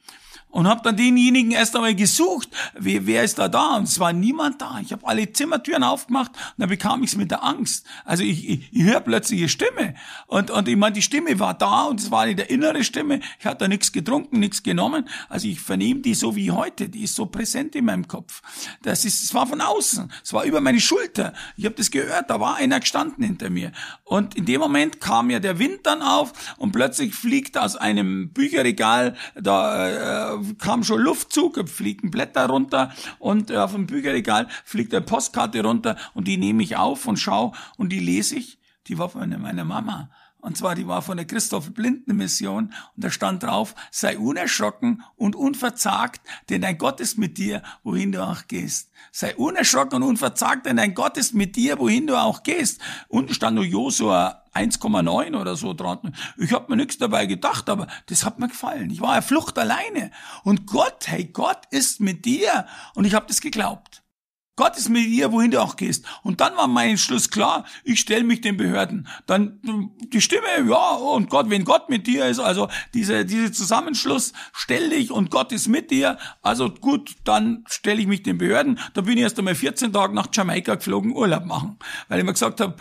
[0.53, 2.47] Und habe dann denjenigen erst einmal gesucht,
[2.77, 3.77] wer, wer ist da da?
[3.77, 4.79] Und es war niemand da.
[4.81, 7.85] Ich habe alle Zimmertüren aufgemacht und dann bekam ich es mit der Angst.
[8.05, 9.95] Also ich, ich, ich höre plötzlich eine Stimme
[10.27, 13.19] und, und ich meine, die Stimme war da und es war nicht der innere Stimme.
[13.39, 15.09] Ich hatte nichts getrunken, nichts genommen.
[15.27, 16.87] Also ich vernehme die so wie heute.
[16.87, 18.43] Die ist so präsent in meinem Kopf.
[18.83, 20.11] Das ist, es war von außen.
[20.23, 21.33] Es war über meine Schulter.
[21.57, 22.29] Ich habe das gehört.
[22.29, 23.71] Da war einer gestanden hinter mir.
[24.03, 28.29] Und in dem Moment kam ja der Wind dann auf und plötzlich fliegt aus einem
[28.31, 34.93] Bücherregal da äh, kam schon Luftzug, fliegen Blätter runter und äh, auf dem Bücherregal fliegt
[34.93, 38.59] eine Postkarte runter und die nehme ich auf und schau und die lese ich.
[38.87, 40.09] Die war von meiner Mama.
[40.43, 45.01] Und zwar, die war von der Christoph Blinden Mission und da stand drauf, sei unerschrocken
[45.15, 46.19] und unverzagt,
[46.49, 48.91] denn dein Gott ist mit dir, wohin du auch gehst.
[49.13, 52.81] Sei unerschrocken und unverzagt, denn dein Gott ist mit dir, wohin du auch gehst.
[53.07, 56.15] Unten stand nur Josua 1,9 oder so dran.
[56.37, 58.91] Ich habe mir nichts dabei gedacht, aber das hat mir gefallen.
[58.91, 60.11] Ich war ja Flucht alleine.
[60.43, 62.67] Und Gott, hey, Gott ist mit dir.
[62.93, 64.02] Und ich habe das geglaubt.
[64.55, 66.05] Gott ist mit dir, wohin du auch gehst.
[66.21, 69.07] Und dann war mein Entschluss klar, ich stelle mich den Behörden.
[69.25, 69.59] Dann
[69.99, 74.91] die Stimme, ja, und Gott, wenn Gott mit dir ist, also diese, diese Zusammenschluss, stell
[74.91, 76.19] dich und Gott ist mit dir.
[76.43, 78.79] Also gut, dann stelle ich mich den Behörden.
[78.93, 81.79] Da bin ich erst einmal 14 Tage nach Jamaika geflogen, Urlaub machen.
[82.07, 82.75] Weil ich mir gesagt habe,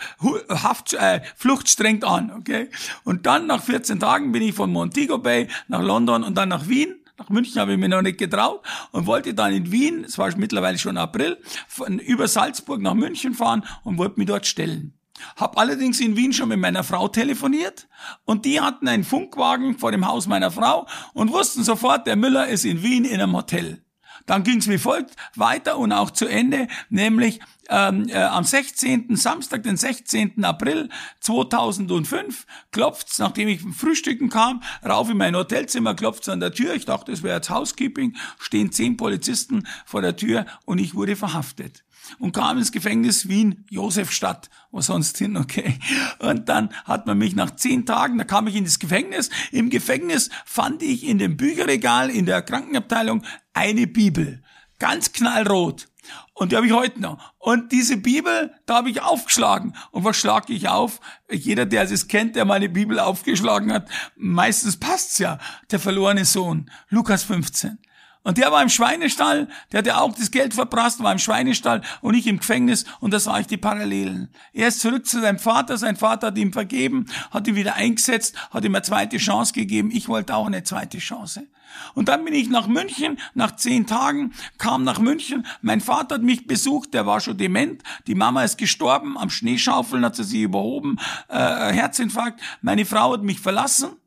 [0.49, 2.69] Haft, äh, Flucht strengt an, okay?
[3.03, 6.67] Und dann nach 14 Tagen bin ich von Montego Bay nach London und dann nach
[6.67, 10.17] Wien nach München habe ich mir noch nicht getraut und wollte dann in Wien, es
[10.17, 11.37] war mittlerweile schon April,
[11.67, 14.93] von, über Salzburg nach München fahren und wollte mich dort stellen.
[15.37, 17.87] Hab allerdings in Wien schon mit meiner Frau telefoniert
[18.25, 22.47] und die hatten einen Funkwagen vor dem Haus meiner Frau und wussten sofort, der Müller
[22.47, 23.81] ist in Wien in einem Hotel.
[24.25, 27.39] Dann ging es wie folgt weiter und auch zu Ende, nämlich
[27.69, 29.15] ähm, äh, am 16.
[29.15, 30.43] Samstag, den 16.
[30.43, 36.53] April 2005, klopft's, nachdem ich vom Frühstücken kam, rauf in mein Hotelzimmer, klopft's an der
[36.53, 36.73] Tür.
[36.75, 41.15] Ich dachte, es wäre jetzt Housekeeping, stehen zehn Polizisten vor der Tür und ich wurde
[41.15, 41.83] verhaftet
[42.19, 45.79] und kam ins Gefängnis Wien, Josefstadt, wo sonst hin, okay.
[46.19, 49.29] Und dann hat man mich nach zehn Tagen, da kam ich in das Gefängnis.
[49.51, 53.23] Im Gefängnis fand ich in dem Bücherregal in der Krankenabteilung
[53.53, 54.43] eine Bibel,
[54.79, 55.87] ganz knallrot.
[56.33, 57.33] Und die habe ich heute noch.
[57.37, 59.75] Und diese Bibel, da habe ich aufgeschlagen.
[59.91, 60.99] Und was schlage ich auf?
[61.31, 65.39] Jeder, der es kennt, der meine Bibel aufgeschlagen hat, meistens passt's ja.
[65.71, 66.69] Der verlorene Sohn.
[66.89, 67.79] Lukas 15.
[68.23, 72.13] Und der war im Schweinestall, der hatte auch das Geld verprasst, war im Schweinestall und
[72.13, 74.29] ich im Gefängnis und da sah ich die Parallelen.
[74.53, 78.35] Er ist zurück zu seinem Vater, sein Vater hat ihm vergeben, hat ihn wieder eingesetzt,
[78.51, 79.91] hat ihm eine zweite Chance gegeben.
[79.91, 81.47] Ich wollte auch eine zweite Chance.
[81.95, 85.45] Und dann bin ich nach München, nach zehn Tagen, kam nach München.
[85.61, 87.83] Mein Vater hat mich besucht, der war schon dement.
[88.07, 92.41] Die Mama ist gestorben, am Schneeschaufeln hat sie sich überhoben, äh, Herzinfarkt.
[92.61, 93.97] Meine Frau hat mich verlassen.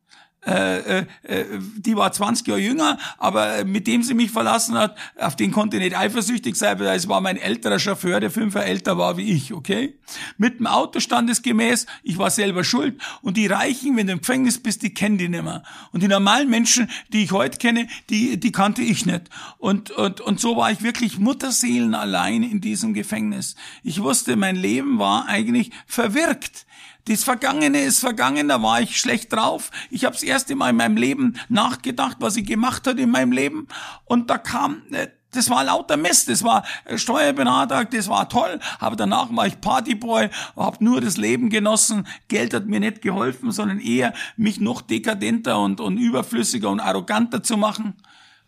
[0.46, 1.44] Äh, äh, äh,
[1.76, 5.76] die war 20 Jahre jünger, aber mit dem sie mich verlassen hat, auf den konnte
[5.76, 9.16] ich nicht eifersüchtig sein, weil es war mein älterer Chauffeur, der fünf Jahre älter war
[9.16, 9.98] wie ich, okay?
[10.38, 14.62] Mit dem Auto standesgemäß, ich war selber schuld und die Reichen, wenn du im Gefängnis
[14.62, 15.64] bist, die kennen die nicht mehr.
[15.90, 19.28] Und die normalen Menschen, die ich heute kenne, die, die kannte ich nicht.
[19.58, 23.56] Und, und, und so war ich wirklich Mutterseelen allein in diesem Gefängnis.
[23.82, 26.66] Ich wusste, mein Leben war eigentlich verwirkt.
[27.06, 29.70] Das Vergangene ist vergangen, da war ich schlecht drauf.
[29.90, 33.30] Ich habe das erste Mal in meinem Leben nachgedacht, was ich gemacht hat in meinem
[33.30, 33.68] Leben.
[34.04, 38.58] Und da kam, äh, das war lauter Mist, das war äh, Steuerberater, das war toll,
[38.80, 42.08] aber danach war ich Partyboy, habe nur das Leben genossen.
[42.26, 47.42] Geld hat mir nicht geholfen, sondern eher mich noch dekadenter und, und überflüssiger und arroganter
[47.42, 47.94] zu machen.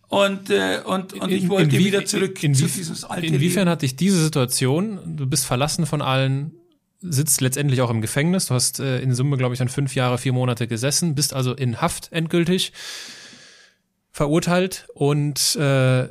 [0.09, 3.71] Und, äh, und, und ich wollte wieder zurück in, zu dieses alte Inwiefern Leben.
[3.71, 6.58] hat dich diese Situation, du bist verlassen von allen,
[7.01, 8.47] sitzt letztendlich auch im Gefängnis.
[8.47, 11.55] Du hast äh, in Summe, glaube ich, dann fünf Jahre, vier Monate gesessen, bist also
[11.55, 12.73] in Haft endgültig
[14.11, 14.89] verurteilt.
[14.95, 16.09] Und äh,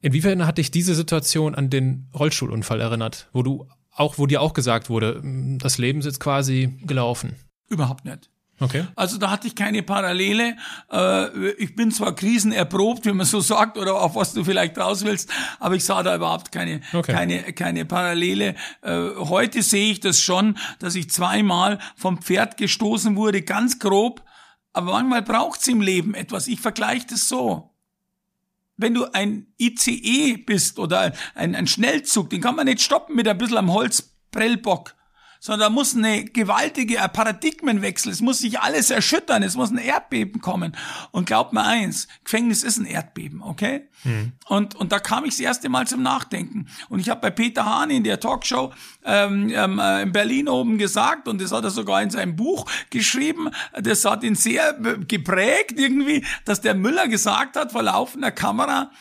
[0.00, 4.54] inwiefern hat dich diese Situation an den Rollstuhlunfall erinnert, wo du auch, wo dir auch
[4.54, 5.22] gesagt wurde,
[5.58, 7.36] das Leben ist jetzt quasi gelaufen?
[7.68, 8.31] Überhaupt nicht.
[8.62, 8.86] Okay.
[8.96, 10.56] Also da hatte ich keine Parallele.
[10.90, 15.04] Äh, ich bin zwar krisenerprobt, wie man so sagt, oder auf was du vielleicht raus
[15.04, 15.30] willst,
[15.60, 17.12] aber ich sah da überhaupt keine, Okay.
[17.12, 18.54] keine, keine Parallele.
[18.82, 24.22] Äh, Heute sehe ich das schon, dass ich zweimal vom Pferd gestoßen wurde, ganz grob.
[24.72, 26.46] Aber manchmal braucht's im Leben etwas.
[26.48, 27.70] Ich vergleiche das so.
[28.78, 33.28] Wenn du ein ICE bist oder ein, ein Schnellzug, den kann man nicht stoppen mit
[33.28, 34.94] ein bisschen am Holzprellbock
[35.44, 40.40] sondern da muss eine gewaltige Paradigmenwechsel, es muss sich alles erschüttern, es muss ein Erdbeben
[40.40, 40.76] kommen.
[41.10, 43.88] Und glaubt mir eins, Gefängnis ist ein Erdbeben, okay?
[44.04, 44.34] Mhm.
[44.46, 46.68] Und, und da kam ich das erste Mal zum Nachdenken.
[46.88, 48.72] Und ich habe bei Peter Hahn in der Talkshow
[49.04, 52.70] ähm, ähm, äh, in Berlin oben gesagt, und das hat er sogar in seinem Buch
[52.90, 54.74] geschrieben, das hat ihn sehr
[55.08, 58.92] geprägt irgendwie, dass der Müller gesagt hat vor laufender Kamera,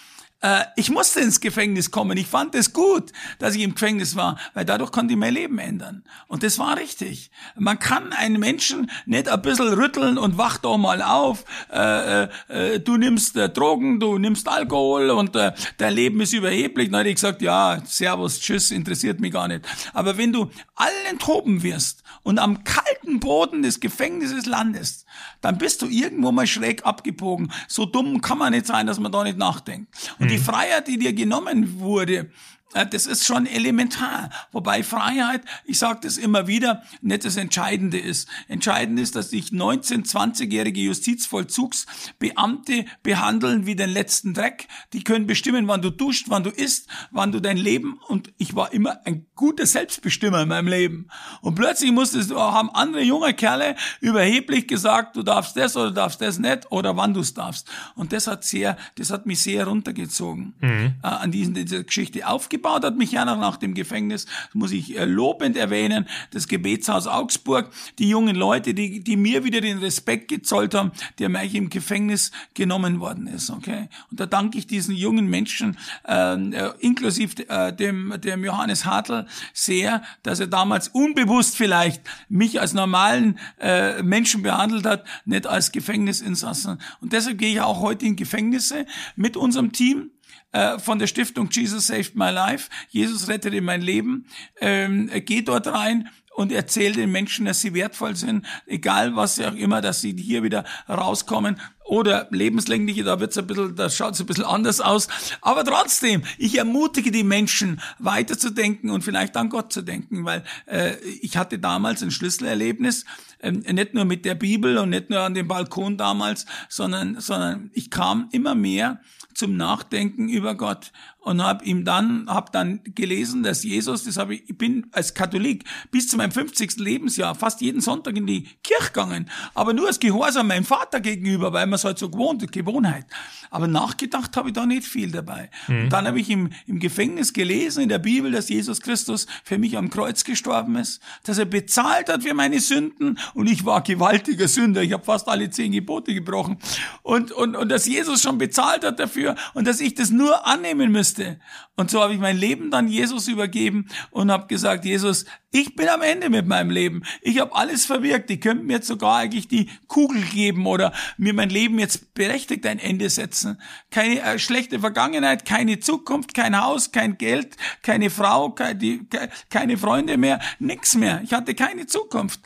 [0.41, 2.17] äh, ich musste ins Gefängnis kommen.
[2.17, 5.59] Ich fand es gut, dass ich im Gefängnis war, weil dadurch konnte ich mein Leben
[5.59, 6.03] ändern.
[6.27, 7.31] Und das war richtig.
[7.55, 11.45] Man kann einen Menschen nicht ein bisschen rütteln und wach doch mal auf.
[11.71, 16.33] Äh, äh, äh du nimmst äh, Drogen, du nimmst Alkohol und äh, dein Leben ist
[16.33, 16.89] überheblich.
[16.89, 19.65] Dann hätte ich gesagt, ja, Servus, Tschüss, interessiert mich gar nicht.
[19.93, 25.05] Aber wenn du allen toben wirst und am kalten Boden des Gefängnisses landest,
[25.41, 27.51] dann bist du irgendwo mal schräg abgebogen.
[27.67, 29.93] So dumm kann man nicht sein, dass man da nicht nachdenkt.
[30.19, 30.43] Und die mhm.
[30.43, 32.29] Freiheit, die dir genommen wurde,
[32.73, 34.29] das ist schon elementar.
[34.51, 38.29] Wobei Freiheit, ich sage das immer wieder, nicht das Entscheidende ist.
[38.47, 44.67] Entscheidend ist, dass sich 19-, 20-jährige Justizvollzugsbeamte behandeln wie den letzten Dreck.
[44.93, 48.55] Die können bestimmen, wann du duscht, wann du isst, wann du dein Leben und ich
[48.55, 51.07] war immer ein guter Selbstbestimmer in meinem Leben.
[51.41, 56.21] Und plötzlich musstest du, haben andere junge Kerle überheblich gesagt, du darfst das oder darfst
[56.21, 57.69] das nicht oder wann du es darfst.
[57.95, 60.95] Und das hat sehr, das hat mich sehr runtergezogen mhm.
[61.03, 64.55] äh, an diesen, dieser Geschichte aufgebaut aufgebaut hat, mich ja noch nach dem Gefängnis, das
[64.55, 67.69] muss ich äh, lobend erwähnen, das Gebetshaus Augsburg,
[67.99, 72.31] die jungen Leute, die, die mir wieder den Respekt gezollt haben, der mir im Gefängnis
[72.53, 73.89] genommen worden ist, okay?
[74.11, 75.77] Und da danke ich diesen jungen Menschen,
[76.07, 82.61] ähm, äh, inklusive äh, dem, dem Johannes Hartl, sehr, dass er damals unbewusst vielleicht mich
[82.61, 86.79] als normalen äh, Menschen behandelt hat, nicht als Gefängnisinsassen.
[87.01, 88.85] Und deshalb gehe ich auch heute in Gefängnisse
[89.15, 90.11] mit unserem Team
[90.51, 94.25] äh, von der Stiftung Jesus Saved My Life, Jesus rettete mein Leben,
[94.59, 99.53] ähm, geht dort rein und erzählt den Menschen, dass sie wertvoll sind, egal was auch
[99.53, 104.25] immer, dass sie hier wieder rauskommen oder lebenslängliche, da wird's ein bisschen, da schaut's ein
[104.25, 105.09] bisschen anders aus.
[105.41, 110.95] Aber trotzdem, ich ermutige die Menschen, weiterzudenken und vielleicht an Gott zu denken, weil äh,
[111.21, 113.03] ich hatte damals ein Schlüsselerlebnis,
[113.39, 117.71] äh, nicht nur mit der Bibel und nicht nur an dem Balkon damals, sondern, sondern
[117.73, 119.01] ich kam immer mehr
[119.33, 120.91] zum Nachdenken über Gott
[121.21, 125.13] und habe ihm dann hab dann gelesen, dass Jesus, das habe ich, ich bin als
[125.13, 126.77] Katholik bis zu meinem 50.
[126.77, 131.53] Lebensjahr fast jeden Sonntag in die Kirche gegangen, aber nur als Gehorsam meinem Vater gegenüber,
[131.53, 133.05] weil man es halt so gewohnt, Gewohnheit.
[133.51, 135.51] Aber nachgedacht habe ich da nicht viel dabei.
[135.67, 135.83] Mhm.
[135.83, 139.59] Und dann habe ich im, im Gefängnis gelesen in der Bibel, dass Jesus Christus für
[139.59, 143.81] mich am Kreuz gestorben ist, dass er bezahlt hat für meine Sünden und ich war
[143.81, 144.81] gewaltiger Sünder.
[144.81, 146.57] Ich habe fast alle zehn Gebote gebrochen
[147.03, 150.91] und und und dass Jesus schon bezahlt hat dafür und dass ich das nur annehmen
[150.91, 151.39] müsste Beste.
[151.75, 155.89] Und so habe ich mein Leben dann Jesus übergeben und habe gesagt, Jesus, ich bin
[155.89, 157.03] am Ende mit meinem Leben.
[157.21, 158.29] Ich habe alles verwirkt.
[158.29, 162.65] Die könnten mir jetzt sogar eigentlich die Kugel geben oder mir mein Leben jetzt berechtigt
[162.65, 163.59] ein Ende setzen.
[163.89, 169.05] Keine äh, schlechte Vergangenheit, keine Zukunft, kein Haus, kein Geld, keine Frau, keine,
[169.49, 171.21] keine Freunde mehr, nix mehr.
[171.23, 172.39] Ich hatte keine Zukunft.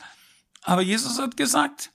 [0.62, 1.92] Aber Jesus hat gesagt,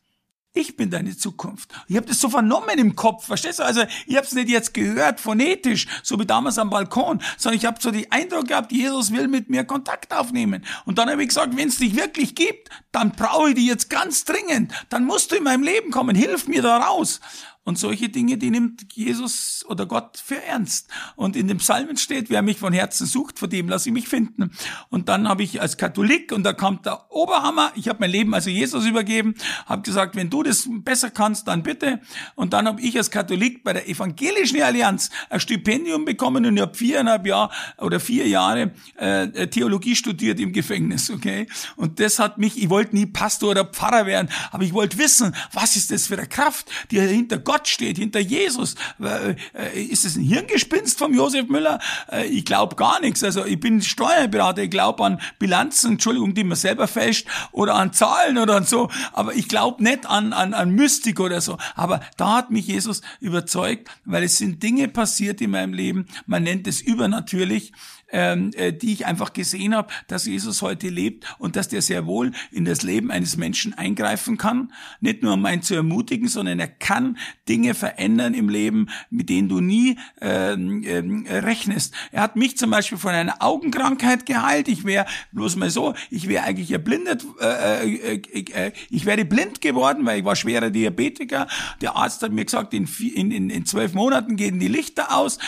[0.53, 1.71] ich bin deine Zukunft.
[1.87, 3.63] Ich habe das so vernommen im Kopf, verstehst du?
[3.63, 7.65] Also ich habe es nicht jetzt gehört, phonetisch, so wie damals am Balkon, sondern ich
[7.65, 10.65] habe so die Eindruck gehabt, Jesus will mit mir Kontakt aufnehmen.
[10.85, 13.89] Und dann habe ich gesagt, wenn es dich wirklich gibt, dann brauche ich dich jetzt
[13.89, 14.73] ganz dringend.
[14.89, 17.21] Dann musst du in meinem Leben kommen, hilf mir da raus.
[17.63, 20.89] Und solche Dinge, die nimmt Jesus oder Gott für ernst.
[21.15, 24.07] Und in dem Psalmen steht, wer mich von Herzen sucht, vor dem lasse ich mich
[24.07, 24.49] finden.
[24.89, 28.33] Und dann habe ich als Katholik, und da kam der Oberhammer, ich habe mein Leben
[28.33, 29.35] also Jesus übergeben,
[29.67, 32.01] habe gesagt, wenn du das besser kannst, dann bitte.
[32.33, 36.61] Und dann habe ich als Katholik bei der Evangelischen Allianz ein Stipendium bekommen und ich
[36.63, 41.45] habe viereinhalb Jahre oder vier Jahre äh, Theologie studiert im Gefängnis, okay?
[41.75, 45.35] Und das hat mich, ich wollte nie Pastor oder Pfarrer werden, aber ich wollte wissen,
[45.53, 48.75] was ist das für eine Kraft, die hinter Gott Gott steht, hinter Jesus.
[49.03, 49.35] Äh,
[49.83, 51.79] ist es ein Hirngespinst vom Josef Müller?
[52.09, 53.25] Äh, ich glaube gar nichts.
[53.25, 57.91] Also ich bin Steuerberater, ich glaube an Bilanzen, Entschuldigung, die man selber fälscht oder an
[57.91, 61.57] Zahlen oder so, aber ich glaube nicht an, an, an Mystik oder so.
[61.75, 66.43] Aber da hat mich Jesus überzeugt, weil es sind Dinge passiert in meinem Leben, man
[66.43, 67.73] nennt es übernatürlich,
[68.11, 72.05] ähm, äh, die ich einfach gesehen habe, dass Jesus heute lebt und dass der sehr
[72.05, 74.71] wohl in das Leben eines Menschen eingreifen kann.
[74.99, 77.17] Nicht nur um einen zu ermutigen, sondern er kann
[77.47, 81.93] Dinge verändern im Leben, mit denen du nie ähm, äh, rechnest.
[82.11, 84.67] Er hat mich zum Beispiel von einer Augenkrankheit geheilt.
[84.67, 89.61] Ich wäre bloß mal so, ich wäre eigentlich erblindet, äh, äh, äh, ich wäre blind
[89.61, 91.47] geworden, weil ich war schwerer Diabetiker.
[91.81, 95.39] Der Arzt hat mir gesagt, in, in, in zwölf Monaten gehen die Lichter aus.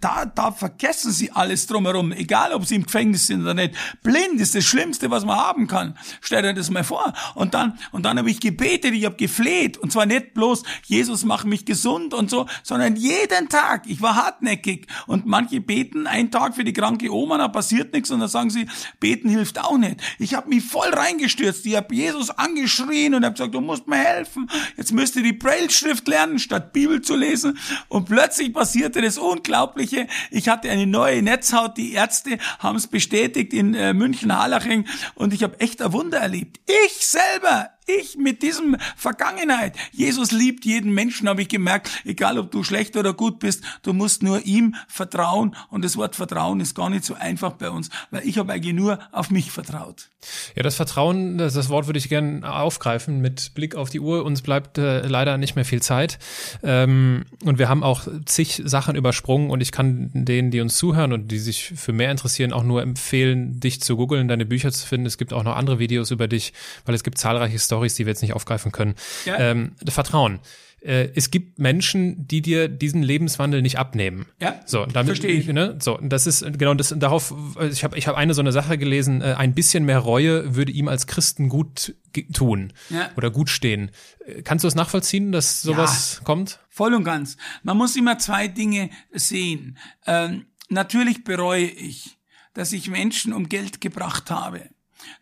[0.00, 3.74] Da, da vergessen sie alles drum drumherum, egal ob sie im Gefängnis sind oder nicht.
[4.02, 5.96] Blind ist das Schlimmste, was man haben kann.
[6.20, 7.12] Stell dir das mal vor.
[7.34, 9.76] Und dann, und dann habe ich gebetet, ich habe gefleht.
[9.78, 13.84] Und zwar nicht bloß, Jesus mach mich gesund und so, sondern jeden Tag.
[13.86, 14.86] Ich war hartnäckig.
[15.06, 18.50] Und manche beten einen Tag für die kranke Oma, da passiert nichts und dann sagen
[18.50, 18.66] sie,
[19.00, 20.00] beten hilft auch nicht.
[20.18, 21.66] Ich habe mich voll reingestürzt.
[21.66, 24.48] Ich habe Jesus angeschrien und habe gesagt, du musst mir helfen.
[24.76, 27.58] Jetzt müsst ihr die Braille-Schrift lernen, statt Bibel zu lesen.
[27.88, 30.06] Und plötzlich passierte das Unglaubliche.
[30.30, 31.73] Ich hatte eine neue Netzhaut.
[31.76, 34.86] Die Ärzte haben es bestätigt in äh, München-Harlaching.
[35.14, 36.60] Und ich habe echt ein Wunder erlebt.
[36.86, 39.76] Ich selber, ich mit diesem Vergangenheit.
[39.92, 43.92] Jesus liebt jeden Menschen, habe ich gemerkt, egal ob du schlecht oder gut bist, du
[43.92, 45.54] musst nur ihm vertrauen.
[45.70, 48.74] Und das Wort Vertrauen ist gar nicht so einfach bei uns, weil ich habe eigentlich
[48.74, 50.08] nur auf mich vertraut.
[50.54, 54.24] Ja, das Vertrauen, das, Wort würde ich gerne aufgreifen mit Blick auf die Uhr.
[54.24, 56.18] Uns bleibt äh, leider nicht mehr viel Zeit.
[56.62, 61.12] Ähm, und wir haben auch zig Sachen übersprungen und ich kann denen, die uns zuhören
[61.12, 64.86] und die sich für mehr interessieren, auch nur empfehlen, dich zu googeln, deine Bücher zu
[64.86, 65.06] finden.
[65.06, 66.52] Es gibt auch noch andere Videos über dich,
[66.84, 68.94] weil es gibt zahlreiche Stories, die wir jetzt nicht aufgreifen können.
[69.24, 69.38] Ja.
[69.38, 70.40] Ähm, Vertrauen
[70.84, 74.26] äh, es gibt Menschen, die dir diesen Lebenswandel nicht abnehmen.
[74.40, 74.60] Ja.
[74.66, 75.46] So, damit, verstehe ich.
[75.46, 76.94] Ne, so, das ist genau das.
[76.96, 77.34] Darauf,
[77.70, 79.22] ich habe, ich habe eine so eine Sache gelesen.
[79.22, 81.94] Äh, ein bisschen mehr Reue würde ihm als Christen gut
[82.32, 83.10] tun ja.
[83.16, 83.90] oder gut stehen.
[84.26, 86.60] Äh, kannst du es nachvollziehen, dass sowas ja, kommt?
[86.68, 87.36] Voll und ganz.
[87.62, 89.78] Man muss immer zwei Dinge sehen.
[90.06, 92.18] Ähm, natürlich bereue ich,
[92.52, 94.68] dass ich Menschen um Geld gebracht habe,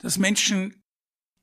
[0.01, 0.82] dass Menschen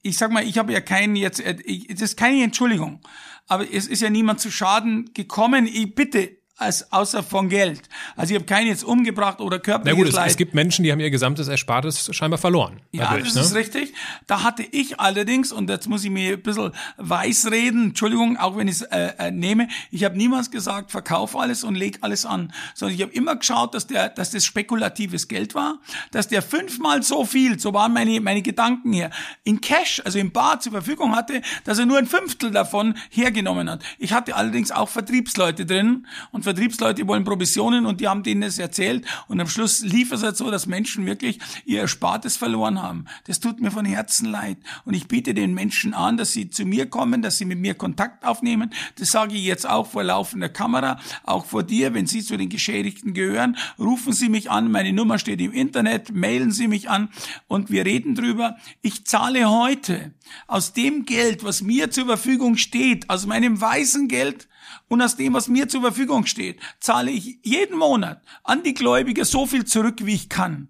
[0.01, 1.55] ich sag mal, ich habe ja keinen jetzt, äh,
[1.89, 3.01] das ist keine Entschuldigung,
[3.47, 5.67] aber es ist ja niemand zu Schaden gekommen.
[5.67, 7.81] Ich bitte, als außer von Geld.
[8.15, 10.91] Also ich habe keinen jetzt umgebracht oder körperliches Na gut, es, es, gibt Menschen, die
[10.91, 12.81] haben ihr gesamtes Erspartes scheinbar verloren.
[12.91, 13.41] Ja, das ne?
[13.41, 13.93] ist richtig.
[14.27, 18.57] Da hatte ich allerdings, und jetzt muss ich mir ein bisschen weiß reden, Entschuldigung, auch
[18.57, 22.25] wenn ich es äh, äh, nehme, ich habe niemals gesagt, verkauf alles und leg alles
[22.25, 25.79] an, sondern ich habe immer geschaut, dass der, dass das spekulatives Geld war,
[26.11, 29.11] dass der fünfmal so viel, so waren meine, meine Gedanken hier,
[29.43, 33.69] in Cash, also im Bar zur Verfügung hatte, dass er nur ein Fünftel davon hergenommen
[33.69, 33.81] hat.
[33.97, 38.57] Ich hatte allerdings auch Vertriebsleute drin und Vertriebsleute wollen Provisionen und die haben denen das
[38.57, 43.05] erzählt und am Schluss lief es halt so, dass Menschen wirklich ihr Erspartes verloren haben.
[43.25, 46.65] Das tut mir von Herzen leid und ich biete den Menschen an, dass sie zu
[46.65, 48.71] mir kommen, dass sie mit mir Kontakt aufnehmen.
[48.97, 52.49] Das sage ich jetzt auch vor laufender Kamera, auch vor dir, wenn Sie zu den
[52.49, 57.09] Geschädigten gehören, rufen Sie mich an, meine Nummer steht im Internet, mailen Sie mich an
[57.47, 58.57] und wir reden drüber.
[58.81, 60.13] Ich zahle heute
[60.47, 64.47] aus dem Geld, was mir zur Verfügung steht, aus meinem weißen Geld,
[64.87, 69.25] und aus dem, was mir zur Verfügung steht, zahle ich jeden Monat an die Gläubiger
[69.25, 70.69] so viel zurück, wie ich kann.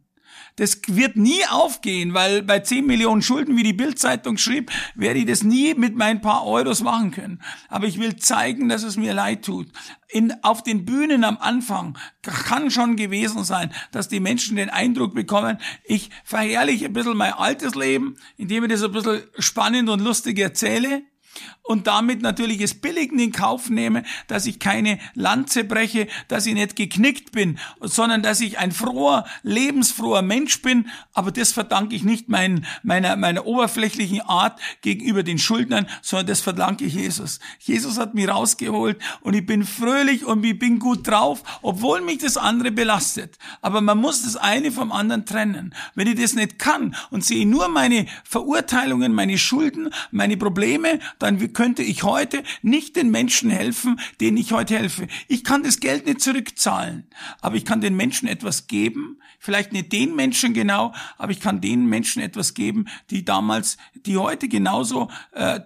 [0.59, 5.25] Das wird nie aufgehen, weil bei 10 Millionen Schulden, wie die Bildzeitung schrieb, werde ich
[5.25, 7.41] das nie mit meinen paar Euros machen können.
[7.69, 9.69] Aber ich will zeigen, dass es mir leid tut.
[10.09, 15.15] In, auf den Bühnen am Anfang kann schon gewesen sein, dass die Menschen den Eindruck
[15.15, 20.01] bekommen, ich verherrliche ein bisschen mein altes Leben, indem ich das ein bisschen spannend und
[20.01, 21.03] lustig erzähle
[21.69, 26.55] und damit natürlich es billigend in Kauf nehme, dass ich keine Lanze breche, dass ich
[26.55, 30.87] nicht geknickt bin, sondern dass ich ein froher, lebensfroher Mensch bin.
[31.13, 36.41] Aber das verdanke ich nicht mein, meiner, meiner oberflächlichen Art gegenüber den Schuldnern, sondern das
[36.41, 37.39] verdanke ich Jesus.
[37.59, 42.17] Jesus hat mich rausgeholt und ich bin fröhlich und ich bin gut drauf, obwohl mich
[42.17, 43.37] das andere belastet.
[43.61, 45.75] Aber man muss das eine vom anderen trennen.
[45.93, 51.39] Wenn ich das nicht kann und sehe nur meine Verurteilungen, meine Schulden, meine Probleme, dann
[51.59, 55.09] könnte ich heute nicht den Menschen helfen, denen ich heute helfe.
[55.27, 57.09] Ich kann das Geld nicht zurückzahlen,
[57.41, 61.59] aber ich kann den Menschen etwas geben, vielleicht nicht den Menschen genau, aber ich kann
[61.59, 65.59] den Menschen etwas geben, die damals, die heute genauso äh,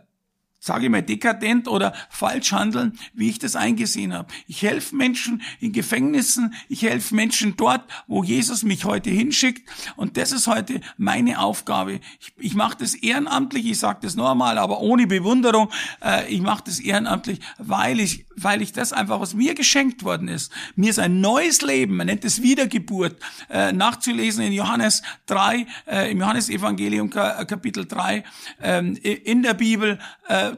[0.63, 4.33] sage ich mal, dekadent oder falsch handeln, wie ich das eingesehen habe.
[4.47, 9.69] Ich helfe Menschen in Gefängnissen, ich helfe Menschen dort, wo Jesus mich heute hinschickt.
[9.97, 11.99] Und das ist heute meine Aufgabe.
[12.21, 15.69] Ich, ich mache das ehrenamtlich, ich sage das normal, aber ohne Bewunderung.
[16.01, 20.29] Äh, ich mache das ehrenamtlich, weil ich, weil ich das einfach, was mir geschenkt worden
[20.29, 20.49] ist.
[20.77, 23.17] Mir ist ein neues Leben, man nennt es Wiedergeburt,
[23.49, 28.23] äh, nachzulesen in Johannes 3, äh, im Johannesevangelium Kapitel 3,
[28.61, 29.99] ähm, in der Bibel,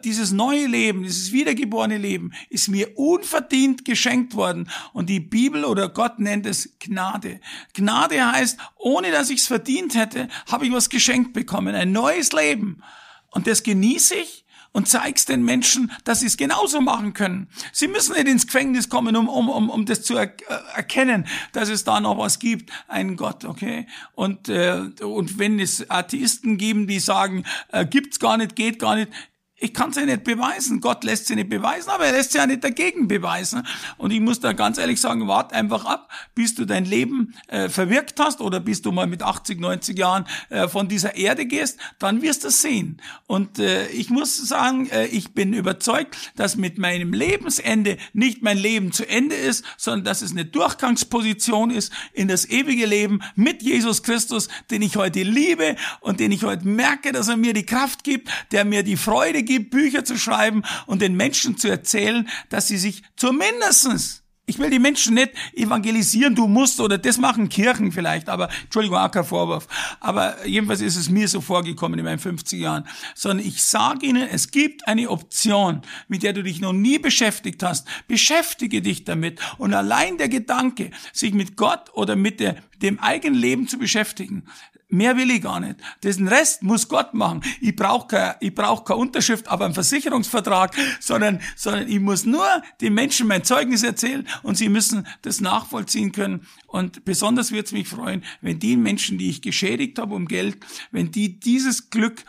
[0.03, 4.69] dieses neue Leben, dieses wiedergeborene Leben ist mir unverdient geschenkt worden.
[4.93, 7.39] Und die Bibel oder Gott nennt es Gnade.
[7.73, 11.75] Gnade heißt, ohne dass ich es verdient hätte, habe ich was geschenkt bekommen.
[11.75, 12.81] Ein neues Leben.
[13.29, 14.45] Und das genieße ich
[14.75, 17.47] und zeig's den Menschen, dass sie es genauso machen können.
[17.71, 21.27] Sie müssen nicht ins Gefängnis kommen, um, um, um, um das zu er äh, erkennen,
[21.53, 23.87] dass es da noch was gibt, einen Gott, okay?
[24.15, 28.95] Und, äh, und wenn es Atheisten geben, die sagen, äh, gibt's gar nicht, geht gar
[28.95, 29.11] nicht,
[29.57, 30.81] ich kann sie nicht beweisen.
[30.81, 33.65] Gott lässt sie nicht beweisen, aber er lässt sie ja nicht dagegen beweisen.
[33.97, 37.69] Und ich muss da ganz ehrlich sagen, wart einfach ab, bis du dein Leben äh,
[37.69, 41.79] verwirkt hast oder bis du mal mit 80, 90 Jahren äh, von dieser Erde gehst,
[41.99, 43.01] dann wirst du sehen.
[43.27, 48.57] Und äh, ich muss sagen, äh, ich bin überzeugt, dass mit meinem Lebensende nicht mein
[48.57, 53.63] Leben zu Ende ist, sondern dass es eine Durchgangsposition ist in das ewige Leben mit
[53.63, 57.65] Jesus Christus, den ich heute liebe und den ich heute merke, dass er mir die
[57.65, 62.27] Kraft gibt, der mir die Freude gibt, Bücher zu schreiben und den Menschen zu erzählen,
[62.49, 67.49] dass sie sich zumindestens ich will die Menschen nicht evangelisieren, du musst oder das machen
[67.49, 69.67] Kirchen vielleicht, aber Entschuldigung, auch kein Vorwurf.
[69.99, 72.87] Aber jedenfalls ist es mir so vorgekommen in meinen 50 Jahren.
[73.15, 77.63] Sondern ich sage Ihnen, es gibt eine Option, mit der du dich noch nie beschäftigt
[77.63, 77.87] hast.
[78.07, 79.39] Beschäftige dich damit.
[79.57, 84.43] Und allein der Gedanke, sich mit Gott oder mit der, dem eigenen Leben zu beschäftigen,
[84.89, 85.77] Mehr will ich gar nicht.
[86.03, 87.41] Den Rest muss Gott machen.
[87.59, 92.45] Ich brauche keine, brauch keine Unterschrift aber einen Versicherungsvertrag, sondern, sondern ich muss nur
[92.81, 96.45] den Menschen mein Zeugnis erzählen und sie müssen das nachvollziehen können.
[96.67, 100.57] Und besonders wird es mich freuen, wenn die Menschen, die ich geschädigt habe um Geld,
[100.91, 102.23] wenn die dieses Glück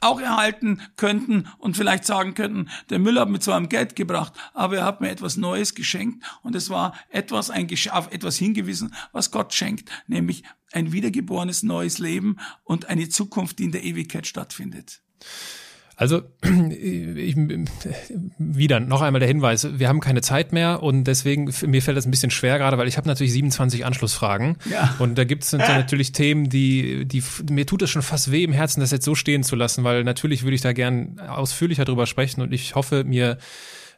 [0.00, 4.78] auch erhalten könnten und vielleicht sagen könnten, der Müller hat mir zwar Geld gebracht, aber
[4.78, 9.30] er hat mir etwas Neues geschenkt und es war etwas, ein, auf etwas hingewiesen, was
[9.30, 10.42] Gott schenkt, nämlich
[10.72, 15.02] ein wiedergeborenes neues Leben und eine Zukunft, die in der Ewigkeit stattfindet.
[16.00, 17.36] Also ich,
[18.38, 22.06] wieder noch einmal der Hinweis, wir haben keine Zeit mehr und deswegen, mir fällt das
[22.06, 24.96] ein bisschen schwer gerade, weil ich habe natürlich 27 Anschlussfragen ja.
[24.98, 28.52] und da gibt es natürlich Themen, die, die, mir tut es schon fast weh im
[28.52, 32.06] Herzen, das jetzt so stehen zu lassen, weil natürlich würde ich da gern ausführlicher drüber
[32.06, 33.36] sprechen und ich hoffe, mir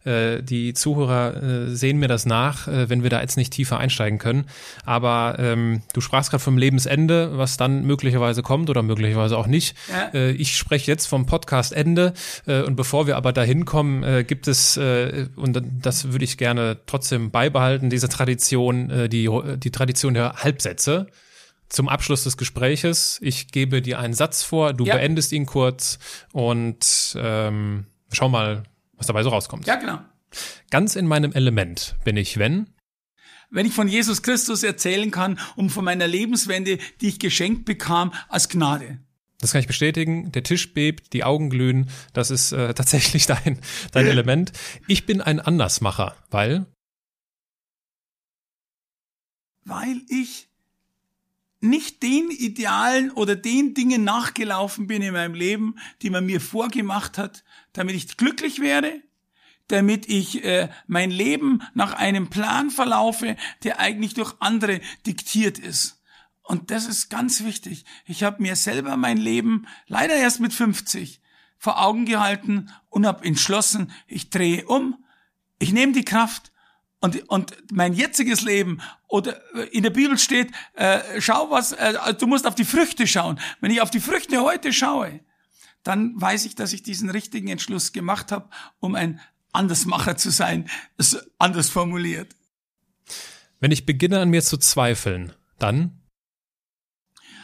[0.05, 3.79] äh, die Zuhörer äh, sehen mir das nach, äh, wenn wir da jetzt nicht tiefer
[3.79, 4.47] einsteigen können.
[4.85, 9.77] Aber ähm, du sprachst gerade vom Lebensende, was dann möglicherweise kommt oder möglicherweise auch nicht.
[9.91, 10.11] Ja.
[10.15, 12.15] Äh, ich spreche jetzt vom Podcastende
[12.47, 16.39] äh, und bevor wir aber dahin kommen, äh, gibt es, äh, und das würde ich
[16.39, 21.07] gerne trotzdem beibehalten, diese Tradition, äh, die, die Tradition der Halbsätze
[21.69, 23.19] zum Abschluss des Gespräches.
[23.23, 24.97] Ich gebe dir einen Satz vor, du ja.
[24.97, 25.99] beendest ihn kurz
[26.33, 28.65] und ähm, schau mal,
[29.03, 29.67] was dabei so rauskommt.
[29.67, 29.99] Ja, genau.
[30.71, 32.69] Ganz in meinem Element bin ich, wenn
[33.51, 38.15] wenn ich von Jesus Christus erzählen kann und von meiner Lebenswende, die ich geschenkt bekam,
[38.31, 38.99] als Gnade.
[39.41, 40.33] Das kann ich bestätigen.
[40.33, 41.91] Der Tisch bebt, die Augen glühen.
[42.15, 43.59] Das ist äh, tatsächlich dein,
[43.91, 44.53] dein Element.
[44.87, 46.65] Ich bin ein Andersmacher, weil?
[49.65, 50.49] Weil ich
[51.61, 57.19] nicht den Idealen oder den Dingen nachgelaufen bin in meinem Leben, die man mir vorgemacht
[57.19, 59.03] hat, damit ich glücklich werde,
[59.69, 66.03] damit ich äh, mein Leben nach einem Plan verlaufe, der eigentlich durch andere diktiert ist.
[66.43, 67.85] Und das ist ganz wichtig.
[68.05, 71.21] Ich habe mir selber mein Leben leider erst mit 50
[71.57, 75.05] vor Augen gehalten und habe entschlossen, ich drehe um,
[75.59, 76.51] ich nehme die Kraft
[77.01, 82.15] und, und mein jetziges Leben oder äh, in der Bibel steht, äh, schau was, äh,
[82.15, 83.39] du musst auf die Früchte schauen.
[83.61, 85.21] Wenn ich auf die Früchte heute schaue,
[85.83, 88.49] dann weiß ich, dass ich diesen richtigen Entschluss gemacht habe,
[88.81, 89.21] um ein
[89.53, 90.69] Andersmacher zu sein.
[90.97, 92.35] Ist anders formuliert.
[93.61, 96.01] Wenn ich beginne an mir zu zweifeln, dann?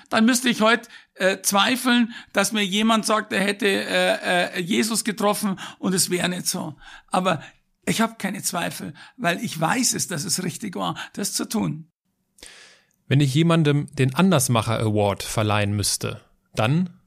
[0.08, 5.04] Dann müsste ich heute äh, zweifeln, dass mir jemand sagt, er hätte äh, äh, Jesus
[5.04, 6.76] getroffen und es wäre nicht so.
[7.08, 7.42] Aber
[7.84, 11.90] ich habe keine Zweifel, weil ich weiß es, dass es richtig war, das zu tun.
[13.06, 16.20] Wenn ich jemandem den Andersmacher Award verleihen müsste,
[16.54, 16.97] dann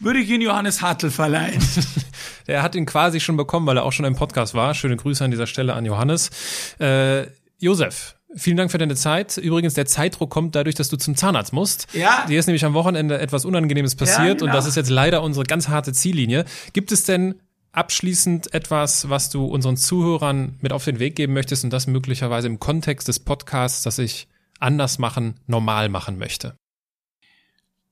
[0.00, 1.62] würde ich ihn Johannes Hartl verleihen.
[2.46, 4.74] er hat ihn quasi schon bekommen, weil er auch schon im Podcast war.
[4.74, 6.30] Schöne Grüße an dieser Stelle an Johannes.
[6.78, 7.26] Äh,
[7.58, 9.38] Josef, Vielen Dank für deine Zeit.
[9.38, 11.86] Übrigens, der Zeitdruck kommt dadurch, dass du zum Zahnarzt musst.
[11.94, 12.26] Ja.
[12.28, 14.44] Dir ist nämlich am Wochenende etwas Unangenehmes passiert ja, genau.
[14.44, 16.44] und das ist jetzt leider unsere ganz harte Ziellinie.
[16.74, 17.36] Gibt es denn
[17.72, 22.48] abschließend etwas, was du unseren Zuhörern mit auf den Weg geben möchtest und das möglicherweise
[22.48, 24.28] im Kontext des Podcasts, das ich
[24.60, 26.54] anders machen, normal machen möchte?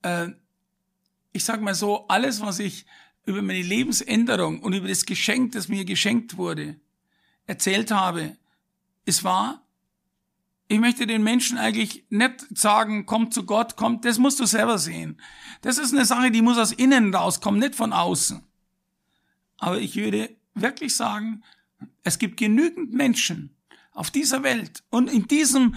[0.03, 0.29] Äh,
[1.37, 2.87] ich sag mal so, alles, was ich
[3.27, 6.77] über meine Lebensänderung und über das Geschenk, das mir geschenkt wurde,
[7.47, 8.37] erzählt habe,
[9.05, 9.63] ist wahr.
[10.69, 14.79] Ich möchte den Menschen eigentlich nicht sagen, komm zu Gott, komm, das musst du selber
[14.79, 15.21] sehen.
[15.61, 18.43] Das ist eine Sache, die muss aus innen rauskommen, nicht von außen.
[19.59, 21.45] Aber ich würde wirklich sagen,
[22.03, 23.55] es gibt genügend Menschen
[23.93, 25.77] auf dieser Welt und in diesem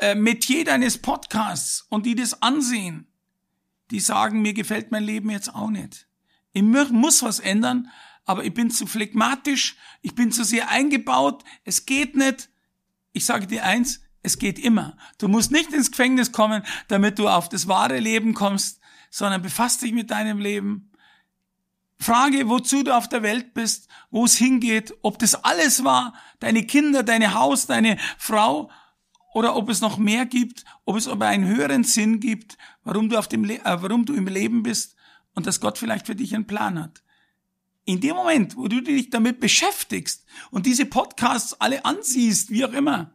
[0.00, 3.06] äh, Metier deines Podcasts und die das ansehen,
[3.90, 6.06] die sagen, mir gefällt mein Leben jetzt auch nicht.
[6.52, 7.90] Ich muss was ändern,
[8.24, 12.48] aber ich bin zu phlegmatisch, ich bin zu sehr eingebaut, es geht nicht.
[13.12, 14.96] Ich sage dir eins, es geht immer.
[15.18, 18.80] Du musst nicht ins Gefängnis kommen, damit du auf das wahre Leben kommst,
[19.10, 20.90] sondern befasst dich mit deinem Leben,
[21.98, 26.66] Frage, wozu du auf der Welt bist, wo es hingeht, ob das alles war, deine
[26.66, 28.70] Kinder, deine Haus, deine Frau,
[29.36, 33.18] oder ob es noch mehr gibt, ob es aber einen höheren Sinn gibt, warum du
[33.18, 34.96] auf dem, Le äh, warum du im Leben bist
[35.34, 37.02] und dass Gott vielleicht für dich einen Plan hat.
[37.84, 42.72] In dem Moment, wo du dich damit beschäftigst und diese Podcasts alle ansiehst, wie auch
[42.72, 43.14] immer,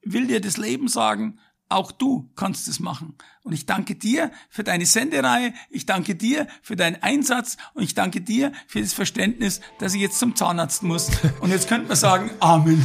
[0.00, 1.38] will dir das Leben sagen,
[1.74, 3.14] auch du kannst es machen.
[3.42, 7.94] Und ich danke dir für deine Sendereihe, ich danke dir für deinen Einsatz und ich
[7.94, 11.10] danke dir für das Verständnis, dass ich jetzt zum Zahnarzt muss.
[11.40, 12.84] Und jetzt könnten wir sagen, Amen.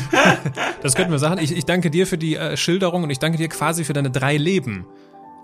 [0.82, 1.40] Das könnten wir sagen.
[1.42, 4.10] Ich, ich danke dir für die äh, Schilderung und ich danke dir quasi für deine
[4.10, 4.86] drei Leben.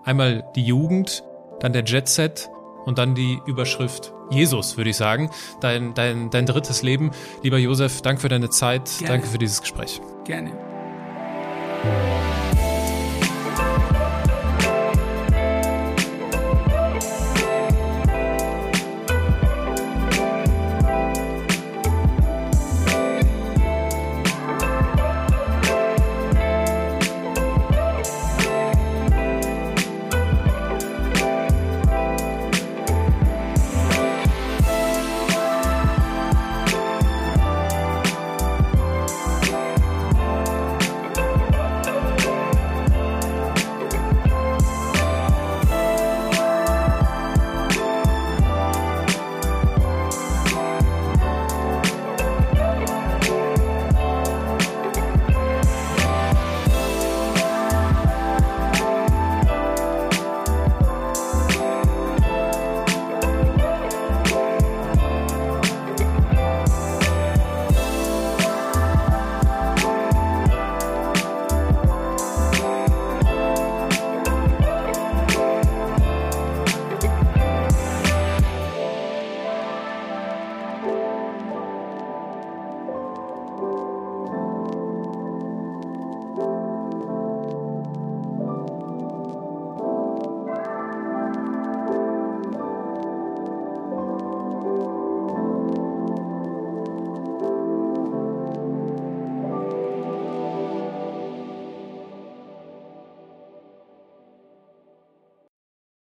[0.04, 1.24] Einmal die Jugend,
[1.60, 2.50] dann der Jetset
[2.86, 5.30] und dann die Überschrift Jesus, würde ich sagen.
[5.62, 7.12] Dein, dein, dein drittes Leben.
[7.44, 9.14] Lieber Josef, danke für deine Zeit, Gerne.
[9.14, 10.02] danke für dieses Gespräch.
[10.26, 10.52] Gerne.